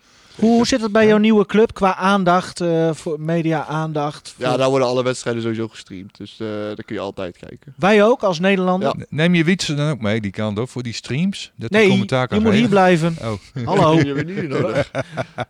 [0.40, 4.34] Hoe zit het bij jouw nieuwe club qua aandacht, uh, voor media aandacht?
[4.36, 4.44] Voor...
[4.44, 6.16] Ja, daar worden alle wedstrijden sowieso gestreamd.
[6.16, 7.74] Dus uh, daar kun je altijd kijken.
[7.76, 8.94] Wij ook als Nederlander?
[8.98, 9.04] Ja.
[9.08, 11.53] Neem je Wietse dan ook mee die kant op voor die streams?
[11.57, 13.16] Dat nee, je moet hier blijven.
[13.22, 13.64] Oh.
[13.66, 13.94] Hallo.
[14.07, 14.90] je bent nu nodig.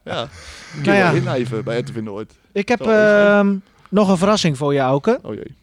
[0.05, 0.29] ja.
[0.73, 1.11] Kun nou ja.
[1.11, 2.33] inlijven bij RTV Noord.
[2.53, 3.51] Ik heb uh,
[3.89, 5.19] nog een verrassing voor je, Auke.
[5.23, 5.55] Oh jee.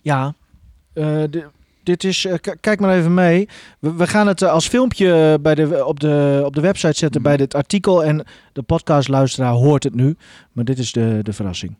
[0.00, 0.34] Ja.
[0.94, 1.44] Uh, de,
[1.82, 3.48] dit is, uh, kijk maar even mee.
[3.78, 7.20] We, we gaan het uh, als filmpje bij de, op, de, op de website zetten
[7.20, 7.26] mm.
[7.26, 8.04] bij dit artikel.
[8.04, 10.16] En de podcastluisteraar hoort het nu.
[10.52, 11.76] Maar dit is de, de verrassing.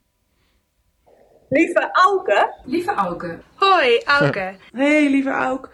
[1.49, 2.55] Lieve Auke.
[2.65, 3.39] Lieve Auke.
[3.55, 4.55] Hoi, Auke.
[4.73, 5.69] Hey, lieve Auke.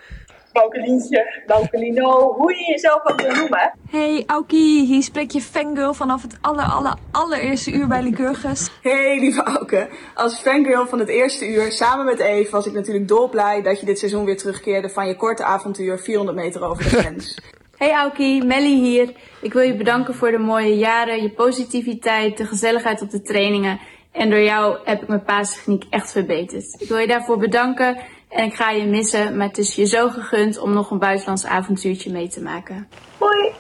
[0.59, 3.73] Aukelientje, Aukelino, hoe je jezelf ook wil noemen.
[3.91, 8.71] Hey Aukie, hier spreekt je fangirl vanaf het aller, aller, allereerste uur bij Lycurgus.
[8.83, 13.09] Hey lieve Auke, als fangirl van het eerste uur samen met Eve was ik natuurlijk
[13.09, 16.91] dolblij dat je dit seizoen weer terugkeerde van je korte avontuur 400 meter over de
[16.91, 17.37] grens.
[17.79, 19.13] Hey Aukie, Melly hier.
[19.41, 23.81] Ik wil je bedanken voor de mooie jaren, je positiviteit, de gezelligheid op de trainingen.
[24.13, 26.77] En door jou heb ik mijn paastechniek echt verbeterd.
[26.79, 27.97] Ik wil je daarvoor bedanken
[28.29, 31.47] en ik ga je missen, maar het is je zo gegund om nog een buitenlands
[31.47, 32.89] avontuurtje mee te maken.
[33.19, 33.53] Hoi,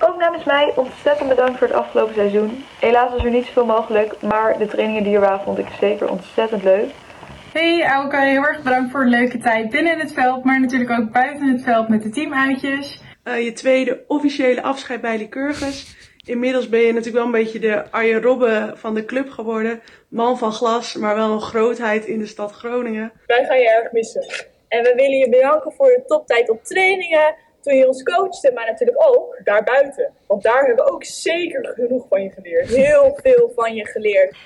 [0.00, 2.64] ook namens mij ontzettend bedankt voor het afgelopen seizoen.
[2.80, 6.10] Helaas was er niet zoveel mogelijk, maar de trainingen die er waren vond ik zeker
[6.10, 6.90] ontzettend leuk.
[7.52, 10.90] Hey Elke, heel erg bedankt voor een leuke tijd binnen in het veld, maar natuurlijk
[10.90, 13.00] ook buiten het veld met de teamuitjes.
[13.24, 15.96] Uh, je tweede officiële afscheid bij Lycurgus.
[16.26, 19.82] Inmiddels ben je natuurlijk wel een beetje de Arjen Robben van de club geworden.
[20.08, 23.12] Man van glas, maar wel een grootheid in de stad Groningen.
[23.26, 24.26] Wij gaan je erg missen.
[24.68, 28.66] En we willen je bedanken voor de toptijd op trainingen, toen je ons coachte, maar
[28.66, 30.12] natuurlijk ook daarbuiten.
[30.26, 32.68] Want daar hebben we ook zeker genoeg van je geleerd.
[32.68, 34.36] Heel veel van je geleerd.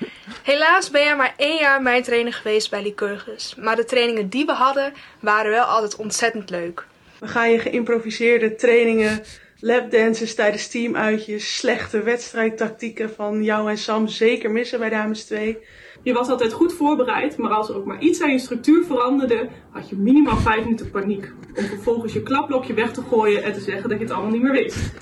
[0.45, 3.55] Helaas ben jij maar één jaar mijn trainer geweest bij Lycurgus.
[3.55, 6.87] Maar de trainingen die we hadden, waren wel altijd ontzettend leuk.
[7.21, 9.23] We gaan je geïmproviseerde trainingen
[9.61, 15.59] lapdances tijdens teamuitjes, slechte wedstrijdtactieken van jou en Sam zeker missen bij dames 2.
[16.03, 19.49] Je was altijd goed voorbereid, maar als er ook maar iets aan je structuur veranderde,
[19.71, 21.33] had je minimaal 5 minuten paniek.
[21.55, 24.43] Om vervolgens je klapblokje weg te gooien en te zeggen dat je het allemaal niet
[24.43, 24.93] meer wist.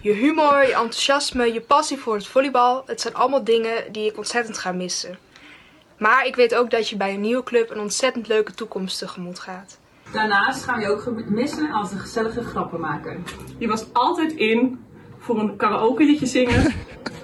[0.00, 4.16] Je humor, je enthousiasme, je passie voor het volleybal, het zijn allemaal dingen die ik
[4.16, 5.18] ontzettend ga missen.
[5.98, 9.38] Maar ik weet ook dat je bij een nieuwe club een ontzettend leuke toekomst tegemoet
[9.38, 9.78] gaat.
[10.12, 13.16] Daarnaast ga je ook missen als een gezellige grappenmaker.
[13.58, 14.84] Je was altijd in
[15.18, 16.64] voor een karaoke liedje zingen.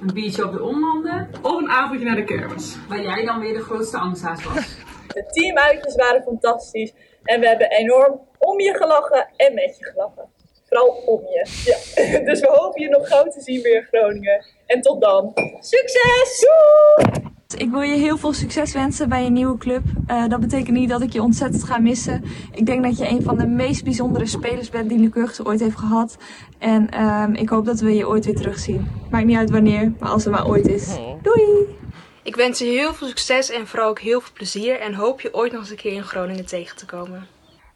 [0.00, 1.30] Een biertje op de omlanden.
[1.42, 2.76] Of een avondje naar de kermis.
[2.88, 4.76] Waar jij dan weer de grootste angsthaas was.
[5.06, 6.92] De teamuitjes waren fantastisch.
[7.22, 10.28] En we hebben enorm om je gelachen en met je gelachen.
[10.64, 11.62] Vooral om je.
[11.64, 12.18] Ja.
[12.30, 14.46] Dus we hopen je nog gauw te zien weer in Groningen.
[14.66, 15.32] En tot dan.
[15.60, 16.40] Succes!
[16.40, 17.33] Doei!
[17.56, 19.82] Ik wil je heel veel succes wensen bij je nieuwe club.
[20.10, 22.24] Uh, dat betekent niet dat ik je ontzettend ga missen.
[22.52, 25.78] Ik denk dat je een van de meest bijzondere spelers bent die Lycurgus ooit heeft
[25.78, 26.16] gehad.
[26.58, 28.88] En uh, ik hoop dat we je ooit weer terugzien.
[29.10, 30.96] Maakt niet uit wanneer, maar als het maar ooit is.
[31.22, 31.76] Doei!
[32.22, 34.80] Ik wens je heel veel succes en vooral ook heel veel plezier.
[34.80, 37.26] En hoop je ooit nog eens een keer in Groningen tegen te komen.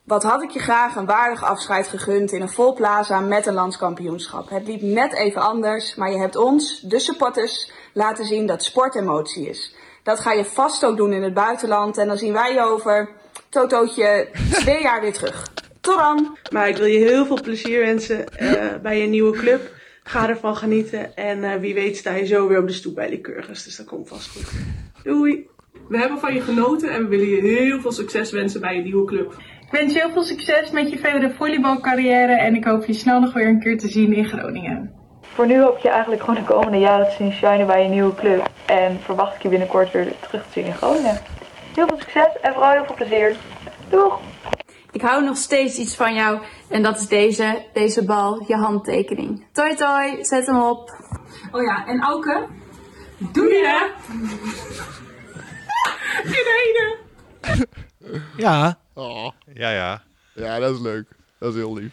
[0.05, 3.55] Wat had ik je graag een waardig afscheid gegund in een vol plaza met een
[3.55, 4.51] landskampioenschap.
[4.51, 8.95] Het liep net even anders, maar je hebt ons, de supporters, laten zien dat sport
[8.95, 9.75] emotie is.
[10.03, 13.09] Dat ga je vast ook doen in het buitenland en dan zien wij je over
[13.49, 15.53] Totootje twee jaar weer terug.
[15.81, 16.37] Tot dan!
[16.53, 19.61] Maar ik wil je heel veel plezier wensen uh, bij je nieuwe club.
[20.03, 23.09] Ga ervan genieten en uh, wie weet sta je zo weer op de stoep bij
[23.09, 23.65] Lycurgus.
[23.65, 24.51] Dus dat komt vast goed.
[25.03, 25.47] Doei!
[25.89, 28.83] We hebben van je genoten en we willen je heel veel succes wensen bij je
[28.83, 29.33] nieuwe club.
[29.61, 33.21] Ik wens je heel veel succes met je verdere volleybalcarrière en ik hoop je snel
[33.21, 34.98] nog weer een keer te zien in Groningen.
[35.39, 37.89] Voor nu hoop ik je eigenlijk gewoon de komende jaren te zien shinen bij je
[37.89, 38.51] nieuwe club.
[38.67, 41.21] En verwacht ik je binnenkort weer terug te zien in Groningen.
[41.75, 43.37] Heel veel succes en vooral heel veel plezier.
[43.89, 44.21] Doeg!
[44.93, 49.47] Ik hou nog steeds iets van jou en dat is deze, deze bal, je handtekening.
[49.53, 50.91] Toi toi, zet hem op.
[51.53, 52.47] Oh ja, en Auke,
[53.19, 53.91] doe je!
[56.25, 56.97] In
[58.37, 58.79] Ja.
[58.95, 59.31] Oh.
[59.55, 60.03] Ja, ja.
[60.35, 61.07] Ja, dat is leuk.
[61.39, 61.93] Dat is heel lief.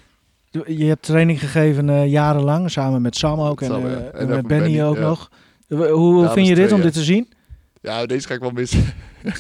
[0.66, 3.95] Je hebt training gegeven uh, jarenlang, samen met Sam ook en, Sam, ja.
[3.95, 5.32] en, En met Benny, Benny, ook nog.
[5.68, 7.34] Hoe, vind je dit om dit te zien?
[7.82, 8.84] Ja, deze ga ik wel missen.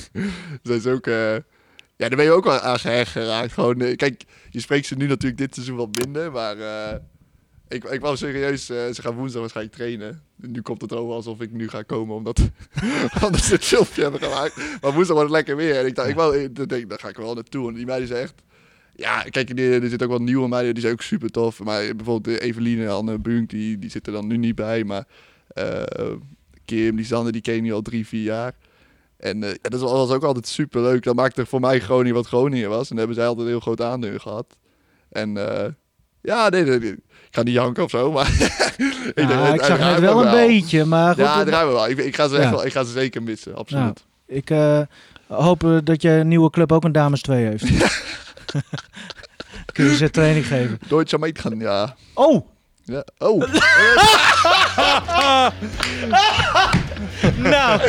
[0.63, 1.07] dat is ook...
[1.07, 1.33] eh,
[1.97, 3.53] ja, daar ben je ook wel aan geraakt.
[3.53, 6.57] Gewoon, eh, kijk, je spreekt ze nu natuurlijk dit seizoen wat minder, maar...
[6.57, 6.97] eh,
[7.67, 10.21] ik, ik wou serieus, eh, ze gaan woensdag waarschijnlijk trainen.
[10.35, 12.39] Nu komt het over alsof ik nu ga komen, omdat,
[13.25, 14.55] omdat ze het filmpje hebben gemaakt.
[14.81, 15.79] Maar woensdag wordt het lekker weer.
[15.79, 17.67] En ik dacht, ik wou, ik denk, daar ga ik wel naartoe.
[17.67, 18.33] En die meiden zijn echt...
[18.95, 21.63] Ja, kijk, er, er zitten ook wel nieuwe meiden, die zijn ook super tof.
[21.63, 24.83] Maar bijvoorbeeld de Eveline en Anne Bunk, die, die zitten dan nu niet bij.
[24.83, 25.03] Maar
[25.47, 25.83] eh,
[26.65, 28.53] Kim, die Sanne, die ken je nu al drie, vier jaar.
[29.17, 31.03] En eh, dat was, ook altijd super leuk.
[31.03, 32.89] Dat maakte voor mij Groningen wat Groningen was.
[32.89, 34.45] En daar hebben zij altijd een heel groot aandeel gehad.
[35.09, 35.69] En eh,
[36.21, 36.99] ja, nee, nee, nee, ik
[37.31, 38.27] ga niet janken of zo, maar...
[38.37, 41.49] ik, Ja, denk, het- ik het zag net wel een beetje, maar goed, Ja, het-
[41.53, 41.89] het me wel.
[41.89, 44.03] Ik, ik, ga ze echt wel, ik ga ze zeker missen, absoluut.
[44.27, 44.35] Ja.
[44.35, 44.81] Ik eh,
[45.27, 47.63] hoop eh, dat je nieuwe club ook een dames 2 heeft.
[49.73, 50.79] Kun je ze training geven?
[50.87, 51.95] Deutsche Meetgaan, ja.
[52.13, 52.47] Oh!
[52.83, 53.03] Ja.
[53.17, 53.39] Oh!
[57.35, 57.81] nou,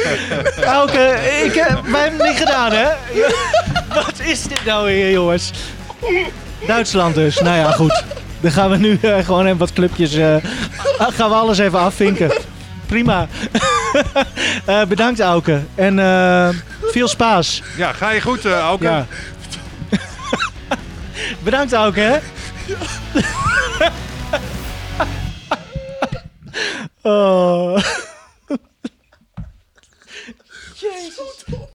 [0.60, 2.88] Elke, ik, eh, wij hebben het niet gedaan, hè?
[4.02, 5.50] Wat is dit nou weer, jongens?
[6.66, 7.38] Duitsland dus.
[7.40, 8.04] Nou ja, goed.
[8.40, 10.14] Dan gaan we nu eh, gewoon even wat clubjes...
[10.14, 10.36] eh,
[10.98, 12.32] gaan we alles even afvinken.
[12.86, 13.28] Prima.
[14.64, 15.60] Eh, bedankt, Auke.
[15.74, 16.48] En eh,
[16.82, 17.62] veel spaas.
[17.76, 18.84] Ja, ga je goed, uh, Auke?
[18.84, 19.06] Ja.
[21.44, 22.18] Bedankt ook, hè?
[27.10, 27.78] oh.
[30.74, 31.44] Jezus.